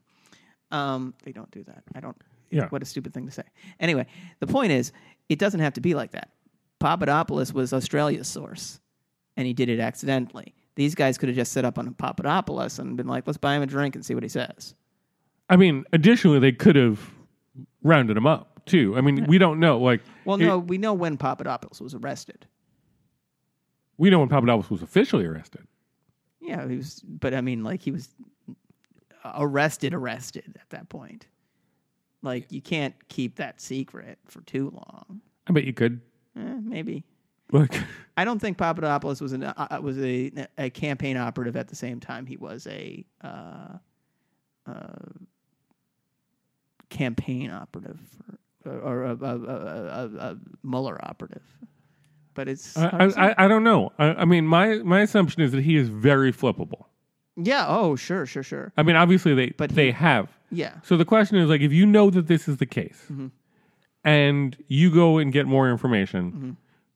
Um, 0.71 1.13
they 1.23 1.31
don't 1.31 1.49
do 1.51 1.63
that. 1.63 1.83
I 1.95 1.99
don't. 1.99 2.17
Yeah. 2.49 2.67
What 2.69 2.81
a 2.81 2.85
stupid 2.85 3.13
thing 3.13 3.25
to 3.25 3.31
say. 3.31 3.43
Anyway, 3.79 4.05
the 4.39 4.47
point 4.47 4.71
is, 4.71 4.91
it 5.29 5.39
doesn't 5.39 5.59
have 5.59 5.73
to 5.73 5.81
be 5.81 5.93
like 5.95 6.11
that. 6.11 6.31
Papadopoulos 6.79 7.53
was 7.53 7.73
Australia's 7.73 8.27
source, 8.27 8.79
and 9.35 9.45
he 9.47 9.53
did 9.53 9.69
it 9.69 9.79
accidentally. 9.79 10.53
These 10.75 10.93
guys 10.95 11.17
could 11.17 11.29
have 11.29 11.35
just 11.35 11.51
set 11.51 11.65
up 11.65 11.77
on 11.79 11.93
Papadopoulos 11.93 12.79
and 12.79 12.95
been 12.95 13.07
like, 13.07 13.25
"Let's 13.27 13.37
buy 13.37 13.55
him 13.55 13.63
a 13.63 13.65
drink 13.65 13.95
and 13.95 14.05
see 14.05 14.13
what 14.13 14.23
he 14.23 14.29
says." 14.29 14.75
I 15.49 15.55
mean, 15.55 15.85
additionally, 15.93 16.39
they 16.39 16.51
could 16.51 16.75
have 16.75 16.99
rounded 17.81 18.15
him 18.17 18.27
up 18.27 18.65
too. 18.65 18.95
I 18.97 19.01
mean, 19.01 19.25
we 19.27 19.37
don't 19.37 19.59
know. 19.59 19.79
Like, 19.79 20.01
Well, 20.25 20.39
it- 20.39 20.45
no, 20.45 20.59
we 20.59 20.77
know 20.77 20.93
when 20.93 21.17
Papadopoulos 21.17 21.79
was 21.81 21.95
arrested. 21.95 22.45
We 23.97 24.09
know 24.09 24.19
when 24.19 24.29
Papadopoulos 24.29 24.69
was 24.69 24.81
officially 24.83 25.25
arrested. 25.25 25.65
Yeah, 26.47 26.65
he 26.65 26.77
was, 26.77 27.01
but 27.05 27.33
I 27.33 27.41
mean, 27.41 27.61
like 27.61 27.81
he 27.81 27.91
was 27.91 28.07
arrested, 29.35 29.93
arrested 29.93 30.55
at 30.55 30.69
that 30.69 30.87
point. 30.87 31.27
Like 32.21 32.51
you 32.53 32.61
can't 32.61 32.95
keep 33.09 33.35
that 33.35 33.59
secret 33.59 34.17
for 34.25 34.39
too 34.41 34.71
long. 34.73 35.19
I 35.47 35.51
bet 35.51 35.65
you 35.65 35.73
could. 35.73 35.99
Eh, 36.37 36.59
maybe. 36.63 37.03
Look, 37.51 37.75
I 38.15 38.23
don't 38.23 38.39
think 38.39 38.57
Papadopoulos 38.57 39.19
was 39.19 39.33
an 39.33 39.43
uh, 39.43 39.67
uh, 39.71 39.81
was 39.81 39.97
a 39.99 40.31
a 40.57 40.69
campaign 40.69 41.17
operative 41.17 41.57
at 41.57 41.67
the 41.67 41.75
same 41.75 41.99
time 41.99 42.25
he 42.25 42.37
was 42.37 42.65
a 42.67 43.05
uh, 43.21 43.77
uh, 44.65 44.87
campaign 46.89 47.51
operative 47.51 47.99
or, 48.65 48.79
or 48.79 49.03
a, 49.03 49.17
a, 49.21 49.39
a, 49.39 49.55
a, 49.55 50.09
a 50.17 50.37
Mueller 50.63 50.97
operative. 51.05 51.43
But 52.37 52.47
it's 52.47 52.77
I, 52.77 52.87
hard 52.87 53.01
to 53.01 53.11
say. 53.11 53.21
I, 53.21 53.45
I- 53.45 53.47
don't 53.49 53.63
know. 53.65 53.91
I, 53.99 54.05
I 54.21 54.25
mean, 54.25 54.45
my, 54.47 54.75
my 54.77 55.01
assumption 55.01 55.41
is 55.41 55.51
that 55.51 55.63
he 55.63 55.75
is 55.75 55.89
very 55.89 56.31
flippable. 56.31 56.83
yeah. 57.35 57.65
Oh, 57.67 57.95
sure, 57.97 58.25
sure, 58.25 58.43
sure. 58.43 58.71
I 58.77 58.83
mean, 58.83 58.95
obviously 58.95 59.33
they 59.33 59.49
But 59.57 59.71
they 59.71 59.87
he- 59.87 59.91
have. 59.93 60.29
Yeah. 60.51 60.75
So 60.83 60.95
the 60.95 61.03
question 61.05 61.37
is 61.37 61.49
like, 61.49 61.61
if 61.61 61.73
you 61.73 61.85
know 61.85 62.09
that 62.11 62.27
this 62.27 62.47
is 62.47 62.57
the 62.57 62.65
case, 62.65 63.01
Mm-hmm. 63.11 63.27
and 64.03 64.55
you 64.67 64.89
go 64.91 65.17
and 65.17 65.33
get 65.33 65.45
more 65.47 65.69
information 65.69 66.31
Mm-hmm. 66.31 66.51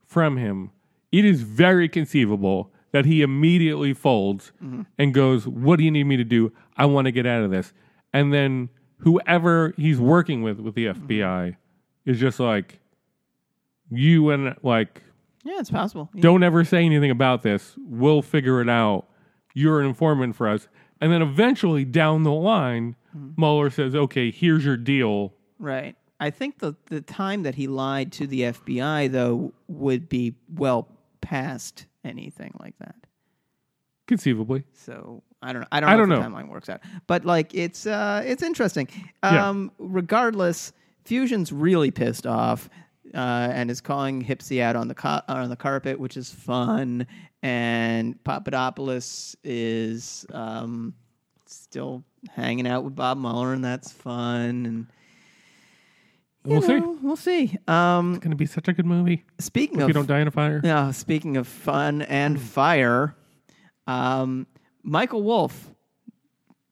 from 0.05 0.37
him, 0.37 0.71
it 1.11 1.25
is 1.25 1.41
very 1.41 1.89
conceivable 1.89 2.71
that 2.93 3.05
he 3.05 3.21
immediately 3.21 3.93
folds 3.93 4.51
Mm-hmm. 4.63 4.83
and 4.97 5.13
goes, 5.13 5.47
"What 5.47 5.77
do 5.79 5.83
you 5.83 5.91
need 5.91 6.05
me 6.05 6.17
to 6.17 6.23
do? 6.23 6.51
I 6.77 6.85
want 6.85 7.05
to 7.05 7.11
get 7.11 7.25
out 7.25 7.43
of 7.43 7.51
this." 7.51 7.73
And 8.13 8.31
then 8.33 8.69
whoever 8.97 9.73
he's 9.77 9.99
working 9.99 10.43
with 10.43 10.59
with 10.59 10.75
the. 10.75 10.85
FBI 10.87 11.55
is 12.05 12.19
just 12.19 12.39
like, 12.39 12.79
"You 13.89 14.29
and 14.31 14.55
like." 14.63 15.01
Yeah, 15.43 15.59
it's 15.59 15.71
possible. 15.71 16.09
Yeah. 16.13 16.21
don't 16.21 16.43
ever 16.43 16.63
say 16.63 16.85
anything 16.85 17.11
about 17.11 17.41
this. 17.43 17.75
We'll 17.77 18.21
figure 18.21 18.61
it 18.61 18.69
out. 18.69 19.07
You're 19.53 19.79
an 19.81 19.87
informant 19.87 20.35
for 20.35 20.47
us. 20.47 20.67
And 20.99 21.11
then 21.11 21.21
eventually 21.21 21.83
down 21.83 22.23
the 22.23 22.31
line, 22.31 22.95
Mueller 23.37 23.69
says, 23.71 23.95
okay, 23.95 24.29
here's 24.31 24.63
your 24.63 24.77
deal. 24.77 25.33
Right. 25.57 25.95
I 26.19 26.29
think 26.29 26.59
the 26.59 26.75
the 26.85 27.01
time 27.01 27.41
that 27.43 27.55
he 27.55 27.65
lied 27.67 28.11
to 28.13 28.27
the 28.27 28.41
FBI 28.41 29.11
though 29.11 29.53
would 29.67 30.07
be 30.07 30.35
well 30.53 30.87
past 31.21 31.87
anything 32.05 32.53
like 32.59 32.75
that. 32.79 32.95
Conceivably. 34.07 34.63
So 34.73 35.23
I 35.41 35.53
don't 35.53 35.61
know. 35.61 35.67
I 35.71 35.79
don't 35.79 35.89
I 35.89 35.93
know 35.93 35.97
don't 35.99 36.11
if 36.11 36.19
know. 36.19 36.23
the 36.29 36.35
timeline 36.35 36.49
works 36.49 36.69
out. 36.69 36.81
But 37.07 37.25
like 37.25 37.55
it's 37.55 37.87
uh 37.87 38.21
it's 38.25 38.43
interesting. 38.43 38.87
Yeah. 39.23 39.49
Um 39.49 39.71
regardless, 39.79 40.73
Fusion's 41.05 41.51
really 41.51 41.89
pissed 41.91 42.27
off. 42.27 42.69
Uh, 43.13 43.49
and 43.53 43.69
is 43.69 43.81
calling 43.81 44.23
HPSCI 44.23 44.61
out 44.61 44.75
on 44.77 44.87
the 44.87 44.95
co- 44.95 45.21
on 45.27 45.49
the 45.49 45.55
carpet, 45.57 45.99
which 45.99 46.15
is 46.15 46.31
fun. 46.31 47.05
And 47.43 48.23
Papadopoulos 48.23 49.35
is 49.43 50.25
um, 50.31 50.93
still 51.45 52.03
hanging 52.29 52.65
out 52.67 52.83
with 52.85 52.95
Bob 52.95 53.17
Mueller, 53.17 53.53
and 53.53 53.65
that's 53.65 53.91
fun. 53.91 54.65
And 54.65 54.87
you 56.45 56.51
We'll 56.53 56.61
see. 56.61 56.79
We'll 56.79 57.15
see. 57.17 57.57
Um, 57.67 58.11
It's 58.13 58.23
going 58.23 58.31
to 58.31 58.37
be 58.37 58.45
such 58.45 58.67
a 58.69 58.73
good 58.73 58.85
movie. 58.85 59.23
speaking 59.39 59.77
If 59.77 59.81
of 59.83 59.87
we 59.87 59.93
don't 59.93 60.07
die 60.07 60.19
in 60.21 60.27
a 60.27 60.31
fire. 60.31 60.61
yeah, 60.63 60.91
speaking 60.91 61.35
of 61.37 61.47
fun 61.47 62.01
and 62.03 62.39
fire, 62.39 63.15
um, 63.87 64.47
Michael 64.83 65.21
Wolff, 65.23 65.69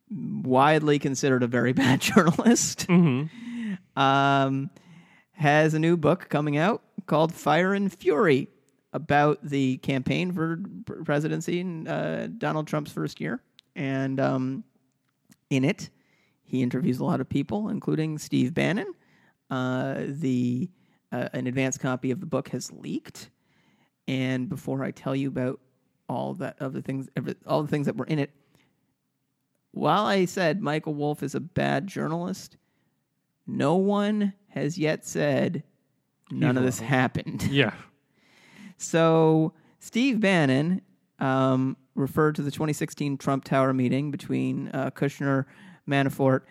widely 0.09 0.99
considered 0.99 1.43
a 1.43 1.47
very 1.47 1.73
bad 1.81 2.01
journalist, 2.01 2.83
Hmm. 2.83 3.23
um, 3.95 4.69
has 5.39 5.73
a 5.73 5.79
new 5.79 5.95
book 5.95 6.27
coming 6.27 6.57
out 6.57 6.83
called 7.05 7.33
Fire 7.33 7.73
and 7.73 7.91
Fury 7.91 8.49
about 8.91 9.39
the 9.41 9.77
campaign 9.77 10.33
for 10.33 10.59
presidency 11.05 11.61
in 11.61 11.87
uh, 11.87 12.27
Donald 12.37 12.67
Trump's 12.67 12.91
first 12.91 13.21
year. 13.21 13.41
And 13.73 14.19
um, 14.19 14.65
in 15.49 15.63
it, 15.63 15.89
he 16.43 16.61
interviews 16.61 16.99
a 16.99 17.05
lot 17.05 17.21
of 17.21 17.29
people, 17.29 17.69
including 17.69 18.17
Steve 18.17 18.53
Bannon. 18.53 18.93
Uh, 19.49 20.01
the 20.07 20.69
uh, 21.11 21.29
an 21.33 21.47
advanced 21.47 21.79
copy 21.79 22.11
of 22.11 22.19
the 22.19 22.25
book 22.25 22.49
has 22.49 22.71
leaked, 22.71 23.29
and 24.07 24.47
before 24.47 24.83
I 24.83 24.91
tell 24.91 25.15
you 25.15 25.27
about 25.27 25.59
all 26.07 26.35
that 26.35 26.57
of 26.59 26.73
the 26.73 26.81
things, 26.81 27.07
all 27.47 27.63
the 27.63 27.67
things 27.67 27.87
that 27.87 27.95
were 27.95 28.05
in 28.05 28.19
it, 28.19 28.31
while 29.71 30.05
I 30.05 30.25
said 30.25 30.61
Michael 30.61 30.93
Wolff 30.93 31.23
is 31.23 31.33
a 31.33 31.39
bad 31.39 31.87
journalist, 31.87 32.57
no 33.47 33.75
one 33.75 34.33
has 34.49 34.77
yet 34.77 35.05
said 35.05 35.63
none 36.31 36.57
of 36.57 36.63
this 36.63 36.79
happened. 36.79 37.47
Yeah. 37.51 37.73
So 38.77 39.53
Steve 39.79 40.19
Bannon 40.21 40.81
um, 41.19 41.75
referred 41.95 42.35
to 42.35 42.41
the 42.41 42.51
2016 42.51 43.17
Trump 43.17 43.43
Tower 43.43 43.73
meeting 43.73 44.09
between 44.09 44.69
uh, 44.69 44.91
Kushner, 44.91 45.45
Manafort, 45.87 46.41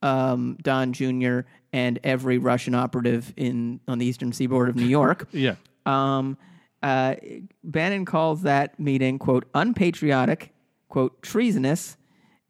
um, 0.00 0.56
Don 0.62 0.92
Jr., 0.92 1.40
and 1.72 1.98
every 2.04 2.38
Russian 2.38 2.74
operative 2.74 3.32
in 3.36 3.80
on 3.88 3.98
the 3.98 4.06
eastern 4.06 4.32
seaboard 4.32 4.68
of 4.68 4.76
New 4.76 4.84
York. 5.00 5.26
Yeah. 5.32 5.56
Um, 5.86 6.36
uh, 6.82 7.16
Bannon 7.64 8.04
calls 8.04 8.42
that 8.42 8.78
meeting 8.78 9.18
quote 9.18 9.48
unpatriotic, 9.54 10.52
quote 10.88 11.20
treasonous. 11.22 11.96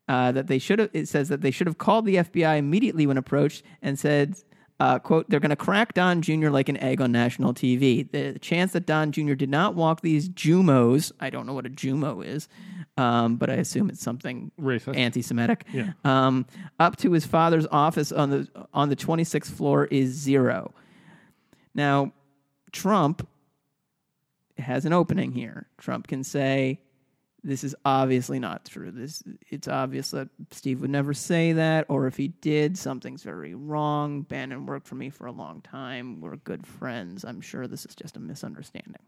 Uh, 0.08 0.32
that 0.32 0.48
they 0.48 0.58
should 0.58 0.80
have. 0.80 0.90
It 0.92 1.08
says 1.08 1.28
that 1.28 1.40
they 1.42 1.52
should 1.52 1.68
have 1.68 1.78
called 1.78 2.04
the 2.04 2.16
FBI 2.16 2.58
immediately 2.58 3.06
when 3.06 3.16
approached 3.16 3.62
and 3.80 3.96
said, 3.98 4.34
uh, 4.82 4.98
"quote 4.98 5.28
They're 5.28 5.40
going 5.40 5.50
to 5.50 5.56
crack 5.56 5.94
Don 5.94 6.22
Jr. 6.22 6.48
like 6.50 6.68
an 6.68 6.76
egg 6.78 7.00
on 7.00 7.12
national 7.12 7.54
TV." 7.54 8.10
The 8.10 8.38
chance 8.38 8.72
that 8.72 8.86
Don 8.86 9.12
Jr. 9.12 9.34
did 9.34 9.50
not 9.50 9.74
walk 9.74 10.00
these 10.00 10.28
Jumos. 10.28 11.12
I 11.20 11.30
don't 11.30 11.46
know 11.46 11.52
what 11.54 11.66
a 11.66 11.70
Jumo 11.70 12.24
is, 12.24 12.48
um, 12.96 13.36
but 13.36 13.48
I 13.50 13.54
assume 13.54 13.90
it's 13.90 14.02
something 14.02 14.50
Racist. 14.60 14.96
anti-Semitic. 14.96 15.64
Yeah. 15.72 15.92
Um, 16.04 16.46
up 16.78 16.96
to 16.98 17.12
his 17.12 17.24
father's 17.26 17.66
office 17.70 18.10
on 18.12 18.30
the 18.30 18.48
on 18.74 18.88
the 18.88 18.96
26th 18.96 19.50
floor 19.50 19.86
is 19.86 20.10
zero. 20.12 20.74
Now, 21.74 22.12
Trump 22.72 23.26
has 24.58 24.84
an 24.84 24.92
opening 24.92 25.32
here. 25.32 25.66
Trump 25.78 26.06
can 26.06 26.22
say, 26.24 26.80
"This 27.44 27.64
is 27.64 27.74
obviously 27.84 28.38
not 28.38 28.64
true. 28.64 28.90
This 28.90 29.22
it's 29.50 29.66
obvious 29.68 30.10
that 30.12 30.28
Steve 30.50 30.80
would 30.80 30.90
never 30.90 31.12
say 31.12 31.52
that, 31.54 31.86
or 31.88 32.06
if 32.06 32.16
he 32.16 32.28
did, 32.28 32.78
something's 32.78 33.22
very 33.22 33.54
wrong. 33.54 34.22
Bannon 34.22 34.66
worked 34.66 34.86
for 34.86 34.94
me 34.94 35.10
for 35.10 35.26
a 35.26 35.32
long 35.32 35.60
time. 35.60 36.20
We're 36.20 36.36
good 36.36 36.66
friends. 36.66 37.24
I'm 37.24 37.40
sure 37.40 37.66
this 37.66 37.84
is 37.84 37.94
just 37.94 38.16
a 38.16 38.20
misunderstanding." 38.20 39.02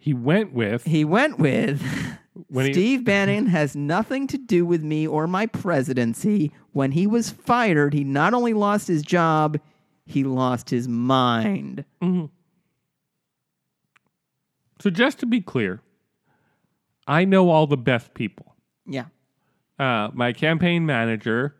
He 0.00 0.14
went 0.14 0.52
with 0.52 0.84
He 0.84 1.04
went 1.04 1.38
with 1.38 1.82
When 2.46 2.66
he- 2.66 2.72
Steve 2.72 3.04
Bannon 3.04 3.46
has 3.46 3.74
nothing 3.74 4.28
to 4.28 4.38
do 4.38 4.64
with 4.64 4.82
me 4.82 5.06
or 5.06 5.26
my 5.26 5.46
presidency. 5.46 6.52
When 6.72 6.92
he 6.92 7.06
was 7.06 7.30
fired, 7.30 7.92
he 7.92 8.04
not 8.04 8.32
only 8.32 8.54
lost 8.54 8.86
his 8.86 9.02
job, 9.02 9.58
he 10.06 10.22
lost 10.22 10.70
his 10.70 10.86
mind. 10.86 11.84
Mm-hmm. 12.00 12.26
So 14.80 14.90
just 14.90 15.18
to 15.20 15.26
be 15.26 15.40
clear, 15.40 15.80
I 17.06 17.24
know 17.24 17.50
all 17.50 17.66
the 17.66 17.76
best 17.76 18.14
people. 18.14 18.54
Yeah. 18.86 19.06
Uh, 19.78 20.08
my 20.12 20.32
campaign 20.32 20.86
manager 20.86 21.54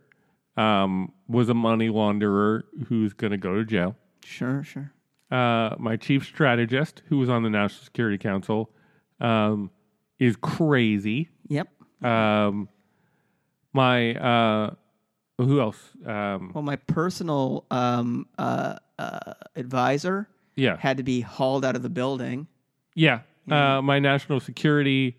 um, 0.57 1.13
was 1.29 1.49
a 1.49 1.55
money 1.55 1.89
launderer 1.89 2.63
who's 2.89 3.13
going 3.13 3.31
to 3.31 3.37
go 3.37 3.55
to 3.55 3.65
jail. 3.65 3.97
Sure, 4.25 4.63
sure. 4.63 4.93
Uh, 5.31 5.75
my 5.79 5.97
chief 5.97 6.25
strategist, 6.25 7.03
who 7.09 7.19
was 7.19 7.29
on 7.29 7.43
the 7.43 7.51
National 7.51 7.85
Security 7.85 8.19
Council, 8.19 8.71
um, 9.21 9.71
is 10.19 10.37
crazy. 10.37 11.29
Yep. 11.49 11.69
Um, 12.03 12.69
my 13.73 14.15
uh, 14.15 14.75
who 15.39 15.61
else? 15.61 15.79
Um, 16.05 16.53
Well, 16.55 16.63
my 16.63 16.77
personal 16.77 17.67
um, 17.71 18.27
uh, 18.39 18.77
uh, 18.99 19.35
advisor 19.55 20.29
yeah, 20.57 20.77
had 20.79 20.97
to 20.97 21.03
be 21.03 21.21
hauled 21.21 21.65
out 21.65 21.77
of 21.77 21.83
the 21.83 21.91
building. 21.91 22.49
Yeah. 22.95 23.21
Uh, 23.51 23.81
my 23.81 23.99
national 23.99 24.41
security 24.41 25.17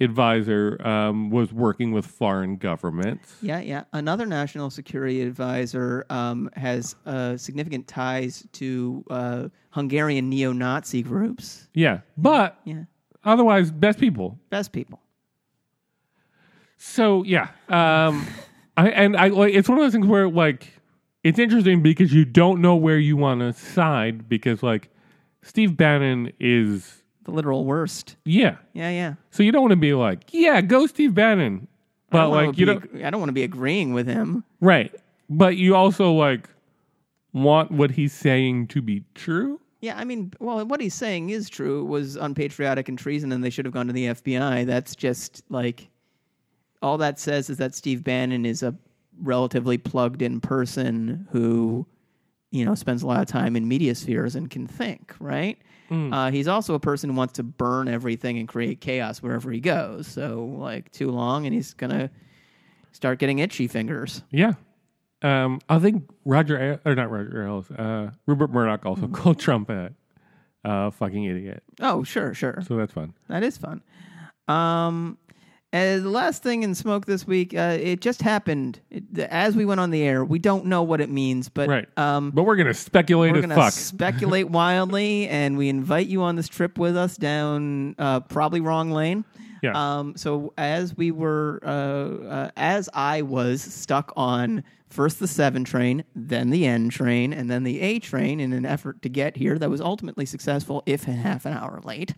advisor 0.00 0.78
um, 0.86 1.30
was 1.30 1.50
working 1.52 1.92
with 1.92 2.04
foreign 2.06 2.56
governments. 2.56 3.36
Yeah, 3.40 3.60
yeah. 3.60 3.84
Another 3.94 4.26
national 4.26 4.68
security 4.70 5.22
advisor 5.22 6.04
um, 6.10 6.50
has 6.56 6.94
uh, 7.06 7.36
significant 7.38 7.88
ties 7.88 8.46
to 8.52 9.04
uh, 9.10 9.48
Hungarian 9.70 10.28
neo-Nazi 10.28 11.02
groups. 11.02 11.68
Yeah, 11.72 12.00
but 12.18 12.58
Yeah, 12.64 12.84
otherwise, 13.24 13.70
best 13.70 13.98
people. 13.98 14.38
best 14.50 14.72
people. 14.72 15.00
So 16.76 17.22
yeah, 17.24 17.48
um, 17.68 18.26
I 18.76 18.88
and 18.90 19.16
I 19.16 19.28
like 19.28 19.52
it's 19.54 19.68
one 19.68 19.78
of 19.78 19.84
those 19.84 19.92
things 19.92 20.06
where 20.06 20.28
like 20.28 20.66
it's 21.22 21.38
interesting 21.38 21.82
because 21.82 22.12
you 22.12 22.24
don't 22.24 22.62
know 22.62 22.74
where 22.76 22.98
you 22.98 23.16
want 23.16 23.40
to 23.40 23.52
side 23.52 24.28
because 24.28 24.62
like 24.62 24.88
Steve 25.42 25.76
Bannon 25.76 26.32
is 26.40 26.99
The 27.24 27.30
literal 27.32 27.64
worst. 27.64 28.16
yeah, 28.24 28.56
Yeah, 28.72 28.90
yeah. 28.90 29.14
so 29.30 29.42
you 29.42 29.52
don't 29.52 29.62
want 29.62 29.72
to 29.72 29.76
be 29.76 29.92
like 29.94 30.24
yeah, 30.32 30.60
go 30.60 30.86
Steve 30.86 31.14
Bannon, 31.14 31.68
but 32.10 32.28
like 32.30 32.58
you 32.58 32.66
don't 32.66 33.02
I 33.04 33.10
don't 33.10 33.20
want 33.20 33.28
to 33.28 33.34
be 33.34 33.42
agreeing 33.42 33.92
with 33.92 34.06
him. 34.06 34.44
right, 34.60 34.94
but 35.28 35.56
you 35.56 35.74
also 35.76 36.12
like 36.12 36.48
want 37.32 37.70
what 37.70 37.90
he's 37.92 38.12
saying 38.12 38.66
to 38.68 38.82
be 38.82 39.04
true. 39.14 39.60
Yeah, 39.80 39.96
I 39.98 40.04
mean, 40.04 40.32
well, 40.40 40.64
what 40.66 40.80
he's 40.80 40.94
saying 40.94 41.30
is 41.30 41.48
true. 41.48 41.82
It 41.82 41.88
was 41.88 42.16
unpatriotic 42.16 42.88
and 42.88 42.98
treason, 42.98 43.32
and 43.32 43.42
they 43.42 43.48
should 43.50 43.64
have 43.64 43.72
gone 43.72 43.86
to 43.86 43.92
the 43.94 44.06
FBI. 44.06 44.66
That's 44.66 44.94
just 44.94 45.42
like 45.48 45.88
all 46.82 46.98
that 46.98 47.18
says 47.18 47.48
is 47.48 47.56
that 47.58 47.74
Steve 47.74 48.02
Bannon 48.04 48.44
is 48.44 48.62
a 48.62 48.74
relatively 49.22 49.78
plugged 49.78 50.20
in 50.22 50.40
person 50.40 51.26
who, 51.30 51.86
you 52.50 52.64
know, 52.64 52.74
spends 52.74 53.02
a 53.02 53.06
lot 53.06 53.20
of 53.20 53.26
time 53.26 53.56
in 53.56 53.68
media 53.68 53.94
spheres 53.94 54.34
and 54.34 54.50
can 54.50 54.66
think, 54.66 55.14
right? 55.20 55.56
Uh, 55.90 56.30
he's 56.30 56.46
also 56.46 56.74
a 56.74 56.80
person 56.80 57.10
who 57.10 57.16
wants 57.16 57.34
to 57.34 57.42
burn 57.42 57.88
everything 57.88 58.38
and 58.38 58.46
create 58.46 58.80
chaos 58.80 59.20
wherever 59.22 59.50
he 59.50 59.60
goes. 59.60 60.06
So, 60.06 60.44
like, 60.58 60.92
too 60.92 61.10
long, 61.10 61.46
and 61.46 61.54
he's 61.54 61.74
going 61.74 61.90
to 61.90 62.10
start 62.92 63.18
getting 63.18 63.40
itchy 63.40 63.66
fingers. 63.66 64.22
Yeah. 64.30 64.52
Um, 65.22 65.60
I 65.68 65.78
think 65.78 66.08
Roger, 66.24 66.80
or 66.84 66.94
not 66.94 67.10
Roger 67.10 67.44
Ailes, 67.44 67.70
uh, 67.72 68.10
Rupert 68.26 68.50
Murdoch 68.50 68.86
also 68.86 69.08
called 69.08 69.38
Trump 69.38 69.68
a 69.68 69.92
uh, 70.64 70.90
fucking 70.90 71.24
idiot. 71.24 71.62
Oh, 71.80 72.04
sure, 72.04 72.34
sure. 72.34 72.62
So 72.66 72.76
that's 72.76 72.92
fun. 72.92 73.14
That 73.28 73.42
is 73.42 73.58
fun. 73.58 73.82
Um, 74.48 75.18
and 75.72 76.04
the 76.04 76.10
last 76.10 76.42
thing 76.42 76.62
in 76.62 76.74
smoke 76.74 77.06
this 77.06 77.26
week, 77.26 77.54
uh, 77.54 77.76
it 77.80 78.00
just 78.00 78.22
happened 78.22 78.80
it, 78.90 79.04
as 79.18 79.54
we 79.56 79.64
went 79.64 79.80
on 79.80 79.90
the 79.90 80.02
air. 80.02 80.24
We 80.24 80.38
don't 80.38 80.66
know 80.66 80.82
what 80.82 81.00
it 81.00 81.10
means, 81.10 81.48
but 81.48 81.68
Right. 81.68 81.88
um, 81.98 82.30
But 82.32 82.42
we're 82.42 82.56
going 82.56 82.66
to 82.68 82.74
speculate 82.74 83.32
we're 83.32 83.38
as 83.38 83.42
gonna 83.42 83.54
fuck. 83.54 83.72
speculate 83.72 84.48
wildly, 84.50 85.28
and 85.28 85.56
we 85.56 85.68
invite 85.68 86.06
you 86.08 86.22
on 86.22 86.36
this 86.36 86.48
trip 86.48 86.78
with 86.78 86.96
us 86.96 87.16
down 87.16 87.94
uh, 87.98 88.20
probably 88.20 88.60
wrong 88.60 88.90
lane. 88.90 89.24
yeah. 89.62 89.72
Um, 89.98 90.16
so 90.16 90.52
as 90.58 90.96
we 90.96 91.10
were, 91.10 91.60
uh, 91.62 91.68
uh, 91.68 92.50
as 92.56 92.88
I 92.94 93.22
was 93.22 93.60
stuck 93.62 94.12
on 94.16 94.64
first 94.88 95.20
the 95.20 95.28
seven 95.28 95.62
train, 95.62 96.02
then 96.16 96.50
the 96.50 96.66
N 96.66 96.88
train, 96.88 97.32
and 97.32 97.48
then 97.48 97.62
the 97.62 97.80
A 97.80 98.00
train 98.00 98.40
in 98.40 98.52
an 98.52 98.66
effort 98.66 99.02
to 99.02 99.08
get 99.08 99.36
here 99.36 99.56
that 99.58 99.70
was 99.70 99.80
ultimately 99.80 100.26
successful, 100.26 100.82
if 100.86 101.04
half 101.04 101.46
an 101.46 101.52
hour 101.52 101.80
late. 101.84 102.14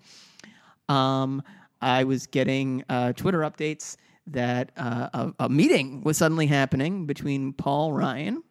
Um, 0.89 1.43
I 1.83 2.05
was 2.05 2.27
getting 2.27 2.85
uh, 2.89 3.13
Twitter 3.13 3.41
updates 3.41 3.97
that 4.29 4.71
uh, 4.77 5.09
a, 5.13 5.45
a 5.45 5.49
meeting 5.49 6.03
was 6.03 6.17
suddenly 6.17 6.47
happening 6.47 7.07
between 7.07 7.53
Paul 7.53 7.93
Ryan 7.93 8.43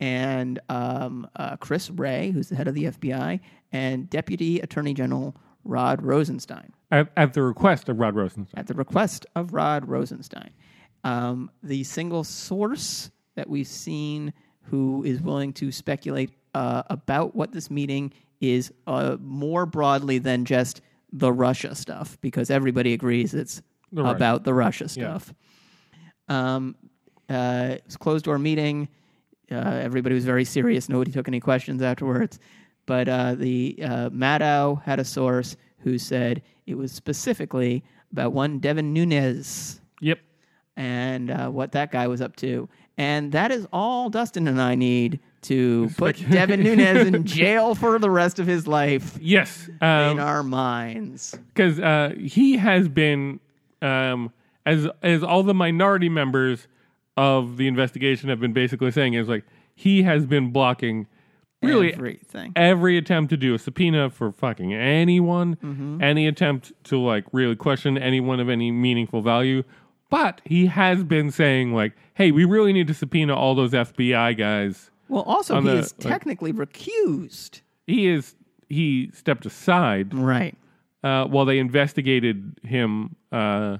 and 0.00 0.60
um, 0.68 1.28
uh, 1.36 1.56
Chris 1.56 1.90
Wray, 1.90 2.30
who's 2.30 2.48
the 2.48 2.56
head 2.56 2.68
of 2.68 2.74
the 2.74 2.84
FBI, 2.84 3.40
and 3.72 4.08
Deputy 4.08 4.60
Attorney 4.60 4.94
General 4.94 5.36
Rod 5.64 6.02
Rosenstein 6.02 6.72
at, 6.90 7.10
at 7.16 7.34
the 7.34 7.42
request 7.42 7.88
of 7.88 7.98
Rod 7.98 8.14
Rosenstein. 8.14 8.58
at 8.58 8.66
the 8.66 8.74
request 8.74 9.26
of 9.36 9.52
Rod 9.52 9.88
Rosenstein. 9.88 10.50
Um, 11.04 11.50
the 11.62 11.84
single 11.84 12.24
source 12.24 13.10
that 13.34 13.48
we've 13.48 13.66
seen 13.66 14.32
who 14.62 15.02
is 15.04 15.20
willing 15.20 15.52
to 15.54 15.72
speculate 15.72 16.30
uh, 16.54 16.82
about 16.90 17.34
what 17.34 17.52
this 17.52 17.70
meeting 17.70 18.12
is 18.40 18.72
uh, 18.86 19.16
more 19.20 19.66
broadly 19.66 20.18
than 20.18 20.44
just 20.44 20.80
the 21.12 21.32
Russia 21.32 21.74
stuff, 21.74 22.18
because 22.20 22.50
everybody 22.50 22.92
agrees 22.94 23.34
it's 23.34 23.62
The 23.92 24.02
Russia. 24.02 24.16
about 24.16 24.44
the 24.44 24.54
Russia 24.54 24.88
stuff. 24.88 25.32
Um, 26.28 26.74
uh, 27.28 27.74
it 27.76 27.82
was 27.86 27.94
a 27.94 27.98
closed 27.98 28.24
door 28.24 28.38
meeting. 28.38 28.88
Uh, 29.50 29.56
everybody 29.56 30.14
was 30.14 30.24
very 30.24 30.44
serious. 30.44 30.88
Nobody 30.88 31.12
took 31.12 31.28
any 31.28 31.40
questions 31.40 31.82
afterwards. 31.82 32.38
But 32.86 33.08
uh, 33.08 33.34
the 33.34 33.78
uh, 33.82 34.10
Maddow 34.10 34.82
had 34.82 34.98
a 34.98 35.04
source 35.04 35.56
who 35.78 35.98
said 35.98 36.42
it 36.66 36.76
was 36.76 36.92
specifically 36.92 37.84
about 38.12 38.32
one 38.32 38.58
Devin 38.58 38.92
Nunes 38.92 39.80
Yep. 40.00 40.18
and 40.76 41.30
uh, 41.30 41.48
what 41.48 41.72
that 41.72 41.90
guy 41.92 42.06
was 42.08 42.20
up 42.20 42.36
to. 42.36 42.68
And 42.98 43.32
that 43.32 43.50
is 43.52 43.66
all 43.72 44.10
Dustin 44.10 44.48
and 44.48 44.60
I 44.60 44.74
need 44.74 45.20
to 45.42 45.90
put 45.96 46.16
Devin 46.30 46.62
Nunes 46.62 47.06
in 47.06 47.24
jail 47.38 47.74
for 47.74 47.98
the 47.98 48.10
rest 48.10 48.38
of 48.38 48.46
his 48.46 48.66
life 48.66 49.18
Yes. 49.20 49.68
in 49.68 49.74
Um, 49.88 50.18
our 50.20 50.42
minds. 50.42 51.36
because 51.54 51.78
uh, 51.80 52.14
he 52.18 52.56
has 52.56 52.88
been 52.88 53.40
um, 53.80 54.32
as 54.64 54.86
as 55.02 55.22
all 55.22 55.42
the 55.42 55.54
minority 55.54 56.08
members 56.08 56.68
of 57.16 57.56
the 57.56 57.66
investigation 57.66 58.28
have 58.28 58.40
been 58.40 58.52
basically 58.52 58.90
saying 58.90 59.14
is 59.14 59.28
like 59.28 59.44
he 59.74 60.02
has 60.04 60.24
been 60.26 60.50
blocking 60.52 61.06
really 61.62 61.92
Everything. 61.92 62.52
every 62.56 62.96
attempt 62.96 63.30
to 63.30 63.36
do 63.36 63.54
a 63.54 63.58
subpoena 63.58 64.10
for 64.10 64.32
fucking 64.32 64.72
anyone, 64.72 65.56
Mm-hmm. 65.56 66.02
any 66.02 66.26
attempt 66.26 66.72
to 66.84 66.98
like 66.98 67.24
really 67.32 67.56
question 67.56 67.98
anyone 67.98 68.38
of 68.40 68.48
any 68.48 68.70
meaningful 68.70 69.20
value. 69.22 69.62
But 70.10 70.40
he 70.44 70.66
has 70.66 71.02
been 71.04 71.30
saying 71.30 71.72
like, 71.74 71.94
"Hey, 72.14 72.30
we 72.32 72.44
really 72.44 72.72
need 72.72 72.86
to 72.88 72.94
subpoena 72.94 73.34
all 73.34 73.54
those 73.54 73.72
FBI 73.72 74.36
guys." 74.36 74.90
Well, 75.12 75.22
also, 75.24 75.60
he 75.60 75.66
the, 75.68 75.76
is 75.78 75.94
like- 75.98 76.08
technically 76.10 76.52
recused. 76.52 77.60
He 77.86 78.06
is 78.06 78.34
he 78.68 79.10
stepped 79.12 79.44
aside 79.44 80.14
Right. 80.14 80.56
uh, 81.04 81.26
while 81.26 81.44
they 81.44 81.58
investigated 81.58 82.58
him. 82.62 83.16
Uh, 83.30 83.78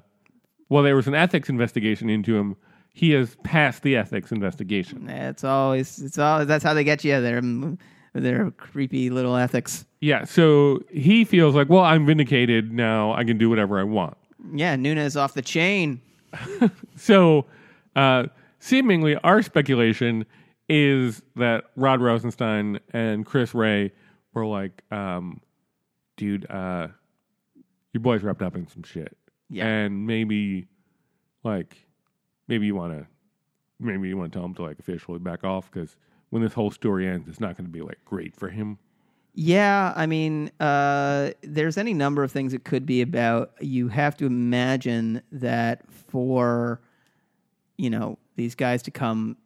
while 0.68 0.82
there 0.82 0.94
was 0.96 1.06
an 1.06 1.14
ethics 1.14 1.48
investigation 1.48 2.10
into 2.10 2.36
him, 2.36 2.56
he 2.92 3.12
has 3.12 3.36
passed 3.44 3.82
the 3.82 3.96
ethics 3.96 4.30
investigation. 4.32 5.08
It's 5.08 5.44
always, 5.44 5.98
it's 6.02 6.18
always, 6.18 6.46
that's 6.46 6.62
how 6.64 6.74
they 6.74 6.84
get 6.84 7.04
you. 7.04 7.20
They're, 7.22 7.42
they're 8.14 8.50
creepy 8.52 9.08
little 9.10 9.36
ethics. 9.36 9.86
Yeah, 10.00 10.24
so 10.24 10.82
he 10.90 11.24
feels 11.24 11.54
like, 11.54 11.68
well, 11.70 11.84
I'm 11.84 12.04
vindicated 12.04 12.72
now. 12.72 13.12
I 13.14 13.24
can 13.24 13.38
do 13.38 13.48
whatever 13.48 13.78
I 13.80 13.84
want. 13.84 14.16
Yeah, 14.54 14.76
Nunes 14.76 15.16
off 15.16 15.32
the 15.34 15.42
chain. 15.42 16.00
So, 16.96 17.46
uh, 17.96 18.24
seemingly, 18.58 19.16
our 19.16 19.42
speculation 19.42 20.24
is 20.68 21.22
that 21.36 21.64
Rod 21.76 22.00
Rosenstein 22.00 22.80
and 22.92 23.26
Chris 23.26 23.54
Wray 23.54 23.92
were 24.32 24.46
like, 24.46 24.82
um, 24.90 25.40
dude, 26.16 26.50
uh, 26.50 26.88
your 27.92 28.00
boy's 28.00 28.22
wrapped 28.22 28.42
up 28.42 28.56
in 28.56 28.66
some 28.68 28.82
shit. 28.82 29.16
Yeah. 29.50 29.66
And 29.66 30.06
maybe, 30.06 30.68
like, 31.44 31.86
maybe 32.48 32.66
you 32.66 32.74
want 32.74 32.92
to, 32.92 33.06
maybe 33.78 34.08
you 34.08 34.16
want 34.16 34.32
to 34.32 34.38
tell 34.38 34.46
him 34.46 34.54
to, 34.54 34.62
like, 34.62 34.78
officially 34.78 35.18
back 35.18 35.44
off 35.44 35.70
because 35.70 35.96
when 36.30 36.42
this 36.42 36.54
whole 36.54 36.70
story 36.70 37.06
ends, 37.06 37.28
it's 37.28 37.40
not 37.40 37.56
going 37.56 37.66
to 37.66 37.72
be, 37.72 37.82
like, 37.82 37.98
great 38.04 38.34
for 38.34 38.48
him. 38.48 38.78
Yeah, 39.34 39.92
I 39.96 40.06
mean, 40.06 40.50
uh, 40.60 41.30
there's 41.42 41.76
any 41.78 41.94
number 41.94 42.22
of 42.22 42.30
things 42.30 42.52
it 42.52 42.64
could 42.64 42.86
be 42.86 43.02
about. 43.02 43.52
You 43.60 43.88
have 43.88 44.16
to 44.18 44.26
imagine 44.26 45.22
that 45.32 45.90
for, 45.90 46.80
you 47.76 47.90
know, 47.90 48.18
these 48.36 48.54
guys 48.54 48.82
to 48.84 48.90
come 48.90 49.36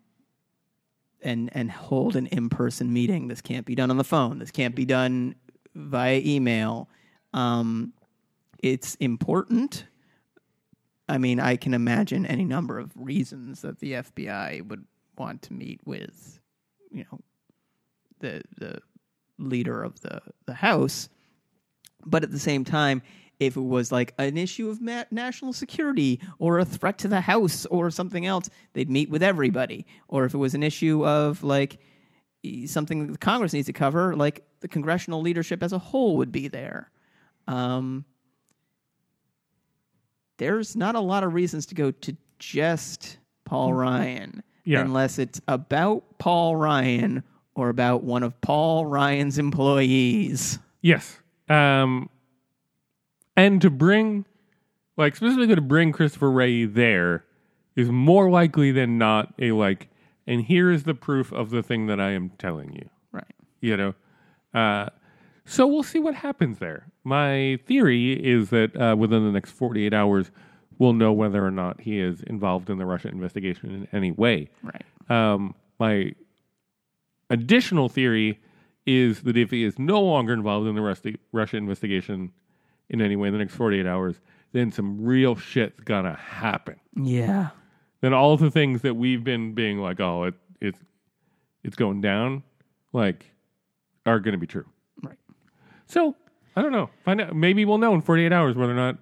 and 1.27 1.51
and 1.53 1.71
hold 1.71 2.17
an 2.17 2.27
in-person 2.27 2.93
meeting, 2.93 3.29
this 3.29 3.41
can't 3.41 3.67
be 3.67 3.75
done 3.75 3.91
on 3.91 3.97
the 3.97 4.05
phone. 4.05 4.39
This 4.39 4.51
can't 4.51 4.75
be 4.75 4.85
done 4.85 5.35
via 5.75 6.21
email. 6.25 6.89
Um, 7.35 7.93
it's 8.63 8.95
important. 8.97 9.87
I 11.09 11.19
mean, 11.19 11.39
I 11.39 11.57
can 11.57 11.75
imagine 11.75 12.27
any 12.27 12.45
number 12.45 12.79
of 12.79 12.91
reasons 12.97 13.63
that 13.63 13.81
the 13.81 13.93
FBI 13.93 14.67
would 14.69 14.85
want 15.17 15.43
to 15.43 15.53
meet 15.53 15.81
with, 15.85 16.41
you 16.91 17.05
know, 17.11 17.21
the 18.21 18.43
the 18.57 18.81
leader 19.39 19.83
of 19.83 20.01
the 20.01 20.23
the 20.47 20.55
house 20.55 21.11
but 22.07 22.23
at 22.23 22.31
the 22.31 22.39
same 22.39 22.65
time 22.65 23.03
if 23.39 23.57
it 23.57 23.61
was 23.61 23.93
like 23.93 24.15
an 24.19 24.37
issue 24.39 24.69
of 24.71 24.81
ma- 24.81 25.05
national 25.11 25.53
security 25.53 26.21
or 26.39 26.59
a 26.59 26.65
threat 26.65 26.97
to 26.99 27.09
the 27.09 27.21
house 27.21 27.67
or 27.67 27.91
something 27.91 28.25
else 28.27 28.49
they'd 28.73 28.89
meet 28.91 29.11
with 29.11 29.23
everybody 29.23 29.87
or 30.09 30.25
if 30.25 30.33
it 30.35 30.39
was 30.39 30.55
an 30.55 30.63
issue 30.63 31.07
of 31.07 31.43
like 31.45 31.79
something 32.67 33.07
that 33.07 33.13
the 33.13 33.19
congress 33.19 33.53
needs 33.53 33.67
to 33.67 33.73
cover 33.73 34.17
like 34.17 34.45
the 34.61 34.69
congressional 34.69 35.21
leadership 35.21 35.63
as 35.63 35.73
a 35.73 35.79
whole 35.79 36.17
would 36.17 36.33
be 36.33 36.49
there 36.49 36.91
um, 37.49 38.05
there's 40.39 40.77
not 40.77 40.95
a 40.95 41.01
lot 41.01 41.23
of 41.25 41.35
reasons 41.35 41.67
to 41.67 41.75
go 41.75 41.91
to 41.91 42.17
just 42.39 43.19
paul 43.45 43.73
ryan 43.73 44.43
Yeah. 44.65 44.81
unless 44.81 45.19
it's 45.19 45.41
about 45.49 46.19
paul 46.19 46.57
ryan 46.57 47.23
or 47.55 47.69
about 47.69 48.03
one 48.03 48.23
of 48.23 48.39
paul 48.41 48.87
ryan's 48.87 49.39
employees 49.39 50.59
Yes. 50.83 51.19
Um, 51.49 52.09
and 53.37 53.61
to 53.61 53.71
bring, 53.71 54.25
like, 54.97 55.17
specifically 55.17 55.55
to 55.55 55.61
bring 55.61 55.93
Christopher 55.93 56.31
Wray 56.31 56.65
there 56.65 57.25
is 57.75 57.91
more 57.91 58.31
likely 58.31 58.73
than 58.73 58.99
not 58.99 59.35
a, 59.39 59.53
like, 59.53 59.89
and 60.27 60.43
here 60.43 60.71
is 60.71 60.85
the 60.85 60.95
proof 60.95 61.33
of 61.33 61.51
the 61.51 61.63
thing 61.63 61.87
that 61.87 62.01
I 62.01 62.11
am 62.11 62.31
telling 62.39 62.73
you, 62.73 62.89
right 63.13 63.25
you 63.61 63.77
know? 63.77 63.95
Uh, 64.55 64.89
so 65.45 65.67
we'll 65.67 65.83
see 65.83 65.99
what 65.99 66.15
happens 66.15 66.59
there. 66.59 66.87
My 67.05 67.59
theory 67.67 68.13
is 68.13 68.51
that 68.51 68.77
uh, 68.81 68.97
within 68.97 69.25
the 69.25 69.33
next 69.33 69.53
48 69.53 69.93
hours, 69.93 70.31
we'll 70.79 70.93
know 70.93 71.13
whether 71.13 71.45
or 71.45 71.51
not 71.51 71.81
he 71.81 72.01
is 72.01 72.23
involved 72.23 72.69
in 72.71 72.79
the 72.79 72.87
Russia 72.87 73.09
investigation 73.09 73.71
in 73.71 73.89
any 73.93 74.11
way. 74.11 74.49
right 74.63 74.85
Um, 75.09 75.55
my 75.79 76.13
additional 77.31 77.89
theory 77.89 78.41
is 78.87 79.23
that 79.23 79.37
if 79.37 79.51
he 79.51 79.65
is 79.65 79.79
no 79.79 80.01
longer 80.01 80.33
involved 80.33 80.67
in 80.67 80.75
the 80.75 81.17
Russia 81.33 81.57
investigation 81.57 82.33
in 82.89 83.01
any 83.01 83.17
way 83.17 83.29
in 83.29 83.33
the 83.35 83.39
next 83.39 83.55
48 83.55 83.87
hours, 83.87 84.21
then 84.53 84.71
some 84.73 85.05
real 85.05 85.35
shit's 85.37 85.81
gonna 85.81 86.15
happen. 86.15 86.77
yeah 86.95 87.49
Then 88.01 88.13
all 88.13 88.33
of 88.33 88.41
the 88.41 88.51
things 88.51 88.83
that 88.83 88.95
we've 88.95 89.25
been 89.25 89.55
being 89.55 89.79
like, 89.79 90.01
oh, 90.01 90.25
it, 90.25 90.35
it's 90.61 90.79
it's 91.65 91.77
going 91.77 92.01
down, 92.01 92.45
like, 92.93 93.27
are 94.05 94.21
gonna 94.21 94.39
be 94.39 94.47
true. 94.47 94.67
Right. 95.03 95.19
So 95.87 96.15
I 96.55 96.63
don't 96.63 96.73
know. 96.73 96.91
Find 97.05 97.21
out. 97.21 97.35
Maybe 97.35 97.65
we'll 97.65 97.79
know 97.79 97.93
in 97.95 98.01
48 98.03 98.33
hours 98.33 98.57
whether 98.57 98.73
or 98.73 98.77
not 98.77 98.99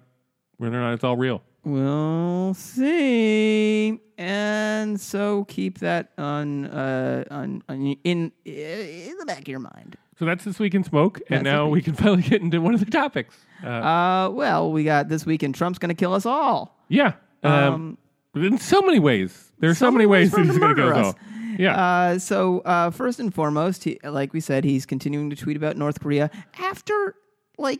whether 0.57 0.75
or 0.77 0.81
not 0.81 0.93
it's 0.93 1.03
all 1.03 1.15
real. 1.15 1.41
We'll 1.63 2.53
see. 2.53 3.99
And 4.17 4.99
so 4.99 5.45
keep 5.45 5.79
that 5.79 6.11
on 6.17 6.65
uh 6.65 7.23
on, 7.31 7.63
on 7.67 7.95
in 8.03 8.31
in 8.45 9.15
the 9.19 9.25
back 9.25 9.39
of 9.41 9.47
your 9.47 9.59
mind. 9.59 9.97
So 10.17 10.25
that's 10.25 10.45
this 10.45 10.59
week 10.59 10.73
in 10.73 10.83
smoke, 10.83 11.19
and 11.29 11.45
That's 11.45 11.53
now 11.53 11.67
we 11.67 11.81
can 11.81 11.93
finally 12.03 12.21
get 12.21 12.41
into 12.41 12.61
one 12.61 12.73
of 12.73 12.79
the 12.79 12.89
topics. 12.91 13.35
Uh, 13.63 13.67
Uh 13.67 14.29
well, 14.31 14.71
we 14.71 14.83
got 14.83 15.09
this 15.09 15.25
week, 15.25 15.35
weekend 15.41 15.55
Trump's 15.55 15.77
going 15.79 15.89
to 15.89 15.95
kill 15.95 16.13
us 16.13 16.25
all. 16.25 16.77
yeah, 16.87 17.13
um, 17.43 17.97
in 18.33 18.57
so 18.57 18.81
many 18.81 18.99
ways. 18.99 19.51
There 19.59 19.69
are 19.69 19.75
so, 19.75 19.91
many 19.91 20.05
ways 20.05 20.27
he's 20.35 20.35
going 20.35 20.47
to 20.47 20.59
murder 20.59 20.93
us. 20.93 21.13
though. 21.13 21.19
Yeah, 21.57 21.75
Uh, 21.77 22.19
so 22.19 22.59
uh, 22.59 22.89
first 22.91 23.19
and 23.19 23.33
foremost, 23.33 23.85
he, 23.85 23.97
like 24.03 24.33
we 24.33 24.41
said, 24.41 24.65
he's 24.65 24.85
continuing 24.85 25.29
to 25.29 25.35
tweet 25.37 25.55
about 25.55 25.77
North 25.77 26.01
Korea 26.01 26.29
after 26.59 27.15
like 27.57 27.79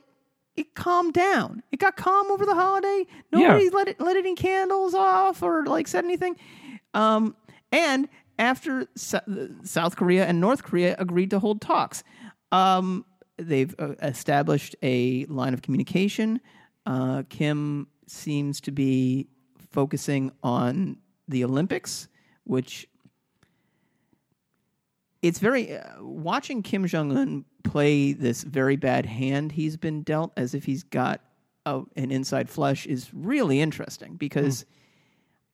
it 0.56 0.76
calmed 0.76 1.14
down. 1.14 1.62
It 1.74 1.80
got 1.80 1.98
calm 1.98 2.32
over 2.32 2.46
the 2.46 2.56
holiday. 2.56 3.06
Nobody 3.34 3.70
let 3.70 3.90
it 3.90 4.00
let 4.00 4.16
any 4.16 4.36
candles 4.36 4.94
off 4.94 5.44
or 5.44 5.66
like 5.66 5.88
said 5.90 6.06
anything. 6.06 6.38
Um, 6.94 7.36
and 7.74 8.08
after 8.40 8.88
Sou- 8.96 9.56
South 9.64 9.98
Korea 9.98 10.26
and 10.26 10.40
North 10.40 10.64
Korea 10.64 10.96
agreed 10.98 11.30
to 11.32 11.40
hold 11.40 11.60
talks, 11.60 12.04
um, 12.52 13.06
they've 13.38 13.74
uh, 13.80 13.96
established 14.02 14.76
a 14.82 15.26
line 15.26 15.54
of 15.54 15.62
communication. 15.62 16.40
Uh, 16.86 17.24
Kim 17.30 17.88
seems 18.08 18.62
to 18.62 18.72
be 18.72 19.28
focusing 19.72 20.32
on 20.44 20.98
the 21.28 21.44
Olympics, 21.44 22.08
which 22.44 22.88
it's 25.22 25.40
very 25.40 25.78
uh, 25.78 26.02
watching 26.02 26.62
Kim 26.62 26.86
Jong 26.86 27.16
Un 27.16 27.46
play 27.64 28.14
this 28.14 28.44
very 28.44 28.76
bad 28.76 29.08
hand 29.08 29.52
he's 29.52 29.76
been 29.76 30.04
dealt 30.04 30.32
as 30.38 30.54
if 30.54 30.66
he's 30.66 30.84
got 30.84 31.22
a, 31.66 31.82
an 31.96 32.12
inside 32.12 32.48
flush 32.48 32.86
is 32.86 33.12
really 33.12 33.60
interesting 33.60 34.16
because 34.18 34.66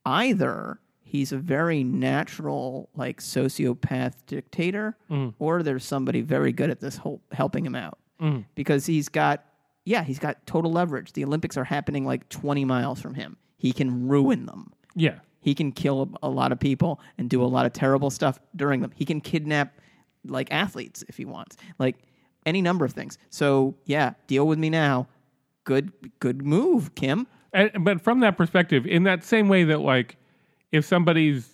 either 0.06 0.80
he's 1.12 1.32
a 1.32 1.38
very 1.38 1.84
natural 1.84 2.90
like 2.96 3.20
sociopath 3.20 4.14
dictator 4.28 4.98
mm. 5.10 5.34
or 5.40 5.64
there's 5.64 5.86
somebody 5.86 6.22
very 6.22 6.52
good 6.52 6.70
at 6.70 6.80
this 6.80 6.98
whole 6.98 7.22
helping 7.32 7.66
him 7.66 7.76
out 7.76 7.98
mm. 8.22 8.44
because 8.56 8.86
he's 8.86 9.10
got 9.10 9.44
yeah 9.86 10.04
he's 10.04 10.20
got 10.20 10.46
total 10.46 10.72
leverage 10.72 11.14
the 11.14 11.24
olympics 11.24 11.58
are 11.58 11.64
happening 11.64 12.06
like 12.06 12.28
20 12.30 12.66
miles 12.66 13.02
from 13.02 13.14
him 13.14 13.38
he 13.58 13.74
can 13.74 14.08
ruin 14.08 14.46
them 14.46 14.72
yeah, 14.96 15.20
he 15.40 15.56
can 15.56 15.72
kill 15.72 16.16
a, 16.22 16.28
a 16.28 16.30
lot 16.30 16.52
of 16.52 16.60
people 16.60 17.00
and 17.18 17.30
do 17.30 17.44
a 17.44 17.46
lot 17.46 17.66
of 17.66 17.74
terrible 17.74 18.10
stuff 18.10 18.40
during 18.56 18.82
them. 18.82 18.92
He 18.96 19.06
can 19.06 19.22
kidnap 19.22 19.80
like 20.26 20.52
athletes 20.52 21.04
if 21.08 21.18
he 21.18 21.26
wants, 21.26 21.58
like 21.80 21.98
any 22.46 22.62
number 22.62 22.86
of 22.86 22.94
things. 22.94 23.18
So 23.30 23.76
yeah, 23.86 24.14
deal 24.28 24.48
with 24.48 24.60
me 24.60 24.70
now. 24.70 25.08
Good, 25.64 25.92
good 26.20 26.44
move, 26.44 26.96
Kim. 26.96 27.28
and, 27.54 27.72
but 27.84 28.02
from 28.02 28.22
that 28.22 28.38
perspective, 28.38 28.86
in 28.86 29.04
that 29.04 29.24
same 29.24 29.48
way 29.48 29.64
that 29.66 29.80
like, 29.80 30.18
if 30.72 30.86
somebody's 30.86 31.50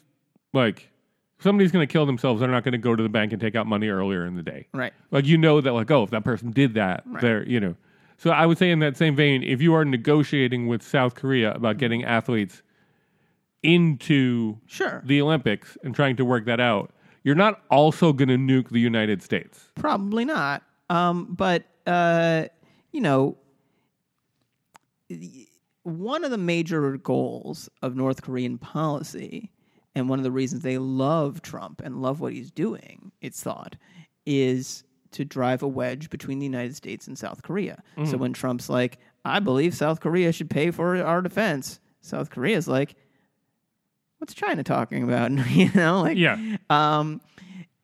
like, 0.53 0.89
if 1.37 1.43
somebody's 1.43 1.71
going 1.71 1.87
to 1.87 1.91
kill 1.91 2.05
themselves, 2.05 2.39
they're 2.39 2.49
not 2.49 2.63
going 2.63 2.71
to 2.73 2.77
go 2.77 2.95
to 2.95 3.03
the 3.03 3.09
bank 3.09 3.31
and 3.31 3.39
take 3.41 3.55
out 3.55 3.67
money 3.67 3.89
earlier 3.89 4.25
in 4.25 4.35
the 4.35 4.43
day. 4.43 4.67
Right. 4.73 4.93
Like 5.11 5.25
you 5.25 5.37
know 5.37 5.61
that 5.61 5.73
like 5.73 5.91
oh 5.91 6.03
if 6.03 6.09
that 6.11 6.23
person 6.23 6.51
did 6.51 6.73
that 6.75 7.03
they're 7.21 7.47
you 7.47 7.59
know 7.59 7.75
so 8.17 8.31
I 8.31 8.45
would 8.47 8.57
say 8.57 8.71
in 8.71 8.79
that 8.79 8.97
same 8.97 9.15
vein 9.15 9.43
if 9.43 9.61
you 9.61 9.73
are 9.75 9.85
negotiating 9.85 10.67
with 10.67 10.81
South 10.81 11.13
Korea 11.15 11.53
about 11.53 11.77
getting 11.77 12.03
athletes 12.03 12.63
into 13.63 14.57
Sure. 14.67 15.01
the 15.05 15.21
Olympics 15.21 15.77
and 15.83 15.93
trying 15.95 16.15
to 16.15 16.25
work 16.25 16.45
that 16.45 16.59
out 16.59 16.91
you're 17.23 17.35
not 17.35 17.61
also 17.69 18.13
going 18.13 18.29
to 18.29 18.37
nuke 18.37 18.69
the 18.69 18.79
United 18.79 19.21
States 19.21 19.71
Probably 19.75 20.25
not. 20.25 20.63
Um, 20.89 21.33
but 21.35 21.65
uh, 21.85 22.45
you 22.91 23.01
know, 23.01 23.37
one 25.87 26.25
of 26.25 26.31
the 26.31 26.37
major 26.37 26.97
goals 26.97 27.69
of 27.81 27.95
North 27.95 28.21
Korean 28.21 28.57
policy, 28.57 29.51
and 29.95 30.09
one 30.09 30.19
of 30.19 30.23
the 30.23 30.31
reasons 30.31 30.61
they 30.61 30.77
love 30.77 31.41
Trump 31.41 31.81
and 31.83 32.01
love 32.01 32.19
what 32.19 32.33
he's 32.33 32.51
doing, 32.51 33.11
it's 33.21 33.41
thought, 33.41 33.77
is 34.25 34.83
to 35.11 35.23
drive 35.23 35.63
a 35.63 35.67
wedge 35.67 36.09
between 36.09 36.39
the 36.39 36.45
United 36.45 36.75
States 36.75 37.07
and 37.07 37.17
South 37.17 37.41
Korea. 37.41 37.81
So 38.05 38.17
when 38.17 38.33
Trump's 38.33 38.69
like, 38.69 38.99
"I 39.23 39.39
believe 39.39 39.73
South 39.73 40.01
Korea 40.01 40.31
should 40.33 40.49
pay 40.49 40.71
for 40.71 40.97
our 41.01 41.21
defense," 41.21 41.79
South 42.01 42.29
Korea's 42.29 42.67
like, 42.67 42.95
"What's 44.17 44.33
China 44.33 44.63
talking 44.63 45.03
about?" 45.03 45.31
you 45.49 45.71
know, 45.73 46.01
like 46.01 46.17
yeah 46.17 46.57
um, 46.69 47.21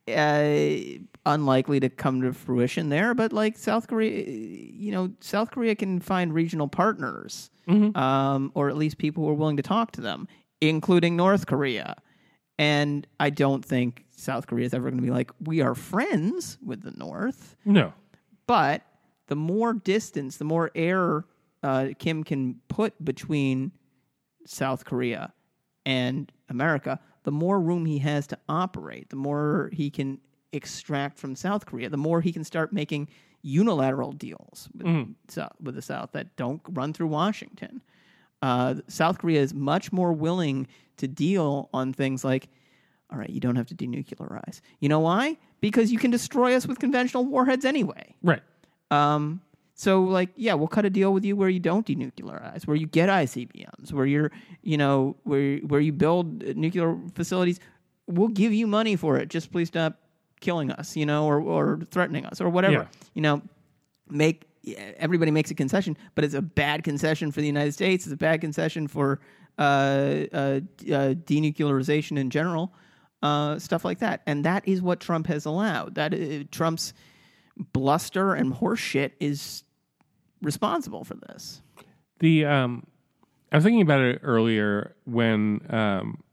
uh, 0.07 0.43
unlikely 1.25 1.79
to 1.79 1.89
come 1.89 2.21
to 2.21 2.33
fruition 2.33 2.89
there, 2.89 3.13
but 3.13 3.31
like 3.31 3.57
South 3.57 3.87
Korea, 3.87 4.29
you 4.29 4.91
know, 4.91 5.11
South 5.21 5.51
Korea 5.51 5.75
can 5.75 5.99
find 5.99 6.33
regional 6.33 6.67
partners, 6.67 7.49
um, 7.95 8.51
or 8.55 8.69
at 8.69 8.75
least 8.77 8.97
people 8.97 9.23
who 9.23 9.29
are 9.29 9.33
willing 9.35 9.57
to 9.57 9.63
talk 9.63 9.91
to 9.93 10.01
them, 10.01 10.27
including 10.61 11.15
North 11.15 11.45
Korea. 11.47 11.95
And 12.59 13.07
I 13.19 13.29
don't 13.29 13.63
think 13.63 14.05
South 14.11 14.47
Korea 14.47 14.65
is 14.65 14.73
ever 14.73 14.89
going 14.89 15.01
to 15.01 15.05
be 15.05 15.11
like, 15.11 15.31
we 15.39 15.61
are 15.61 15.75
friends 15.75 16.57
with 16.63 16.81
the 16.81 16.91
North. 16.91 17.55
no 17.65 17.93
But 18.47 18.81
the 19.27 19.35
more 19.35 19.73
distance, 19.73 20.37
the 20.37 20.45
more 20.45 20.69
air 20.75 21.25
uh, 21.63 21.89
Kim 21.97 22.23
can 22.23 22.59
put 22.67 23.03
between 23.03 23.71
South 24.45 24.83
Korea 24.83 25.33
and 25.85 26.31
America, 26.49 26.99
the 27.23 27.31
more 27.31 27.59
room 27.59 27.85
he 27.85 27.99
has 27.99 28.27
to 28.27 28.37
operate, 28.49 29.09
the 29.09 29.15
more 29.15 29.69
he 29.71 29.89
can 29.89 30.19
extract 30.53 31.17
from 31.17 31.35
South 31.35 31.65
Korea, 31.65 31.89
the 31.89 31.97
more 31.97 32.21
he 32.21 32.31
can 32.31 32.43
start 32.43 32.71
making 32.71 33.09
unilateral 33.41 34.11
deals 34.13 34.69
with, 34.73 34.85
Sou- 35.27 35.47
with 35.61 35.75
the 35.75 35.81
South 35.81 36.11
that 36.13 36.35
don't 36.37 36.61
run 36.69 36.93
through 36.93 37.07
Washington. 37.07 37.81
Uh, 38.41 38.75
South 38.87 39.17
Korea 39.19 39.41
is 39.41 39.53
much 39.53 39.91
more 39.91 40.13
willing 40.13 40.67
to 40.97 41.07
deal 41.07 41.69
on 41.73 41.91
things 41.93 42.23
like, 42.23 42.47
all 43.11 43.17
right, 43.17 43.29
you 43.29 43.39
don't 43.39 43.55
have 43.55 43.67
to 43.67 43.75
denuclearize. 43.75 44.61
You 44.79 44.89
know 44.89 44.99
why? 44.99 45.37
Because 45.61 45.91
you 45.91 45.99
can 45.99 46.11
destroy 46.11 46.55
us 46.55 46.67
with 46.67 46.79
conventional 46.79 47.25
warheads 47.25 47.65
anyway. 47.65 48.15
right 48.21 48.41
Um, 48.91 49.41
so 49.75 50.03
like, 50.03 50.29
yeah, 50.35 50.53
we'll 50.53 50.67
cut 50.67 50.85
a 50.85 50.89
deal 50.89 51.13
with 51.13 51.25
you 51.25 51.35
where 51.35 51.49
you 51.49 51.59
don't 51.59 51.85
denuclearize, 51.85 52.67
where 52.67 52.77
you 52.77 52.85
get 52.85 53.09
ICBMs, 53.09 53.91
where 53.91 54.05
you're, 54.05 54.31
you 54.61 54.77
know, 54.77 55.15
where 55.23 55.57
where 55.59 55.79
you 55.81 55.91
build 55.91 56.43
nuclear 56.55 56.97
facilities. 57.15 57.59
We'll 58.07 58.27
give 58.27 58.53
you 58.53 58.67
money 58.67 58.95
for 58.95 59.17
it. 59.17 59.29
Just 59.29 59.51
please 59.51 59.69
stop 59.69 59.97
killing 60.43 60.69
us, 60.71 60.95
you 60.95 61.05
know, 61.07 61.25
or 61.25 61.41
or 61.41 61.79
threatening 61.89 62.25
us, 62.27 62.39
or 62.39 62.49
whatever. 62.49 62.73
Yeah. 62.73 62.85
You 63.15 63.21
know, 63.23 63.41
make 64.09 64.43
everybody 64.97 65.31
makes 65.31 65.49
a 65.51 65.55
concession, 65.55 65.97
but 66.15 66.23
it's 66.23 66.35
a 66.35 66.41
bad 66.41 66.83
concession 66.83 67.31
for 67.31 67.41
the 67.41 67.47
United 67.47 67.73
States. 67.73 68.05
It's 68.05 68.13
a 68.13 68.17
bad 68.17 68.41
concession 68.41 68.87
for 68.87 69.19
uh, 69.57 69.61
uh, 69.61 70.59
uh, 70.91 71.13
denuclearization 71.25 72.17
in 72.17 72.29
general, 72.29 72.73
uh, 73.21 73.59
stuff 73.59 73.83
like 73.83 73.99
that. 73.99 74.21
And 74.25 74.45
that 74.45 74.67
is 74.67 74.81
what 74.81 74.99
Trump 74.99 75.27
has 75.27 75.45
allowed. 75.45 75.95
That 75.95 76.13
uh, 76.13 76.43
Trump's 76.51 76.93
bluster 77.73 78.33
and 78.33 78.53
horseshit 78.53 79.11
is 79.19 79.63
responsible 80.41 81.03
for 81.03 81.15
this. 81.15 81.61
the 82.19 82.45
um 82.45 82.83
I 83.51 83.57
was 83.57 83.63
thinking 83.63 83.81
about 83.81 84.01
it 84.01 84.19
earlier 84.23 84.95
when 85.05 85.61
um 85.69 86.23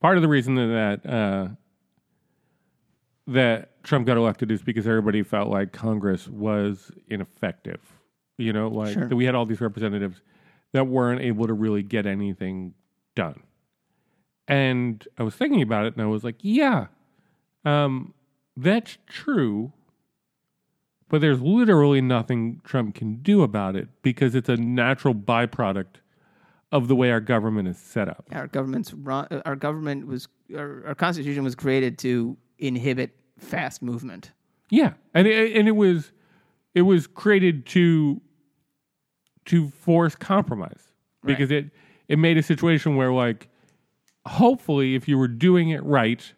part 0.00 0.16
of 0.16 0.22
the 0.22 0.28
reason 0.28 0.56
that 0.56 1.06
uh 1.06 1.48
that 3.26 3.82
Trump 3.84 4.06
got 4.06 4.16
elected 4.16 4.50
is 4.50 4.62
because 4.62 4.86
everybody 4.86 5.22
felt 5.22 5.48
like 5.48 5.72
Congress 5.72 6.28
was 6.28 6.90
ineffective. 7.08 7.80
You 8.38 8.52
know, 8.52 8.68
like 8.68 8.94
Sure. 8.94 9.08
that 9.08 9.14
we 9.16 9.24
had 9.24 9.34
all 9.34 9.46
these 9.46 9.60
representatives 9.60 10.20
that 10.72 10.86
weren't 10.86 11.20
able 11.20 11.46
to 11.46 11.52
really 11.52 11.82
get 11.82 12.06
anything 12.06 12.74
done. 13.14 13.42
And 14.48 15.06
I 15.18 15.22
was 15.22 15.34
thinking 15.34 15.62
about 15.62 15.86
it 15.86 15.94
and 15.94 16.02
I 16.02 16.06
was 16.06 16.24
like, 16.24 16.36
yeah, 16.40 16.86
um, 17.64 18.14
that's 18.56 18.98
true. 19.06 19.72
But 21.08 21.20
there's 21.20 21.40
literally 21.42 22.00
nothing 22.00 22.60
Trump 22.64 22.94
can 22.94 23.16
do 23.16 23.42
about 23.42 23.76
it 23.76 23.88
because 24.02 24.34
it's 24.34 24.48
a 24.48 24.56
natural 24.56 25.14
byproduct 25.14 25.96
of 26.72 26.88
the 26.88 26.96
way 26.96 27.10
our 27.12 27.20
government 27.20 27.68
is 27.68 27.76
set 27.76 28.08
up. 28.08 28.26
Our 28.32 28.46
government's 28.46 28.94
run, 28.94 29.28
our 29.44 29.56
government 29.56 30.06
was 30.06 30.26
our, 30.56 30.82
our 30.86 30.94
constitution 30.94 31.44
was 31.44 31.54
created 31.54 31.98
to 31.98 32.36
inhibit 32.62 33.16
fast 33.38 33.82
movement. 33.82 34.32
Yeah, 34.70 34.94
and 35.12 35.26
it, 35.26 35.56
and 35.56 35.68
it 35.68 35.76
was 35.76 36.12
it 36.74 36.82
was 36.82 37.06
created 37.06 37.66
to 37.66 38.20
to 39.46 39.68
force 39.70 40.14
compromise 40.14 40.92
because 41.24 41.50
it 41.50 41.70
it 42.08 42.18
made 42.18 42.38
a 42.38 42.42
situation 42.42 42.96
where 42.96 43.12
like 43.12 43.48
hopefully 44.26 44.94
if 44.94 45.08
you 45.08 45.18
were 45.18 45.28
doing 45.28 45.70
it 45.70 45.82
right, 45.84 46.32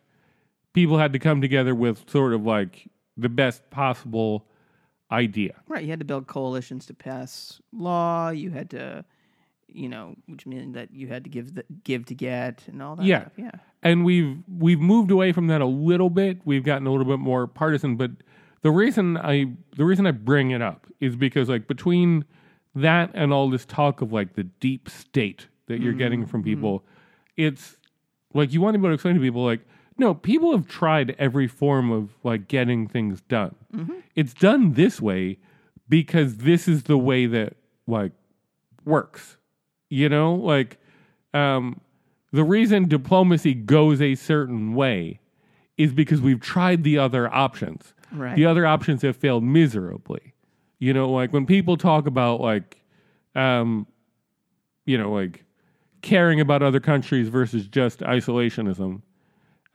people 0.72 0.98
had 0.98 1.12
to 1.12 1.18
come 1.18 1.40
together 1.40 1.74
with 1.74 2.08
sort 2.10 2.32
of 2.32 2.44
like 2.44 2.88
the 3.16 3.28
best 3.28 3.68
possible 3.70 4.46
idea. 5.10 5.54
Right, 5.68 5.84
you 5.84 5.90
had 5.90 6.00
to 6.00 6.04
build 6.04 6.26
coalitions 6.26 6.86
to 6.86 6.94
pass 6.94 7.60
law. 7.72 8.30
You 8.30 8.50
had 8.50 8.70
to, 8.70 9.04
you 9.74 9.88
know, 9.88 10.14
which 10.26 10.46
meant 10.46 10.74
that 10.74 10.92
you 10.92 11.08
had 11.08 11.24
to 11.24 11.30
give 11.30 11.54
the, 11.54 11.64
give 11.82 12.06
to 12.06 12.14
get 12.14 12.62
and 12.66 12.82
all 12.82 12.96
that. 12.96 13.04
Yeah. 13.04 13.22
stuff. 13.22 13.32
yeah. 13.36 13.50
and 13.82 14.04
we've 14.04 14.38
we've 14.58 14.80
moved 14.80 15.10
away 15.10 15.32
from 15.32 15.48
that 15.48 15.60
a 15.60 15.66
little 15.66 16.10
bit. 16.10 16.38
We've 16.44 16.64
gotten 16.64 16.86
a 16.86 16.90
little 16.90 17.06
bit 17.06 17.18
more 17.18 17.46
partisan, 17.46 17.96
but 17.96 18.10
the 18.62 18.70
reason 18.70 19.16
I 19.16 19.52
the 19.76 19.84
reason 19.84 20.06
I 20.06 20.12
bring 20.12 20.50
it 20.50 20.62
up 20.62 20.86
is 21.00 21.16
because 21.16 21.48
like 21.48 21.66
between 21.66 22.24
that 22.74 23.10
and 23.14 23.32
all 23.32 23.50
this 23.50 23.64
talk 23.64 24.00
of 24.00 24.12
like 24.12 24.34
the 24.34 24.44
deep 24.44 24.88
state 24.88 25.48
that 25.66 25.80
you're 25.80 25.92
getting 25.92 26.20
mm-hmm. 26.20 26.30
from 26.30 26.40
mm-hmm. 26.40 26.50
people, 26.50 26.84
it's 27.36 27.76
like 28.32 28.52
you 28.52 28.60
want 28.60 28.74
to 28.74 28.78
be 28.78 28.82
able 28.82 28.90
to 28.90 28.94
explain 28.94 29.14
to 29.14 29.20
people 29.20 29.44
like 29.44 29.60
no, 29.96 30.14
people 30.14 30.52
have 30.52 30.66
tried 30.66 31.14
every 31.18 31.46
form 31.46 31.92
of 31.92 32.10
like 32.24 32.48
getting 32.48 32.88
things 32.88 33.20
done. 33.22 33.54
Mm-hmm. 33.74 33.94
It's 34.16 34.34
done 34.34 34.72
this 34.74 35.00
way 35.00 35.38
because 35.88 36.38
this 36.38 36.66
is 36.66 36.84
the 36.84 36.98
way 36.98 37.26
that 37.26 37.54
like 37.86 38.12
works. 38.84 39.36
You 39.94 40.08
know, 40.08 40.34
like 40.34 40.78
um, 41.34 41.80
the 42.32 42.42
reason 42.42 42.88
diplomacy 42.88 43.54
goes 43.54 44.00
a 44.00 44.16
certain 44.16 44.74
way 44.74 45.20
is 45.78 45.92
because 45.92 46.20
we've 46.20 46.40
tried 46.40 46.82
the 46.82 46.98
other 46.98 47.32
options. 47.32 47.94
Right. 48.10 48.34
The 48.34 48.44
other 48.44 48.66
options 48.66 49.02
have 49.02 49.16
failed 49.16 49.44
miserably. 49.44 50.34
You 50.80 50.94
know, 50.94 51.08
like 51.08 51.32
when 51.32 51.46
people 51.46 51.76
talk 51.76 52.08
about 52.08 52.40
like, 52.40 52.82
um, 53.36 53.86
you 54.84 54.98
know, 54.98 55.12
like 55.12 55.44
caring 56.02 56.40
about 56.40 56.60
other 56.60 56.80
countries 56.80 57.28
versus 57.28 57.68
just 57.68 58.00
isolationism, 58.00 59.00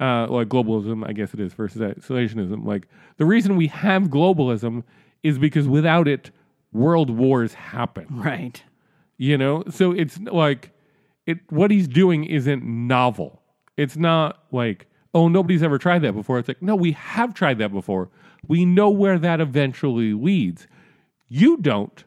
uh, 0.01 0.27
like 0.27 0.49
globalism, 0.49 1.07
I 1.07 1.13
guess 1.13 1.33
it 1.33 1.39
is 1.39 1.53
versus 1.53 1.79
isolationism. 1.79 2.65
Like 2.65 2.89
the 3.15 3.25
reason 3.25 3.55
we 3.55 3.67
have 3.67 4.03
globalism 4.09 4.83
is 5.23 5.37
because 5.37 5.65
without 5.69 6.09
it, 6.09 6.31
world 6.73 7.09
wars 7.09 7.53
happen. 7.53 8.07
Right. 8.09 8.61
You 9.21 9.37
know, 9.37 9.65
so 9.69 9.91
it's 9.91 10.17
like 10.19 10.71
it. 11.25 11.39
What 11.49 11.71
he's 11.71 11.89
doing 11.89 12.23
isn't 12.23 12.63
novel. 12.63 13.41
It's 13.75 13.97
not 13.97 14.45
like 14.51 14.87
oh 15.13 15.27
nobody's 15.27 15.61
ever 15.61 15.77
tried 15.77 15.99
that 16.03 16.13
before. 16.13 16.39
It's 16.39 16.47
like 16.47 16.61
no, 16.61 16.73
we 16.73 16.93
have 16.93 17.33
tried 17.33 17.57
that 17.57 17.73
before. 17.73 18.09
We 18.47 18.63
know 18.63 18.89
where 18.89 19.19
that 19.19 19.41
eventually 19.41 20.13
leads. 20.13 20.67
You 21.27 21.57
don't 21.57 22.01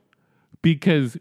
because 0.63 1.19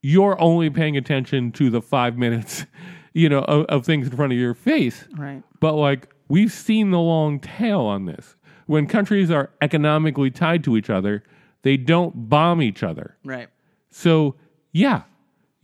you're 0.00 0.40
only 0.40 0.70
paying 0.70 0.96
attention 0.96 1.52
to 1.52 1.68
the 1.68 1.82
five 1.82 2.16
minutes, 2.24 2.64
you 3.12 3.28
know, 3.28 3.40
of, 3.40 3.66
of 3.66 3.84
things 3.84 4.08
in 4.08 4.16
front 4.16 4.32
of 4.32 4.38
your 4.38 4.54
face. 4.54 5.04
Right. 5.18 5.42
But 5.60 5.74
like 5.74 6.08
we've 6.28 6.50
seen 6.50 6.92
the 6.92 6.98
long 6.98 7.40
tail 7.40 7.82
on 7.82 8.06
this. 8.06 8.36
When 8.64 8.86
countries 8.86 9.30
are 9.30 9.50
economically 9.60 10.30
tied 10.30 10.64
to 10.64 10.78
each 10.78 10.88
other, 10.88 11.22
they 11.60 11.76
don't 11.76 12.28
bomb 12.30 12.62
each 12.62 12.82
other. 12.82 13.16
Right. 13.22 13.48
So, 13.90 14.34
yeah, 14.72 15.02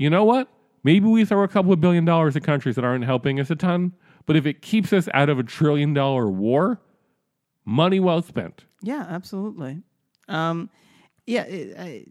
you 0.03 0.11
know 0.11 0.25
what? 0.25 0.49
Maybe 0.85 1.07
we 1.07 1.25
throw 1.25 1.43
a 1.45 1.49
couple 1.49 1.73
of 1.73 1.81
billion 1.81 2.05
dollars 2.05 2.35
at 2.37 2.43
countries 2.43 2.75
that 2.75 2.85
aren't 2.85 3.05
helping 3.05 3.39
us 3.39 3.51
a 3.51 3.57
ton, 3.57 3.93
but 4.27 4.37
if 4.37 4.47
it 4.47 4.63
keeps 4.63 4.93
us 4.93 5.09
out 5.15 5.29
of 5.29 5.39
a 5.39 5.43
trillion 5.43 5.95
dollar 5.95 6.29
war, 6.29 6.81
money 7.65 8.01
well 8.01 8.21
spent. 8.23 8.65
Yeah, 8.83 9.07
absolutely. 9.09 9.83
Um, 10.29 10.71
yeah, 11.27 11.45
I, 11.49 12.07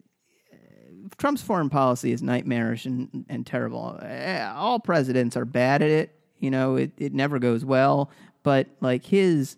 Trump's 1.18 1.42
foreign 1.42 1.70
policy 1.70 2.12
is 2.12 2.22
nightmarish 2.22 2.86
and, 2.86 3.26
and 3.28 3.46
terrible. 3.46 4.00
Uh, 4.02 4.54
All 4.56 4.80
presidents 4.80 5.36
are 5.36 5.46
bad 5.46 5.82
at 5.82 5.90
it. 5.90 6.16
You 6.40 6.52
know, 6.52 6.76
it, 6.76 6.92
it 6.98 7.14
never 7.14 7.40
goes 7.40 7.66
well. 7.66 8.10
But 8.44 8.68
like 8.80 9.06
his 9.06 9.58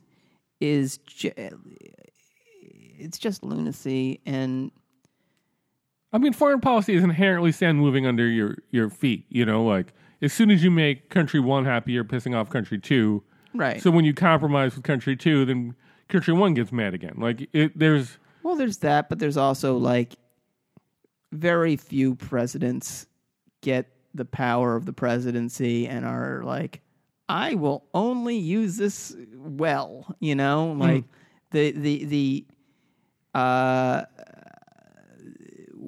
is, 0.59 0.99
it's 2.97 3.17
just 3.17 3.43
lunacy. 3.43 4.21
And 4.25 4.71
I 6.14 6.20
mean, 6.20 6.32
foreign 6.32 6.61
policy 6.61 6.93
is 6.93 7.03
inherently 7.03 7.51
sand 7.51 7.80
moving 7.80 8.05
under 8.05 8.28
your, 8.28 8.57
your 8.70 8.89
feet. 8.89 9.26
You 9.30 9.45
know, 9.45 9.66
like 9.66 9.93
as 10.22 10.32
soon 10.32 10.51
as 10.51 10.64
you 10.64 10.72
make 10.72 11.09
country 11.09 11.39
one 11.39 11.66
happy, 11.66 11.91
you're 11.93 12.03
pissing 12.03 12.36
off 12.36 12.49
country 12.49 12.80
two. 12.80 13.24
right. 13.53 13.82
So 13.82 13.91
when 13.91 14.05
you 14.05 14.14
compromise 14.14 14.76
with 14.76 14.84
country 14.84 15.16
two, 15.18 15.43
then 15.43 15.76
country 16.09 16.34
one 16.34 16.53
gets 16.53 16.72
mad 16.72 16.93
again. 16.93 17.16
Like 17.18 17.49
it, 17.51 17.78
there's 17.78 18.20
Well, 18.43 18.55
there's 18.55 18.78
that, 18.80 19.09
but 19.09 19.20
there's 19.20 19.38
also 19.38 19.78
like 19.78 20.14
very 21.32 21.76
few 21.76 22.16
presidents 22.16 23.07
get 23.61 23.88
the 24.14 24.26
power 24.26 24.76
of 24.76 24.86
the 24.86 24.93
presidency 24.93 25.88
and 25.88 26.05
are 26.05 26.43
like, 26.43 26.82
I 27.28 27.55
will 27.55 27.86
only 27.93 28.38
use 28.38 28.78
this 28.78 29.16
well, 29.36 30.16
you 30.20 30.36
know, 30.36 30.74
like 30.74 31.05
the 31.51 31.72
the 31.72 32.05
the 32.05 32.45
uh 33.34 34.03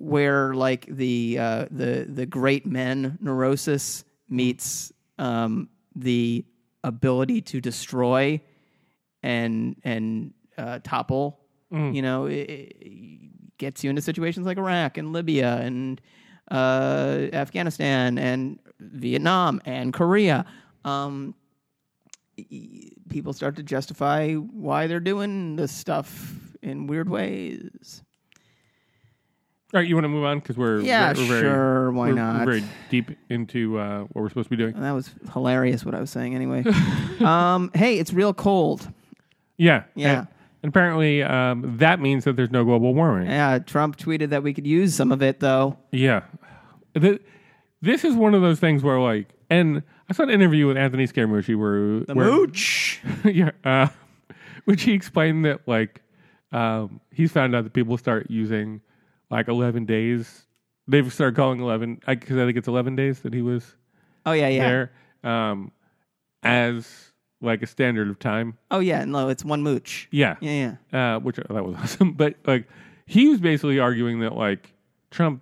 where 0.06 0.54
like 0.54 0.86
the 0.88 1.38
uh 1.40 1.66
the 1.72 2.06
the 2.08 2.26
great 2.26 2.66
men 2.66 3.18
neurosis 3.20 4.06
meets 4.30 4.94
um 5.18 5.68
the 5.96 6.46
ability 6.84 7.42
to 7.42 7.60
destroy 7.60 8.40
and 9.24 9.76
and 9.84 10.34
uh, 10.58 10.80
topple. 10.84 11.40
You 11.94 12.02
know, 12.02 12.28
it, 12.28 12.36
it 12.36 13.58
gets 13.58 13.84
you 13.84 13.90
into 13.90 14.02
situations 14.02 14.46
like 14.46 14.58
Iraq 14.58 14.98
and 14.98 15.12
Libya 15.12 15.58
and 15.58 16.00
uh, 16.52 17.28
Afghanistan 17.34 18.18
and 18.18 18.60
Vietnam 18.80 19.62
and 19.66 19.92
Korea. 19.92 20.46
Um, 20.86 21.34
people 23.10 23.34
start 23.34 23.56
to 23.56 23.64
justify 23.64 24.34
why 24.36 24.88
they're 24.88 25.00
doing 25.00 25.56
this 25.56 25.72
stuff 25.72 26.36
in 26.62 26.88
weird 26.88 27.10
ways. 27.10 28.04
All 29.76 29.82
right. 29.82 29.88
You 29.90 29.96
want 29.96 30.06
to 30.06 30.10
move 30.10 30.24
on 30.24 30.40
because 30.40 30.58
we're 30.58 30.80
Yeah, 30.80 31.10
we're, 31.10 31.26
very, 31.26 31.42
sure. 31.42 31.92
Why 31.92 32.08
we're, 32.08 32.14
not? 32.14 32.40
We're 32.40 32.60
very 32.60 32.64
deep 32.90 33.12
into 33.30 33.78
uh, 33.78 34.00
what 34.04 34.22
we're 34.22 34.30
supposed 34.30 34.50
to 34.50 34.56
be 34.56 34.56
doing. 34.56 34.80
That 34.80 34.92
was 34.92 35.12
hilarious. 35.34 35.84
What 35.84 35.94
I 35.94 36.00
was 36.00 36.10
saying, 36.10 36.34
anyway. 36.34 36.64
um, 37.20 37.72
hey, 37.74 38.00
it's 38.00 38.14
real 38.14 38.34
cold. 38.34 38.90
Yeah, 39.58 39.84
Yeah. 39.96 40.20
And, 40.20 40.28
and 40.64 40.70
apparently, 40.70 41.24
um, 41.24 41.78
that 41.78 42.00
means 42.00 42.24
that 42.24 42.38
there's 42.38 42.52
no 42.52 42.64
global 42.64 42.94
warming. 42.94 43.28
Yeah, 43.28 43.60
Trump 43.60 43.98
tweeted 43.98 44.30
that 44.30 44.44
we 44.44 44.54
could 44.54 44.66
use 44.66 44.96
some 44.96 45.12
of 45.12 45.22
it, 45.22 45.42
though. 45.42 45.78
Yeah. 45.92 46.22
This 46.94 48.04
is 48.04 48.16
one 48.16 48.34
of 48.34 48.42
those 48.42 48.60
things 48.60 48.82
where, 48.82 49.00
like, 49.00 49.28
and 49.50 49.84
I 50.10 50.14
saw 50.14 50.24
an 50.24 50.30
interview 50.30 50.68
with 50.68 50.78
Anthony 50.78 51.06
Scaramucci 51.06 51.56
where, 51.58 52.06
The 52.06 52.14
where 52.14 52.32
mooch. 52.32 53.02
yeah, 53.26 53.52
uh, 53.64 53.90
which 54.66 54.84
he 54.84 54.94
explained 54.94 55.46
that 55.46 55.68
like 55.68 56.02
um, 56.52 57.02
he's 57.12 57.32
found 57.32 57.56
out 57.56 57.64
that 57.66 57.74
people 57.74 57.98
start 57.98 58.28
using 58.30 58.82
like 59.36 59.48
eleven 59.48 59.86
days. 59.86 60.46
They've 60.88 61.12
started 61.12 61.36
calling 61.36 61.60
eleven 61.60 62.00
because 62.08 62.38
I 62.38 62.46
think 62.46 62.58
it's 62.58 62.68
eleven 62.68 62.96
days 62.96 63.20
that 63.22 63.34
he 63.34 63.42
was 63.42 63.76
Oh 64.26 64.32
yeah, 64.34 64.48
yeah. 64.50 64.70
there 65.24 65.32
um, 65.32 65.72
as 66.44 67.12
like 67.42 67.62
a 67.62 67.68
standard 67.68 68.10
of 68.10 68.18
time. 68.20 68.58
Oh 68.72 68.80
yeah, 68.80 69.06
no, 69.06 69.30
it's 69.30 69.44
one 69.46 69.62
mooch. 69.64 70.08
Yeah, 70.12 70.36
Yeah, 70.42 70.76
yeah. 70.92 71.16
uh, 71.16 71.20
which 71.20 71.36
that 71.38 71.66
was 71.66 71.76
awesome. 71.80 72.14
But 72.14 72.36
like 72.46 72.68
he 73.06 73.28
was 73.28 73.40
basically 73.40 73.80
arguing 73.80 74.20
that 74.22 74.36
like 74.36 74.74
Trump 75.12 75.42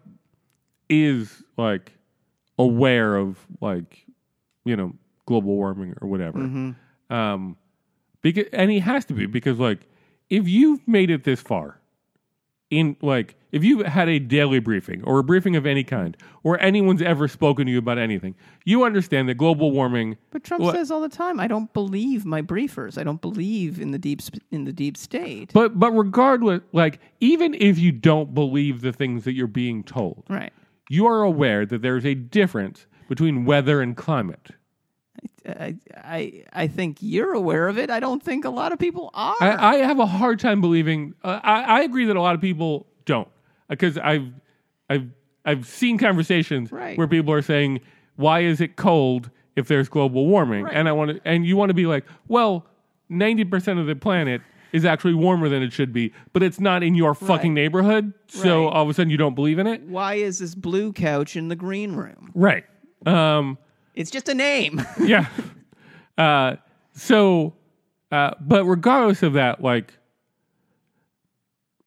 is 0.90 1.44
like 1.58 1.94
aware 2.60 3.16
of 3.16 3.38
like 3.62 4.06
you 4.66 4.76
know 4.76 4.94
global 5.26 5.56
warming 5.56 5.96
or 6.02 6.08
whatever. 6.08 6.76
Um, 7.10 7.58
because 8.22 8.46
and 8.54 8.72
he 8.72 8.80
has 8.80 9.06
to 9.06 9.14
be 9.14 9.26
because 9.26 9.60
like 9.60 9.80
if 10.30 10.48
you've 10.48 10.86
made 10.88 11.10
it 11.10 11.24
this 11.24 11.42
far 11.42 11.80
in 12.78 12.98
like 13.02 13.36
if 13.52 13.64
you've 13.64 13.86
had 13.86 14.10
a 14.10 14.20
daily 14.20 14.60
briefing 14.60 15.04
or 15.04 15.20
a 15.20 15.24
briefing 15.24 15.56
of 15.56 15.66
any 15.66 15.84
kind 15.84 16.18
or 16.44 16.60
anyone's 16.60 17.02
ever 17.02 17.28
spoken 17.28 17.68
to 17.68 17.72
you 17.72 17.78
about 17.78 17.98
anything, 18.00 18.36
you 18.66 18.84
understand 18.84 19.30
that 19.30 19.36
global 19.36 19.72
warming 19.72 20.18
But 20.32 20.44
Trump 20.44 20.64
What? 20.64 20.76
says 20.76 20.90
all 20.90 21.02
the 21.02 21.10
time, 21.10 21.40
"I 21.40 21.48
don't 21.48 21.72
believe 21.74 22.26
my 22.26 22.42
briefers. 22.42 22.98
I 22.98 23.04
don't 23.04 23.22
believe 23.22 23.80
in 23.80 23.92
the 23.92 24.00
deep 24.00 24.22
sp- 24.26 24.42
in 24.52 24.66
the 24.66 24.74
deep 24.74 24.98
state." 24.98 25.52
But 25.54 25.80
but 25.80 25.92
regardless, 25.92 26.62
like 26.72 27.00
even 27.20 27.54
if 27.54 27.78
you 27.78 27.92
don't 27.92 28.34
believe 28.34 28.82
the 28.82 28.92
things 28.92 29.24
that 29.26 29.34
you're 29.34 29.48
being 29.48 29.84
told, 29.84 30.24
right. 30.30 30.52
you 30.90 31.06
are 31.06 31.22
aware 31.22 31.66
that 31.66 31.82
there's 31.82 32.06
a 32.06 32.16
difference 32.16 32.88
between 33.08 33.46
weather 33.46 33.82
and 33.82 33.96
climate. 33.96 34.52
I, 35.48 35.76
I 35.96 36.44
I 36.54 36.68
think 36.68 36.98
you're 37.02 37.34
aware 37.34 37.68
of 37.68 37.78
it. 37.78 37.90
I 37.90 38.00
don't 38.00 38.22
think 38.24 38.46
a 38.46 38.50
lot 38.50 38.72
of 38.72 38.80
people 38.80 39.10
are. 39.14 39.36
I, 39.42 39.76
I 39.76 39.76
have 39.78 40.00
a 40.00 40.06
hard 40.06 40.40
time 40.40 40.62
believing. 40.62 41.14
Uh, 41.24 41.40
I, 41.44 41.64
I 41.64 41.82
agree 41.82 42.06
that 42.06 42.16
a 42.16 42.22
lot 42.22 42.36
of 42.36 42.42
people 42.42 42.88
don't 43.06 43.28
because 43.70 43.98
I've 43.98 44.28
I've 44.90 45.10
I've 45.46 45.66
seen 45.68 45.98
conversations 45.98 46.72
Right. 46.72 46.98
where 46.98 47.08
people 47.08 47.34
are 47.34 47.42
saying, 47.42 47.82
"Why 48.16 48.42
is 48.42 48.62
it 48.62 48.76
cold 48.78 49.30
if 49.56 49.68
there's 49.68 49.90
global 49.90 50.28
warming?" 50.28 50.64
Right. 50.64 50.74
And 50.74 50.88
I 50.88 50.94
want 50.94 51.12
to, 51.12 51.22
and 51.26 51.46
you 51.46 51.58
want 51.58 51.70
to 51.72 51.74
be 51.76 51.86
like, 51.86 52.06
"Well, 52.28 52.66
ninety 53.10 53.44
percent 53.44 53.80
of 53.80 53.86
the 53.88 53.96
planet." 53.96 54.42
Is 54.72 54.86
actually 54.86 55.14
warmer 55.14 55.50
than 55.50 55.62
it 55.62 55.72
should 55.72 55.94
be, 55.94 56.12
but 56.32 56.42
it's 56.42 56.60
not 56.60 56.82
in 56.82 56.96
your 56.96 57.14
fucking 57.14 57.54
neighborhood. 57.54 58.12
So 58.26 58.64
Right. 58.66 58.74
all 58.74 58.82
of 58.82 58.90
a 58.90 58.94
sudden 58.96 59.12
you 59.12 59.18
don't 59.18 59.36
believe 59.36 59.60
in 59.60 59.68
it, 59.68 59.84
Why 59.84 60.16
is 60.16 60.40
this 60.40 60.56
blue 60.56 60.92
couch 60.94 61.36
in 61.36 61.48
the 61.50 61.56
green 61.56 61.92
room? 61.94 62.32
right? 62.34 62.64
Um, 63.06 63.60
It's 63.94 64.12
just 64.12 64.30
a 64.30 64.34
name. 64.34 64.86
yeah. 65.00 65.28
Uh, 66.18 66.56
so, 66.94 67.54
uh, 68.12 68.32
but 68.42 68.66
regardless 68.66 69.24
of 69.24 69.34
that, 69.34 69.62
like, 69.62 69.94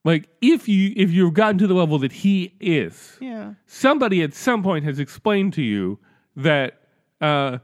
like 0.05 0.29
if 0.41 0.69
you 0.69 0.93
if 0.97 1.11
you've 1.11 1.35
gotten 1.35 1.59
to 1.59 1.67
the 1.67 1.75
level 1.75 1.99
that 1.99 2.13
he 2.13 2.55
is, 2.61 3.17
yeah. 3.21 3.55
somebody 3.67 4.23
at 4.23 4.35
some 4.35 4.63
point 4.63 4.85
has 4.85 4.99
explained 4.99 5.53
to 5.55 5.63
you 5.63 5.99
that 6.37 6.81
uh, 7.21 7.59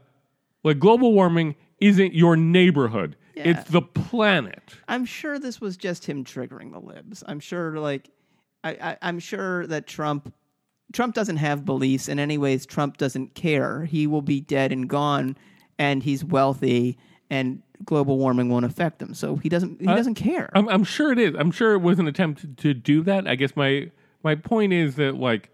like 0.63 0.79
global 0.79 1.13
warming 1.13 1.55
isn't 1.79 2.13
your 2.13 2.35
neighborhood. 2.35 3.15
It's 3.35 3.69
the 3.69 3.81
planet. 3.81 4.75
I'm 4.87 5.05
sure 5.05 5.39
this 5.39 5.59
was 5.59 5.77
just 5.77 6.05
him 6.05 6.23
triggering 6.23 6.71
the 6.71 6.79
libs. 6.79 7.23
I'm 7.27 7.39
sure, 7.39 7.77
like, 7.79 8.09
I, 8.63 8.71
I, 8.71 8.97
I'm 9.01 9.19
sure 9.19 9.65
that 9.67 9.87
Trump, 9.87 10.33
Trump 10.93 11.15
doesn't 11.15 11.37
have 11.37 11.65
beliefs. 11.65 12.07
In 12.07 12.19
any 12.19 12.37
ways, 12.37 12.65
Trump 12.65 12.97
doesn't 12.97 13.35
care. 13.35 13.85
He 13.85 14.07
will 14.07 14.21
be 14.21 14.39
dead 14.39 14.71
and 14.71 14.87
gone, 14.87 15.35
and 15.77 16.03
he's 16.03 16.23
wealthy, 16.23 16.97
and 17.29 17.61
global 17.83 18.17
warming 18.17 18.49
won't 18.49 18.65
affect 18.65 19.01
him. 19.01 19.13
So 19.13 19.35
he 19.35 19.49
doesn't. 19.49 19.81
He 19.81 19.87
doesn't 19.87 20.15
care. 20.15 20.49
I'm, 20.53 20.69
I'm 20.69 20.83
sure 20.83 21.11
it 21.11 21.19
is. 21.19 21.35
I'm 21.37 21.51
sure 21.51 21.73
it 21.73 21.79
was 21.79 21.99
an 21.99 22.07
attempt 22.07 22.41
to, 22.41 22.47
to 22.47 22.73
do 22.73 23.03
that. 23.03 23.27
I 23.27 23.35
guess 23.35 23.55
my 23.55 23.91
my 24.23 24.35
point 24.35 24.71
is 24.73 24.95
that 24.95 25.15
like 25.15 25.49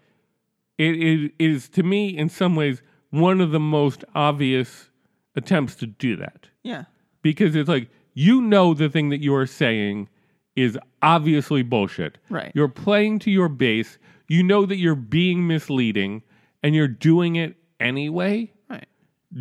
it, 0.78 0.96
it 0.96 1.32
is 1.38 1.68
to 1.70 1.82
me 1.82 2.16
in 2.16 2.28
some 2.28 2.54
ways 2.54 2.82
one 3.10 3.40
of 3.40 3.50
the 3.50 3.60
most 3.60 4.04
obvious 4.14 4.90
attempts 5.36 5.74
to 5.76 5.86
do 5.86 6.16
that 6.16 6.48
yeah. 6.62 6.84
because 7.22 7.54
it's 7.56 7.68
like 7.68 7.88
you 8.14 8.40
know 8.40 8.74
the 8.74 8.88
thing 8.88 9.08
that 9.10 9.20
you 9.20 9.34
are 9.34 9.46
saying 9.46 10.08
is 10.56 10.78
obviously 11.02 11.62
bullshit. 11.62 12.18
Right. 12.28 12.52
You're 12.54 12.68
playing 12.68 13.20
to 13.20 13.30
your 13.30 13.48
base. 13.48 13.98
You 14.30 14.44
know 14.44 14.64
that 14.64 14.76
you're 14.76 14.94
being 14.94 15.44
misleading, 15.48 16.22
and 16.62 16.72
you're 16.72 16.86
doing 16.86 17.34
it 17.34 17.56
anyway, 17.80 18.52
Right. 18.70 18.86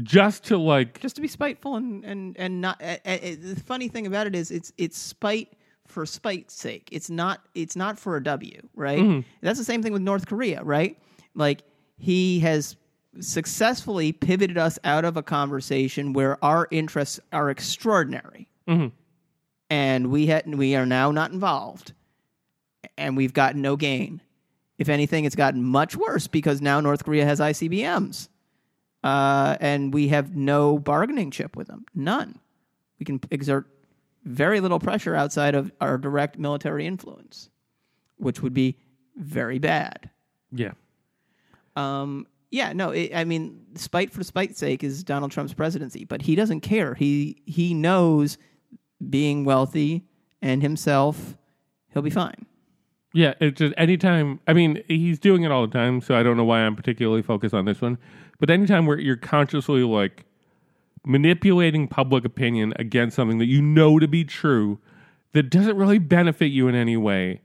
just 0.01 0.45
to 0.45 0.57
like 0.57 0.99
Just 0.99 1.15
to 1.17 1.21
be 1.21 1.27
spiteful 1.27 1.75
and 1.75 2.03
and 2.03 2.35
and 2.39 2.59
not. 2.59 2.81
Uh, 2.81 2.97
uh, 3.05 3.17
the 3.39 3.61
funny 3.63 3.87
thing 3.87 4.07
about 4.07 4.25
it 4.25 4.33
is, 4.35 4.49
it's 4.49 4.73
it's 4.79 4.97
spite 4.97 5.53
for 5.85 6.07
spite's 6.07 6.55
sake. 6.55 6.89
It's 6.91 7.07
not. 7.09 7.41
It's 7.53 7.75
not 7.75 7.99
for 7.99 8.15
a 8.15 8.23
W. 8.23 8.59
Right. 8.75 9.23
That's 9.41 9.59
the 9.59 9.63
same 9.65 9.83
thing 9.83 9.93
with 9.93 10.01
North 10.01 10.25
Korea. 10.25 10.63
Right. 10.63 10.97
Like 11.35 11.61
he 11.97 12.39
has 12.39 12.75
successfully 13.19 14.11
pivoted 14.11 14.57
us 14.57 14.79
out 14.83 15.05
of 15.05 15.17
a 15.17 15.21
conversation 15.23 16.13
where 16.13 16.43
our 16.43 16.67
interests 16.71 17.19
are 17.31 17.51
extraordinary, 17.51 18.49
and 19.69 20.09
we 20.09 20.25
had 20.25 20.51
we 20.55 20.75
are 20.75 20.85
now 20.87 21.11
not 21.11 21.31
involved, 21.31 21.93
and 22.97 23.15
we've 23.15 23.33
gotten 23.33 23.61
no 23.61 23.75
gain. 23.75 24.21
If 24.79 24.89
anything, 24.89 25.25
it's 25.25 25.35
gotten 25.35 25.63
much 25.63 25.95
worse 25.95 26.25
because 26.27 26.61
now 26.61 26.79
North 26.79 27.03
Korea 27.03 27.25
has 27.25 27.39
ICBMs 27.39 28.29
uh, 29.03 29.57
and 29.59 29.93
we 29.93 30.07
have 30.07 30.35
no 30.35 30.79
bargaining 30.79 31.31
chip 31.31 31.55
with 31.55 31.67
them. 31.67 31.85
None. 31.93 32.39
We 32.97 33.05
can 33.05 33.19
exert 33.29 33.67
very 34.23 34.59
little 34.59 34.79
pressure 34.79 35.15
outside 35.15 35.53
of 35.53 35.71
our 35.79 35.97
direct 35.97 36.37
military 36.37 36.85
influence, 36.85 37.49
which 38.17 38.41
would 38.41 38.53
be 38.53 38.77
very 39.15 39.59
bad. 39.59 40.09
yeah. 40.51 40.71
Um, 41.75 42.25
yeah, 42.51 42.73
no, 42.73 42.89
it, 42.89 43.11
I 43.13 43.25
mean, 43.25 43.67
spite 43.75 44.11
for 44.11 44.23
spite's 44.23 44.57
sake 44.57 44.83
is 44.83 45.03
Donald 45.03 45.31
Trump's 45.31 45.53
presidency, 45.53 46.03
but 46.03 46.23
he 46.23 46.35
doesn't 46.35 46.61
care. 46.61 46.95
He 46.95 47.41
he 47.45 47.75
knows 47.75 48.39
being 49.07 49.45
wealthy 49.45 50.03
and 50.41 50.61
himself, 50.61 51.37
he'll 51.93 52.01
be 52.01 52.09
fine. 52.09 52.47
Yeah, 53.13 53.33
it's 53.39 53.59
just 53.59 53.73
anytime. 53.77 54.39
I 54.47 54.53
mean, 54.53 54.83
he's 54.87 55.19
doing 55.19 55.43
it 55.43 55.51
all 55.51 55.65
the 55.65 55.73
time, 55.73 56.01
so 56.01 56.15
I 56.15 56.23
don't 56.23 56.37
know 56.37 56.43
why 56.43 56.59
I'm 56.59 56.75
particularly 56.75 57.21
focused 57.21 57.53
on 57.53 57.65
this 57.65 57.81
one. 57.81 57.97
But 58.39 58.49
anytime 58.49 58.85
where 58.85 58.99
you're 58.99 59.17
consciously 59.17 59.83
like 59.83 60.25
manipulating 61.05 61.87
public 61.87 62.25
opinion 62.25 62.73
against 62.77 63.15
something 63.15 63.39
that 63.39 63.45
you 63.45 63.61
know 63.61 63.99
to 63.99 64.07
be 64.07 64.23
true 64.23 64.79
that 65.31 65.49
doesn't 65.49 65.77
really 65.77 65.97
benefit 65.97 66.47
you 66.47 66.67
in 66.67 66.75
any 66.75 66.97
way 66.97 67.41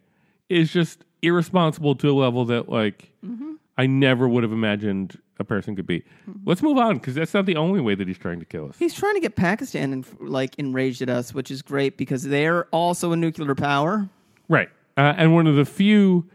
is 0.48 0.72
just 0.72 1.04
irresponsible 1.22 1.94
to 1.94 2.10
a 2.10 2.12
level 2.12 2.44
that 2.44 2.68
like 2.68 3.12
mm-hmm. 3.24 3.52
I 3.78 3.86
never 3.86 4.28
would 4.28 4.42
have 4.42 4.52
imagined 4.52 5.18
a 5.38 5.44
person 5.44 5.74
could 5.74 5.86
be. 5.86 6.00
Mm-hmm. 6.00 6.40
Let's 6.44 6.62
move 6.62 6.78
on 6.78 6.98
because 6.98 7.14
that's 7.14 7.34
not 7.34 7.46
the 7.46 7.56
only 7.56 7.80
way 7.80 7.94
that 7.94 8.06
he's 8.06 8.18
trying 8.18 8.38
to 8.40 8.46
kill 8.46 8.68
us. 8.68 8.76
He's 8.78 8.94
trying 8.94 9.14
to 9.14 9.20
get 9.20 9.34
Pakistan 9.36 9.92
and 9.92 10.06
like 10.20 10.58
enraged 10.58 11.02
at 11.02 11.08
us, 11.08 11.34
which 11.34 11.50
is 11.50 11.62
great 11.62 11.96
because 11.96 12.22
they're 12.22 12.66
also 12.66 13.12
a 13.12 13.16
nuclear 13.16 13.54
power. 13.54 14.08
Right. 14.48 14.68
Uh, 14.97 15.14
and 15.16 15.34
one 15.34 15.47
of 15.47 15.57
the 15.57 15.64
few, 15.64 16.28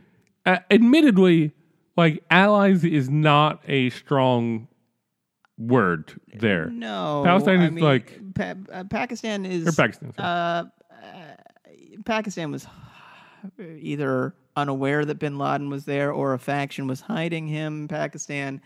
uh, 0.45 0.57
admittedly, 0.69 1.53
like 1.95 2.23
allies 2.29 2.83
is 2.83 3.09
not 3.09 3.61
a 3.67 3.89
strong 3.91 4.67
word 5.57 6.19
there. 6.35 6.69
No, 6.69 7.21
Palestine 7.25 7.59
I 7.61 7.65
is 7.65 7.71
mean, 7.71 7.83
like- 7.83 8.33
pa- 8.35 8.55
uh, 8.71 8.83
Pakistan 8.85 9.45
is 9.45 9.67
Or 9.67 9.71
Pakistan. 9.71 10.13
sorry. 10.13 10.27
Uh, 10.27 10.63
Pakistan 12.05 12.51
was 12.51 12.65
either 13.59 14.33
unaware 14.55 15.05
that 15.05 15.19
Bin 15.19 15.37
Laden 15.37 15.69
was 15.69 15.85
there 15.85 16.11
or 16.11 16.33
a 16.33 16.39
faction 16.39 16.87
was 16.87 17.01
hiding 17.01 17.47
him. 17.47 17.87
Pakistan, 17.87 18.61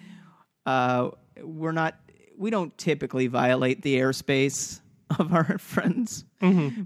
uh, 0.66 1.10
we're 1.41 1.72
not. 1.72 1.96
We 2.38 2.50
don't 2.50 2.76
typically 2.78 3.28
violate 3.28 3.82
the 3.84 3.98
airspace 3.98 4.82
of 5.20 5.34
our 5.34 5.58
friends, 5.58 6.26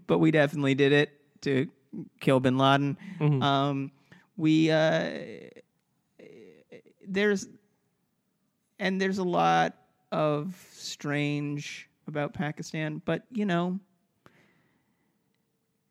but 0.08 0.20
we 0.20 0.32
definitely 0.32 0.76
did 0.76 0.92
it 0.92 1.12
to 1.42 1.68
kill 2.20 2.40
Bin 2.40 2.58
Laden. 2.58 2.98
Um, 3.42 3.92
we 4.36 4.70
uh, 4.72 5.10
there's 7.08 7.48
and 8.80 9.02
there's 9.02 9.18
a 9.18 9.24
lot 9.24 9.76
of 10.12 10.56
strange 10.74 11.90
about 12.08 12.34
Pakistan, 12.34 13.02
but 13.06 13.24
you 13.32 13.46
know, 13.46 13.80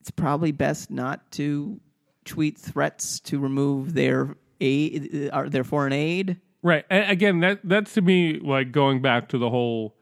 it's 0.01 0.11
probably 0.11 0.53
best 0.53 0.91
not 0.91 1.31
to 1.33 1.81
tweet 2.25 2.59
threats 2.59 3.21
to 3.21 3.39
remove 3.39 3.95
their 3.95 4.37
aid, 4.61 5.31
uh, 5.33 5.49
their 5.49 5.65
foreign 5.65 5.93
aid. 5.93 6.39
Right. 6.63 6.85
And 6.91 7.11
again, 7.11 7.41
that 7.41 7.61
that's 7.65 7.95
to 7.95 8.03
me 8.03 8.41
like 8.41 8.73
going 8.73 9.03
back 9.03 9.29
to 9.31 9.39
the 9.39 9.51
whole 9.51 9.95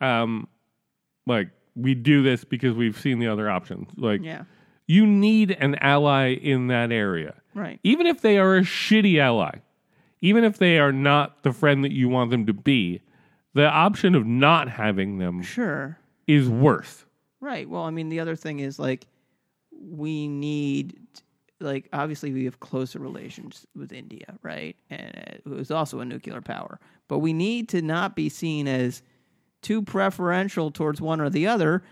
um 0.00 0.48
like 1.26 1.48
we 1.74 1.94
do 1.94 2.22
this 2.22 2.44
because 2.44 2.74
we've 2.74 2.98
seen 2.98 3.18
the 3.18 3.28
other 3.28 3.50
options. 3.50 3.88
Like 3.96 4.22
Yeah, 4.22 4.44
you 4.86 5.06
need 5.06 5.50
an 5.52 5.74
ally 5.80 6.32
in 6.34 6.68
that 6.68 6.92
area. 6.92 7.34
right. 7.54 7.80
Even 7.82 8.06
if 8.06 8.20
they 8.20 8.38
are 8.38 8.56
a 8.56 8.60
shitty 8.62 9.18
ally, 9.18 9.58
even 10.20 10.44
if 10.44 10.58
they 10.58 10.78
are 10.78 10.92
not 10.92 11.42
the 11.42 11.52
friend 11.52 11.82
that 11.84 11.92
you 11.92 12.08
want 12.08 12.30
them 12.30 12.46
to 12.46 12.52
be, 12.52 13.00
the 13.54 13.66
option 13.68 14.14
of 14.14 14.26
not 14.26 14.68
having 14.68 15.18
them 15.18 15.42
Sure. 15.42 15.98
is 16.26 16.48
worse. 16.48 17.04
Right. 17.40 17.68
Well, 17.68 17.82
I 17.82 17.90
mean, 17.90 18.08
the 18.08 18.20
other 18.20 18.36
thing 18.36 18.60
is 18.60 18.78
like 18.78 19.06
we 19.78 20.26
need, 20.28 20.98
like, 21.60 21.88
obviously 21.92 22.32
we 22.32 22.44
have 22.44 22.60
closer 22.60 22.98
relations 22.98 23.66
with 23.74 23.92
India, 23.92 24.38
right? 24.42 24.76
And 24.90 25.12
it 25.14 25.42
was 25.46 25.70
also 25.70 26.00
a 26.00 26.04
nuclear 26.04 26.40
power, 26.40 26.78
but 27.08 27.18
we 27.18 27.32
need 27.32 27.68
to 27.70 27.82
not 27.82 28.14
be 28.16 28.28
seen 28.28 28.66
as 28.68 29.02
too 29.62 29.82
preferential 29.82 30.70
towards 30.70 31.00
one 31.00 31.20
or 31.20 31.28
the 31.30 31.46
other 31.46 31.82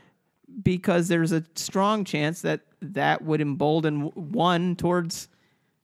because 0.62 1.08
there's 1.08 1.32
a 1.32 1.44
strong 1.54 2.04
chance 2.04 2.42
that 2.42 2.60
that 2.80 3.22
would 3.22 3.40
embolden 3.40 4.02
one 4.14 4.76
towards 4.76 5.28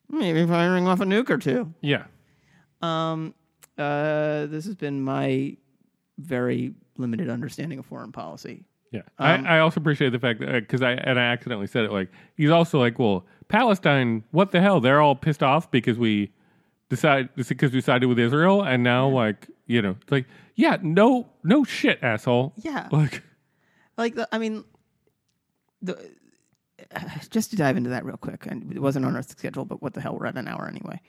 maybe 0.09 0.47
firing 0.47 0.87
off 0.87 1.01
a 1.01 1.05
nuke 1.05 1.31
or 1.31 1.39
two. 1.39 1.73
Yeah. 1.81 2.05
Um, 2.83 3.35
uh, 3.79 4.47
this 4.47 4.65
has 4.67 4.75
been 4.75 5.03
my 5.03 5.57
very 6.19 6.75
limited 6.99 7.31
understanding 7.31 7.79
of 7.79 7.87
foreign 7.87 8.13
policy. 8.13 8.65
Yeah, 8.93 9.03
Um, 9.19 9.47
I, 9.47 9.57
I 9.57 9.61
also 9.61 9.81
appreciate 9.81 10.11
the 10.11 10.19
fact 10.19 10.41
that 10.41 10.53
because 10.53 10.83
I 10.83 10.93
and 10.93 11.19
I 11.19 11.23
accidentally 11.23 11.69
said 11.69 11.85
it. 11.85 11.93
Like 11.93 12.11
he's 12.37 12.51
also 12.51 12.81
like, 12.81 12.99
well, 12.99 13.25
Palestine, 13.47 14.25
what 14.33 14.51
the 14.51 14.61
hell? 14.61 14.81
They're 14.81 15.01
all 15.01 15.15
pissed 15.15 15.45
off 15.45 15.71
because 15.71 15.97
we 15.97 16.33
decide 16.89 17.29
because 17.37 17.73
we 17.73 17.81
sided 17.81 18.09
with 18.09 18.19
Israel, 18.19 18.63
and 18.63 18.83
now 18.83 19.09
like 19.09 19.49
you 19.69 19.81
know, 19.81 19.97
it's 20.03 20.11
like 20.11 20.27
yeah, 20.57 20.77
no, 20.83 21.29
no 21.45 21.63
shit, 21.63 22.01
asshole. 22.03 22.53
Yeah. 22.57 22.89
like 22.91 23.23
like 24.01 24.15
the, 24.15 24.29
I 24.33 24.39
mean, 24.39 24.65
the 25.83 25.97
just 27.31 27.51
to 27.51 27.57
dive 27.57 27.77
into 27.77 27.91
that 27.91 28.05
real 28.05 28.17
quick, 28.17 28.47
and 28.47 28.73
it 28.73 28.81
wasn't 28.81 29.05
on 29.05 29.15
our 29.15 29.23
schedule, 29.23 29.65
but 29.65 29.83
what 29.83 29.95
the 29.95 30.01
hell, 30.01 30.17
we're 30.19 30.27
at 30.27 30.37
an 30.37 30.49
hour 30.49 30.67
anyway. 30.67 31.01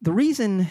The 0.00 0.12
reason 0.12 0.66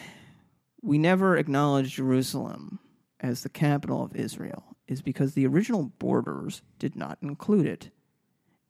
we 0.81 0.97
never 0.97 1.37
acknowledged 1.37 1.95
Jerusalem 1.95 2.79
as 3.19 3.43
the 3.43 3.49
capital 3.49 4.03
of 4.03 4.15
Israel 4.15 4.75
is 4.87 5.01
because 5.01 5.33
the 5.33 5.47
original 5.47 5.91
borders 5.99 6.63
did 6.79 6.95
not 6.95 7.19
include 7.21 7.65
it, 7.65 7.91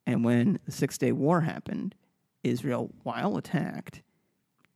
and 0.06 0.24
when 0.24 0.60
the 0.66 0.72
Six 0.72 0.98
Day 0.98 1.10
War 1.10 1.40
happened, 1.40 1.94
Israel, 2.44 2.90
while 3.02 3.36
attacked, 3.36 4.02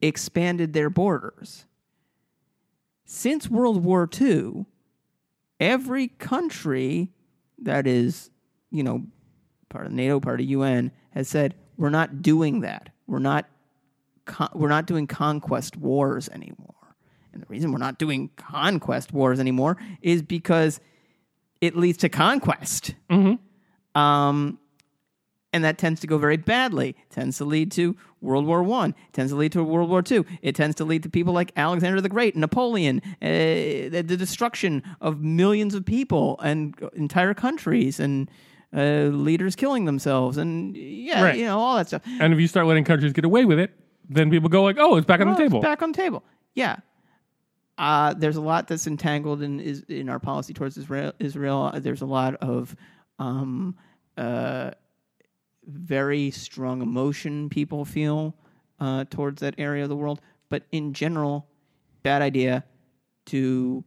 expanded 0.01 0.73
their 0.73 0.91
borders. 0.91 1.67
Since 3.05 3.49
World 3.49 3.85
War 3.85 4.09
II, 4.21 4.67
every 5.61 6.09
country 6.09 7.11
that 7.63 7.87
is, 7.87 8.31
you 8.71 8.83
know, 8.83 9.05
part 9.69 9.87
of 9.87 9.93
NATO, 9.93 10.21
part 10.21 10.41
of 10.41 10.47
UN, 10.47 10.93
has 11.11 11.29
said 11.29 11.55
we're 11.77 11.91
not 11.91 12.23
doing 12.23 12.61
that. 12.61 12.91
We're 13.07 13.19
not. 13.19 13.49
Con- 14.25 14.51
we're 14.55 14.69
not 14.69 14.87
doing 14.87 15.07
conquest 15.07 15.77
wars 15.77 16.29
anymore. 16.31 16.75
And 17.33 17.41
the 17.41 17.47
reason 17.49 17.71
we're 17.71 17.79
not 17.79 17.97
doing 17.99 18.31
conquest 18.37 19.13
wars 19.13 19.39
anymore 19.39 19.77
is 20.03 20.21
because 20.23 20.81
it 21.61 21.77
leads 21.77 21.99
to 21.99 22.09
conquest. 22.09 22.95
Um, 23.95 24.59
and 25.53 25.65
that 25.65 25.79
tends 25.79 26.01
to 26.01 26.07
go 26.07 26.19
very 26.19 26.37
badly. 26.37 26.91
It 26.91 27.11
tends 27.11 27.39
to 27.39 27.45
lead 27.45 27.71
to 27.73 27.97
World 28.21 28.47
War 28.47 28.63
One. 28.63 28.95
Tends 29.13 29.33
to 29.33 29.37
lead 29.37 29.53
to 29.53 29.63
World 29.65 29.89
War 29.91 30.03
Two. 30.03 30.25
It 30.43 30.55
tends 30.55 30.75
to 30.77 30.85
lead 30.85 31.03
to 31.05 31.09
people 31.09 31.33
like 31.33 31.53
Alexander 31.57 32.01
the 32.01 32.09
Great, 32.09 32.37
Napoleon, 32.37 33.01
uh, 33.23 33.27
the, 33.27 34.03
destruction 34.19 34.83
of 35.01 35.21
millions 35.23 35.75
of 35.75 35.85
people 35.85 36.39
and 36.43 36.75
entire 36.95 37.35
countries, 37.35 38.01
and 38.01 38.31
uh, 38.77 39.05
leaders 39.13 39.57
killing 39.57 39.85
themselves, 39.85 40.37
and 40.37 40.77
yeah, 40.77 41.23
Right. 41.23 41.39
you 41.39 41.45
know 41.45 41.59
all 41.59 41.77
that 41.77 41.87
stuff. 41.87 42.03
And 42.21 42.33
if 42.35 42.41
you 42.41 42.49
start 42.49 42.67
letting 42.67 42.85
countries 42.85 43.13
get 43.13 43.25
away 43.25 43.45
with 43.45 43.59
it, 43.59 43.71
then 44.09 44.31
people 44.31 44.49
go 44.49 44.63
like, 44.63 44.77
"Oh, 44.79 44.97
it's 44.97 45.07
back 45.07 45.21
on 45.21 45.29
Oh, 45.29 45.35
the 45.35 45.43
it's 45.43 45.51
table." 45.51 45.61
back 45.63 45.81
on 45.83 45.93
the 45.93 45.97
table. 45.97 46.23
Yeah. 46.55 46.77
Uh, 47.79 48.15
there's 48.15 48.37
a 48.37 48.41
lot 48.41 48.69
that's 48.69 48.87
entangled 48.87 49.43
in 49.43 49.61
is 49.61 49.83
in 49.89 50.09
our 50.09 50.19
policy 50.19 50.55
towards 50.55 50.77
Israel. 50.79 51.13
Israel. 51.19 51.73
There's 51.75 52.01
a 52.03 52.07
lot 52.07 52.35
of 52.37 52.75
um, 53.19 53.77
uh, 54.17 54.71
very 55.67 56.31
strong 56.31 56.83
emotion 56.83 57.49
people 57.49 57.85
feel 57.85 58.35
uh, 58.81 59.05
towards 59.11 59.41
that 59.41 59.55
area 59.59 59.83
of 59.83 59.89
the 59.89 59.97
world. 59.97 60.21
But 60.49 60.65
in 60.71 60.93
general, 60.93 61.49
bad 62.03 62.23
idea 62.23 62.65
to 63.27 63.85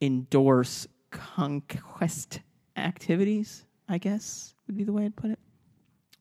endorse 0.00 0.86
conquest 1.10 2.40
activities. 2.76 3.64
I 3.88 3.98
guess 3.98 4.54
would 4.66 4.76
be 4.76 4.84
the 4.84 4.92
way 4.92 5.04
I'd 5.04 5.16
put 5.16 5.30
it. 5.30 5.38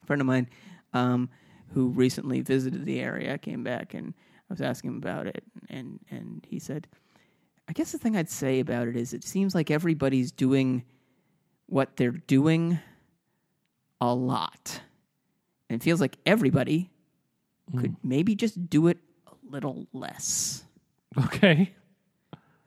A 0.01 0.05
friend 0.05 0.21
of 0.21 0.27
mine 0.27 0.49
um, 0.93 1.29
who 1.73 1.89
recently 1.89 2.41
visited 2.41 2.85
the 2.85 2.99
area 2.99 3.37
came 3.37 3.63
back 3.63 3.93
and 3.93 4.13
I 4.49 4.53
was 4.53 4.61
asking 4.61 4.91
him 4.91 4.97
about 4.97 5.27
it 5.27 5.43
and 5.69 5.99
and 6.11 6.45
he 6.47 6.59
said 6.59 6.87
I 7.67 7.73
guess 7.73 7.93
the 7.93 7.97
thing 7.97 8.15
I'd 8.17 8.29
say 8.29 8.59
about 8.59 8.87
it 8.87 8.95
is 8.95 9.13
it 9.13 9.23
seems 9.23 9.55
like 9.55 9.71
everybody's 9.71 10.31
doing 10.31 10.83
what 11.67 11.95
they're 11.95 12.11
doing 12.11 12.79
a 14.03 14.13
lot. 14.13 14.81
And 15.69 15.81
it 15.81 15.83
feels 15.83 16.01
like 16.01 16.17
everybody 16.25 16.91
could 17.79 17.95
maybe 18.03 18.35
just 18.35 18.69
do 18.69 18.87
it 18.87 18.97
a 19.27 19.31
little 19.49 19.87
less. 19.93 20.63
Okay. 21.17 21.73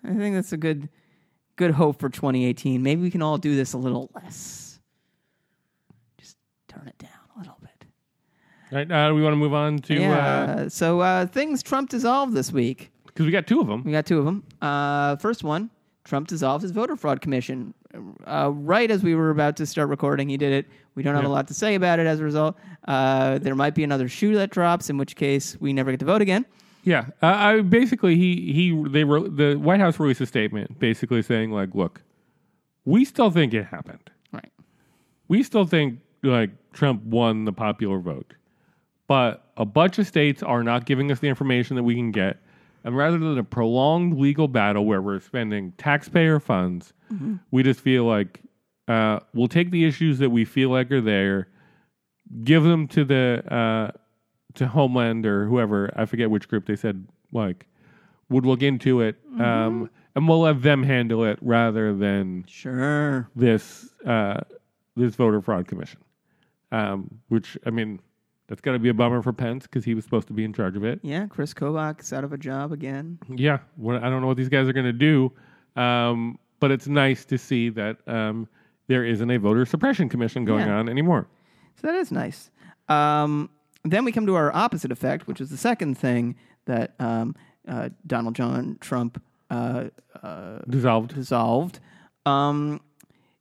I 0.05 0.15
think 0.15 0.35
that's 0.37 0.53
a 0.53 0.57
good 0.57 0.89
good 1.57 1.73
hope 1.73 1.99
for 2.01 2.09
2018. 2.09 2.83
Maybe 2.83 3.03
we 3.03 3.11
can 3.11 3.23
all 3.23 3.39
do 3.39 3.55
this 3.57 3.73
a 3.73 3.79
little 3.79 4.11
less. 4.15 4.79
Just 6.19 6.37
turn 6.69 6.87
it 6.89 6.97
down 6.99 7.11
a 7.37 7.39
little 7.41 7.59
bit. 7.61 7.85
All 8.73 8.79
right. 8.79 8.91
Uh, 9.11 9.15
we 9.15 9.23
want 9.23 9.33
to 9.33 9.37
move 9.37 9.53
on 9.55 9.79
to 9.81 9.95
Yeah. 9.95 10.69
so 10.69 11.01
uh, 11.01 11.27
things 11.27 11.63
Trump 11.63 11.91
dissolved 11.91 12.35
this 12.35 12.53
week. 12.53 12.91
because 13.07 13.27
we 13.27 13.33
got 13.33 13.47
two 13.47 13.61
of 13.61 13.67
them. 13.67 13.83
We 13.85 13.93
got 13.93 14.07
two 14.07 14.19
of 14.19 14.25
them. 14.25 14.45
Uh, 14.63 15.17
first 15.17 15.43
one, 15.45 15.71
Trump 16.07 16.29
dissolved 16.29 16.63
his 16.63 16.71
voter 16.71 16.97
fraud 16.97 17.21
commission. 17.21 17.75
Uh, 18.27 18.51
right 18.55 18.91
as 18.91 19.03
we 19.03 19.15
were 19.15 19.31
about 19.31 19.57
to 19.57 19.67
start 19.67 19.89
recording, 19.89 20.29
he 20.29 20.37
did 20.37 20.53
it. 20.53 20.67
We 20.95 21.03
don't 21.03 21.15
have 21.15 21.25
Yeah. 21.25 21.31
a 21.31 21.33
lot 21.33 21.49
to 21.49 21.55
say 21.55 21.75
about 21.75 21.99
it 21.99 22.07
as 22.07 22.21
a 22.21 22.25
result. 22.25 22.57
Uh, 22.87 23.39
there 23.39 23.55
might 23.57 23.75
be 23.75 23.83
another 23.85 24.09
shoe 24.09 24.35
that 24.37 24.51
drops, 24.51 24.89
in 24.89 24.97
which 24.99 25.17
case 25.17 25.57
we 25.61 25.73
never 25.73 25.91
get 25.91 25.99
to 26.01 26.07
vote 26.07 26.23
again. 26.23 26.47
Yeah, 26.85 27.07
uh, 27.21 27.27
I 27.27 27.61
basically 27.63 28.15
he 28.15 28.53
he 28.53 28.85
they 28.89 29.03
wrote 29.03 29.37
the 29.37 29.57
White 29.57 29.81
House 29.81 29.99
released 29.99 30.21
a 30.21 30.27
statement 30.27 30.79
basically 30.79 31.21
saying 31.23 31.51
like, 31.51 31.75
look, 31.75 32.01
we 32.85 33.05
still 33.05 33.31
think 33.31 33.53
it 33.53 33.65
happened. 33.65 34.09
Right. 34.33 34.53
We 35.27 35.43
still 35.43 35.65
think 35.67 35.99
like 36.23 36.51
Trump 36.73 37.03
won 37.03 37.45
the 37.45 37.53
popular 37.53 37.99
vote, 37.99 38.35
but 39.09 39.51
a 39.57 39.65
bunch 39.65 39.99
of 39.99 40.07
states 40.07 40.45
are 40.45 40.63
not 40.63 40.87
giving 40.87 41.11
us 41.11 41.19
the 41.19 41.27
information 41.29 41.75
that 41.75 41.83
we 41.83 41.97
can 41.97 42.13
get, 42.13 42.37
and 42.87 42.97
rather 42.97 43.19
than 43.19 43.37
a 43.37 43.45
prolonged 43.45 44.17
legal 44.19 44.47
battle 44.49 44.87
where 44.87 45.03
we're 45.03 45.21
spending 45.21 45.73
taxpayer 45.73 46.39
funds, 46.41 46.93
we 47.51 47.63
just 47.63 47.81
feel 47.81 48.05
like 48.05 48.41
uh, 48.89 49.19
we'll 49.35 49.49
take 49.49 49.71
the 49.73 49.85
issues 49.85 50.19
that 50.21 50.31
we 50.31 50.45
feel 50.45 50.71
like 50.71 50.91
are 50.93 51.01
there, 51.01 51.49
give 52.45 52.63
them 52.63 52.87
to 52.89 53.05
the 53.05 53.43
uh, 53.53 53.91
to 54.55 54.67
Homeland 54.69 55.27
or 55.27 55.47
whoever 55.47 55.93
I 55.97 56.05
forget 56.07 56.31
which 56.31 56.49
group 56.49 56.67
they 56.67 56.77
said 56.77 57.07
like 57.33 57.67
would 58.31 58.47
look 58.47 58.63
into 58.63 59.01
it, 59.03 59.17
um, 59.41 59.91
and 60.15 60.29
we'll 60.29 60.41
let 60.43 60.63
them 60.63 60.83
handle 60.83 61.25
it 61.25 61.39
rather 61.43 61.93
than 61.95 62.45
Sure. 62.49 63.29
this 63.37 63.91
uh, 64.07 64.41
this 64.97 65.15
voter 65.17 65.41
fraud 65.43 65.67
commission. 65.67 66.01
Um, 66.73 67.21
which 67.29 67.57
I 67.67 67.71
mean, 67.71 68.01
that's 68.49 68.61
got 68.61 68.73
to 68.73 68.79
be 68.79 68.89
a 68.89 68.95
bummer 68.95 69.23
for 69.23 69.33
Pence 69.33 69.65
because 69.65 69.85
he 69.85 69.95
was 69.95 70.05
supposed 70.05 70.27
to 70.29 70.33
be 70.33 70.45
in 70.45 70.53
charge 70.53 70.77
of 70.77 70.85
it. 70.85 71.01
Yeah, 71.03 71.27
Kris 71.27 71.53
Kobach 71.55 72.13
out 72.13 72.25
of 72.25 72.33
a 72.33 72.39
job 72.39 72.73
again. 72.73 73.19
Yeah, 73.35 73.59
what, 73.77 74.03
I 74.03 74.09
don't 74.11 74.21
know 74.21 74.29
what 74.29 74.37
these 74.37 74.49
guys 74.49 74.69
are 74.69 74.73
going 74.73 74.87
to 74.87 74.93
do, 74.93 75.33
um, 75.81 76.39
but 76.61 76.71
it's 76.71 76.87
nice 76.87 77.25
to 77.27 77.39
see 77.39 77.69
that 77.71 77.97
um, 78.07 78.49
there 78.87 79.05
isn't 79.05 79.31
a 79.31 79.39
voter 79.39 79.67
suppression 79.67 80.09
commission 80.09 80.45
going 80.45 80.67
Yeah. 80.67 80.77
on 80.79 80.89
anymore. 80.89 81.27
So 81.81 81.89
that 81.89 81.97
is 81.97 82.11
nice. 82.13 82.51
Um, 82.89 83.51
then 83.85 84.05
we 84.05 84.13
come 84.13 84.27
to 84.27 84.35
our 84.37 84.55
opposite 84.55 84.91
effect, 84.93 85.27
which 85.27 85.41
is 85.41 85.51
the 85.51 85.57
second 85.57 85.97
thing 85.99 86.37
that 86.67 86.95
um, 86.99 87.35
uh, 87.69 87.91
Donald 88.07 88.35
John 88.37 88.79
Trump 88.81 89.21
uh, 89.51 89.89
Dissolved. 90.69 91.15
dissolved. 91.15 91.81
Um, 92.25 92.81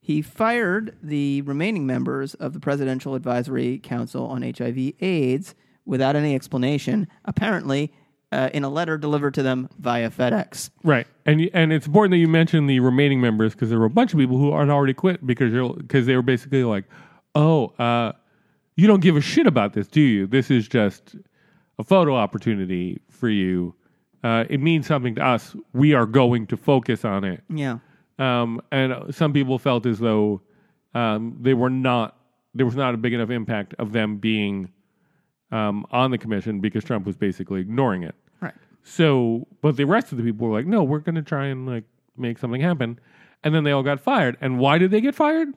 he 0.06 0.22
fired 0.22 0.96
the 1.02 1.42
remaining 1.42 1.88
members 1.88 2.36
of 2.36 2.54
the 2.54 2.60
Presidential 2.60 3.16
Advisory 3.16 3.80
Council 3.80 4.28
on 4.28 4.44
HIV/AIDS 4.44 5.56
without 5.84 6.16
any 6.16 6.36
explanation. 6.36 7.08
Apparently, 7.26 7.92
uh, 8.32 8.52
in 8.54 8.64
a 8.64 8.70
letter 8.70 9.00
delivered 9.00 9.34
to 9.34 9.42
them 9.42 9.68
via 9.80 10.12
FedEx. 10.12 10.70
Right, 10.84 11.08
and 11.26 11.50
and 11.56 11.74
it's 11.74 11.88
important 11.88 12.12
that 12.12 12.18
you 12.18 12.28
mention 12.28 12.68
the 12.68 12.82
remaining 12.82 13.20
members 13.20 13.54
because 13.54 13.72
there 13.72 13.80
were 13.80 13.86
a 13.86 13.90
bunch 13.90 14.14
of 14.14 14.20
people 14.20 14.38
who 14.38 14.56
had 14.56 14.70
already 14.70 14.94
quit 14.94 15.26
because 15.26 15.52
you're 15.52 15.74
because 15.74 16.06
they 16.06 16.16
were 16.16 16.22
basically 16.22 16.64
like, 16.64 16.84
oh, 17.34 17.70
uh, 17.80 18.12
you 18.76 18.86
don't 18.86 19.02
give 19.02 19.18
a 19.18 19.22
shit 19.22 19.48
about 19.48 19.74
this, 19.74 19.88
do 19.88 20.02
you? 20.02 20.28
This 20.28 20.52
is 20.52 20.68
just 20.68 21.16
a 21.80 21.84
photo 21.84 22.16
opportunity 22.16 23.02
for 23.10 23.28
you. 23.28 23.74
Uh, 24.24 24.46
it 24.52 24.60
means 24.60 24.86
something 24.86 25.16
to 25.16 25.26
us. 25.26 25.56
We 25.74 25.96
are 25.96 26.06
going 26.06 26.46
to 26.46 26.58
focus 26.58 27.04
on 27.04 27.24
it. 27.24 27.42
Yeah. 27.50 27.80
Um, 28.18 28.62
and 28.72 29.14
some 29.14 29.34
people 29.34 29.60
felt 29.60 29.86
as 29.86 30.00
though 30.00 30.42
um, 30.94 31.38
they 31.42 31.54
were 31.54 31.70
not. 31.70 32.18
There 32.54 32.66
was 32.66 32.76
not 32.76 32.94
a 32.94 32.98
big 32.98 33.12
enough 33.12 33.30
impact 33.30 33.74
of 33.80 33.92
them 33.92 34.16
being 34.16 34.72
um, 35.52 35.86
on 35.92 36.12
the 36.12 36.18
commission 36.18 36.60
because 36.62 36.84
Trump 36.84 37.06
was 37.06 37.18
basically 37.18 37.60
ignoring 37.60 38.04
it. 38.04 38.16
Right. 38.40 38.54
So, 38.84 39.48
but 39.62 39.76
the 39.76 39.86
rest 39.86 40.12
of 40.12 40.18
the 40.18 40.24
people 40.24 40.48
were 40.48 40.54
like, 40.54 40.66
no, 40.66 40.84
we're 40.84 41.00
going 41.00 41.16
to 41.16 41.22
try 41.22 41.48
and 41.48 41.68
like 41.68 41.84
make 42.18 42.38
something 42.38 42.62
happen. 42.62 43.00
And 43.44 43.54
then 43.54 43.64
they 43.64 43.72
all 43.72 43.84
got 43.84 44.00
fired. 44.00 44.38
And 44.42 44.58
why 44.58 44.78
did 44.78 44.92
they 44.92 45.02
get 45.02 45.16
fired? 45.16 45.50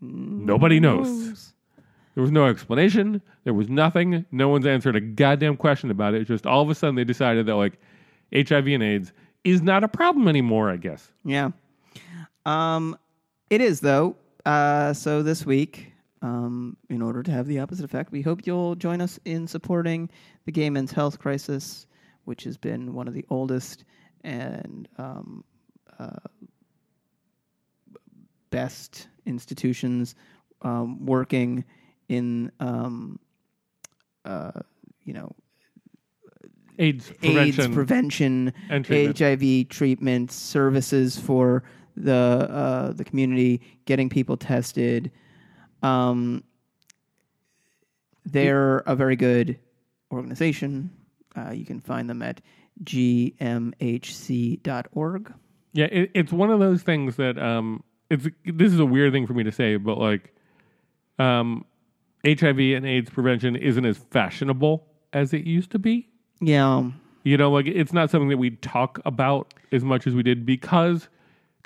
Nobody 0.00 0.80
knows. 0.80 1.54
There 2.14 2.22
was 2.22 2.30
no 2.30 2.46
explanation. 2.46 3.22
There 3.44 3.54
was 3.54 3.68
nothing. 3.68 4.26
No 4.30 4.48
one's 4.48 4.66
answered 4.66 4.96
a 4.96 5.00
goddamn 5.00 5.56
question 5.56 5.90
about 5.90 6.14
it. 6.14 6.20
It's 6.20 6.28
just 6.28 6.46
all 6.46 6.62
of 6.62 6.70
a 6.70 6.74
sudden 6.74 6.94
they 6.94 7.04
decided 7.04 7.46
that 7.46 7.54
like 7.56 7.78
HIV 8.34 8.66
and 8.68 8.82
AIDS 8.82 9.12
is 9.44 9.62
not 9.62 9.84
a 9.84 9.88
problem 9.88 10.28
anymore, 10.28 10.70
I 10.70 10.76
guess. 10.76 11.12
Yeah. 11.24 11.50
Um, 12.46 12.96
it 13.50 13.60
is 13.60 13.80
though. 13.80 14.16
Uh, 14.44 14.92
so 14.92 15.22
this 15.22 15.44
week, 15.44 15.92
um, 16.22 16.76
in 16.88 17.02
order 17.02 17.22
to 17.22 17.30
have 17.30 17.46
the 17.46 17.60
opposite 17.60 17.84
effect, 17.84 18.12
we 18.12 18.22
hope 18.22 18.46
you'll 18.46 18.74
join 18.74 19.00
us 19.00 19.18
in 19.24 19.46
supporting 19.46 20.10
the 20.46 20.52
gay 20.52 20.70
men's 20.70 20.92
health 20.92 21.18
crisis, 21.18 21.86
which 22.24 22.44
has 22.44 22.56
been 22.56 22.94
one 22.94 23.08
of 23.08 23.14
the 23.14 23.24
oldest 23.30 23.84
and 24.24 24.88
um, 24.98 25.44
uh, 25.98 26.16
best 28.50 29.08
institutions 29.26 30.14
um, 30.62 31.04
working 31.04 31.64
in, 32.08 32.50
um, 32.60 33.18
uh, 34.24 34.52
you 35.04 35.12
know, 35.12 35.34
AIDS 36.78 37.10
prevention. 37.10 37.64
AIDS 37.64 37.74
prevention, 37.74 38.52
and 38.70 38.84
treatment. 38.84 39.18
HIV 39.18 39.68
treatment, 39.68 40.30
services 40.30 41.18
for 41.18 41.64
the 42.04 42.48
uh, 42.50 42.92
the 42.92 43.04
community, 43.04 43.60
getting 43.84 44.08
people 44.08 44.36
tested. 44.36 45.10
Um, 45.82 46.44
they're 48.24 48.78
a 48.78 48.94
very 48.94 49.16
good 49.16 49.58
organization. 50.12 50.90
Uh, 51.36 51.50
you 51.52 51.64
can 51.64 51.80
find 51.80 52.08
them 52.10 52.22
at 52.22 52.40
gmhc.org. 52.84 53.34
Yeah, 55.72 55.86
it, 55.86 56.10
it's 56.14 56.32
one 56.32 56.50
of 56.50 56.60
those 56.60 56.82
things 56.82 57.16
that 57.16 57.38
um, 57.38 57.82
it's 58.10 58.26
this 58.44 58.72
is 58.72 58.80
a 58.80 58.86
weird 58.86 59.12
thing 59.12 59.26
for 59.26 59.34
me 59.34 59.44
to 59.44 59.52
say, 59.52 59.76
but 59.76 59.98
like, 59.98 60.34
um, 61.18 61.64
HIV 62.24 62.58
and 62.58 62.86
AIDS 62.86 63.10
prevention 63.10 63.56
isn't 63.56 63.84
as 63.84 63.98
fashionable 63.98 64.86
as 65.12 65.32
it 65.32 65.44
used 65.44 65.70
to 65.72 65.78
be. 65.78 66.08
Yeah, 66.40 66.90
You 67.24 67.36
know, 67.36 67.50
like 67.50 67.66
it's 67.66 67.92
not 67.92 68.10
something 68.10 68.28
that 68.28 68.38
we 68.38 68.50
talk 68.50 69.00
about 69.04 69.54
as 69.72 69.84
much 69.84 70.06
as 70.06 70.14
we 70.14 70.22
did 70.22 70.46
because 70.46 71.08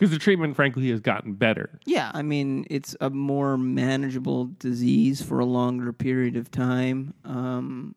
because 0.03 0.11
the 0.11 0.18
treatment, 0.18 0.57
frankly, 0.57 0.90
has 0.90 0.98
gotten 0.98 1.32
better. 1.32 1.78
yeah. 1.86 2.11
I 2.12 2.22
mean, 2.22 2.66
it's 2.68 2.96
a 3.00 3.09
more 3.09 3.57
manageable 3.57 4.46
disease 4.59 5.22
for 5.22 5.38
a 5.38 5.44
longer 5.44 5.92
period 5.92 6.34
of 6.34 6.50
time. 6.50 7.14
Um, 7.24 7.94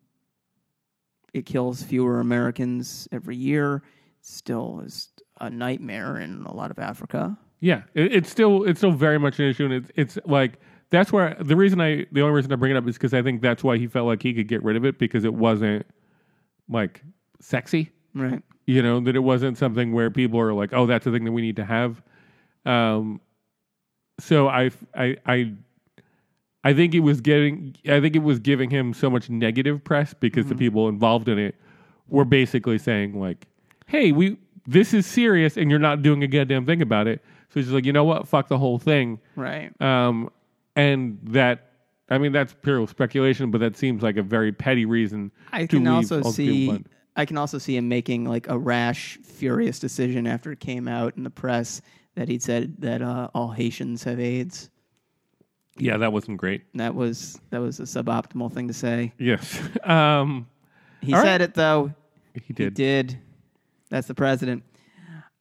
it 1.34 1.46
kills 1.46 1.82
fewer 1.82 2.20
Americans 2.20 3.08
every 3.10 3.34
year. 3.34 3.82
Still 4.20 4.82
is 4.86 5.08
a 5.40 5.50
nightmare 5.50 6.16
in 6.18 6.44
a 6.46 6.54
lot 6.54 6.70
of 6.70 6.78
Africa. 6.78 7.36
Yeah, 7.58 7.82
it, 7.94 8.14
it's 8.14 8.30
still 8.30 8.62
it's 8.62 8.78
still 8.78 8.92
very 8.92 9.18
much 9.18 9.40
an 9.40 9.46
issue, 9.46 9.64
and 9.64 9.74
it's 9.74 9.90
it's 9.96 10.18
like 10.26 10.60
that's 10.90 11.10
where 11.12 11.36
the 11.40 11.56
reason 11.56 11.80
I 11.80 12.06
the 12.12 12.22
only 12.22 12.34
reason 12.36 12.52
I 12.52 12.54
bring 12.54 12.70
it 12.70 12.76
up 12.76 12.86
is 12.86 12.94
because 12.94 13.14
I 13.14 13.22
think 13.22 13.42
that's 13.42 13.64
why 13.64 13.78
he 13.78 13.88
felt 13.88 14.06
like 14.06 14.22
he 14.22 14.32
could 14.32 14.46
get 14.46 14.62
rid 14.62 14.76
of 14.76 14.84
it 14.84 15.00
because 15.00 15.24
it 15.24 15.34
wasn't 15.34 15.84
like 16.68 17.02
sexy. 17.40 17.90
Right. 18.14 18.44
You 18.66 18.82
know 18.82 19.00
that 19.00 19.14
it 19.14 19.20
wasn't 19.20 19.56
something 19.58 19.92
where 19.92 20.10
people 20.10 20.40
are 20.40 20.52
like, 20.52 20.72
"Oh, 20.72 20.86
that's 20.86 21.04
the 21.04 21.12
thing 21.12 21.24
that 21.24 21.32
we 21.32 21.42
need 21.42 21.56
to 21.56 21.64
have." 21.64 22.02
Um, 22.64 23.20
so 24.18 24.48
I 24.48 24.70
I 24.94 25.16
I 25.24 25.52
I 26.64 26.74
think 26.74 26.94
it 26.94 27.00
was 27.00 27.20
getting 27.20 27.76
I 27.88 28.00
think 28.00 28.16
it 28.16 28.22
was 28.22 28.40
giving 28.40 28.70
him 28.70 28.92
so 28.92 29.08
much 29.08 29.30
negative 29.30 29.84
press 29.84 30.14
because 30.14 30.46
the 30.46 30.54
people 30.56 30.88
involved 30.88 31.28
in 31.28 31.38
it 31.38 31.54
were 32.08 32.24
basically 32.24 32.78
saying 32.78 33.18
like, 33.20 33.46
"Hey, 33.86 34.10
we 34.10 34.36
this 34.66 34.92
is 34.92 35.06
serious 35.06 35.56
and 35.56 35.70
you're 35.70 35.78
not 35.78 36.02
doing 36.02 36.24
a 36.24 36.26
goddamn 36.26 36.66
thing 36.66 36.82
about 36.82 37.06
it." 37.06 37.22
So 37.50 37.60
he's 37.60 37.66
just 37.66 37.74
like, 37.74 37.84
"You 37.84 37.92
know 37.92 38.04
what? 38.04 38.26
Fuck 38.26 38.48
the 38.48 38.58
whole 38.58 38.78
thing." 38.80 39.20
Right. 39.36 39.70
Um, 39.80 40.30
and 40.74 41.18
that 41.24 41.70
I 42.08 42.18
mean 42.18 42.32
that's 42.32 42.54
pure 42.62 42.86
speculation, 42.88 43.50
but 43.50 43.58
that 43.58 43.76
seems 43.76 44.02
like 44.02 44.16
a 44.16 44.22
very 44.22 44.50
petty 44.50 44.86
reason. 44.86 45.30
I 45.52 45.62
to 45.62 45.76
can 45.76 45.86
also 45.86 46.22
see. 46.22 46.84
I 47.16 47.24
can 47.24 47.38
also 47.38 47.58
see 47.58 47.76
him 47.76 47.88
making 47.88 48.24
like 48.26 48.46
a 48.48 48.58
rash, 48.58 49.16
furious 49.24 49.78
decision 49.78 50.26
after 50.26 50.52
it 50.52 50.60
came 50.60 50.86
out 50.86 51.16
in 51.16 51.24
the 51.24 51.30
press 51.30 51.80
that 52.14 52.28
he'd 52.28 52.42
said 52.42 52.76
that 52.80 53.02
uh, 53.02 53.28
all 53.34 53.50
Haitians 53.50 54.04
have 54.04 54.20
AIDS. 54.20 54.70
Yeah, 55.78 55.96
that 55.98 56.12
wasn't 56.12 56.38
great. 56.38 56.62
That 56.74 56.94
was 56.94 57.38
that 57.50 57.60
was 57.60 57.80
a 57.80 57.84
suboptimal 57.84 58.52
thing 58.52 58.68
to 58.68 58.74
say. 58.74 59.12
Yes, 59.18 59.60
um, 59.84 60.46
He 61.02 61.12
said 61.12 61.22
right. 61.22 61.40
it 61.40 61.54
though. 61.54 61.92
he 62.34 62.52
did. 62.52 62.64
He 62.64 62.68
did. 62.74 62.74
did. 63.08 63.18
That's 63.90 64.08
the 64.08 64.14
president. 64.14 64.62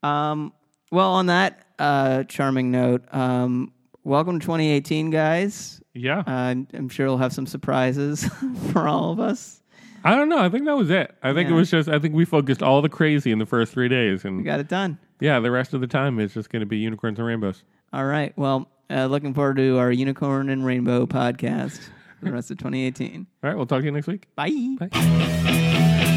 Um, 0.04 0.54
well, 0.92 1.14
on 1.14 1.26
that 1.28 1.66
uh, 1.80 2.24
charming 2.26 2.70
note, 2.72 3.04
um, 3.14 3.74
welcome 4.04 4.40
to 4.40 4.46
2018, 4.46 5.10
guys. 5.10 5.82
Yeah, 5.94 6.20
Uh, 6.20 6.24
I'm, 6.32 6.68
I'm 6.74 6.90
sure 6.90 7.08
we'll 7.08 7.18
have 7.18 7.34
some 7.34 7.48
surprises 7.48 8.30
for 8.72 8.88
all 8.88 9.12
of 9.12 9.20
us. 9.20 9.62
I 10.06 10.16
don't 10.16 10.30
know. 10.30 10.38
I 10.40 10.50
think 10.50 10.66
that 10.66 10.78
was 10.78 10.90
it. 10.90 11.16
I 11.24 11.34
think 11.34 11.50
it 11.50 11.54
was 11.54 11.70
just. 11.72 11.90
I 11.90 12.00
think 12.00 12.14
we 12.16 12.24
focused 12.26 12.62
all 12.64 12.82
the 12.82 12.90
crazy 12.90 13.32
in 13.32 13.40
the 13.40 13.46
first 13.46 13.74
three 13.74 13.90
days, 13.90 14.24
and 14.24 14.38
We 14.38 14.44
got 14.44 14.60
it 14.60 14.68
done. 14.68 15.00
yeah, 15.20 15.40
the 15.40 15.52
rest 15.52 15.74
of 15.74 15.82
the 15.82 15.88
time 15.88 16.20
is 16.20 16.34
just 16.34 16.50
going 16.50 16.60
to 16.62 16.66
be 16.66 16.78
unicorns 16.78 17.18
and 17.20 17.28
rainbows. 17.28 17.64
All 17.92 18.06
right. 18.06 18.32
Well, 18.38 18.70
uh, 18.90 19.08
looking 19.08 19.34
forward 19.34 19.58
to 19.58 19.78
our 19.80 19.92
Unicorn 19.92 20.50
and 20.50 20.64
Rainbow 20.66 21.06
podcast 21.08 21.80
for 22.20 22.26
the 22.26 22.32
rest 22.32 22.52
of 22.52 22.58
2018. 22.60 23.26
All 23.44 23.50
right, 23.50 23.58
we'll 23.58 23.66
talk 23.66 23.80
to 23.80 23.86
you 23.86 23.92
next 23.92 24.08
week. 24.08 24.28
Bye. 24.36 24.52
Bye. 24.80 26.12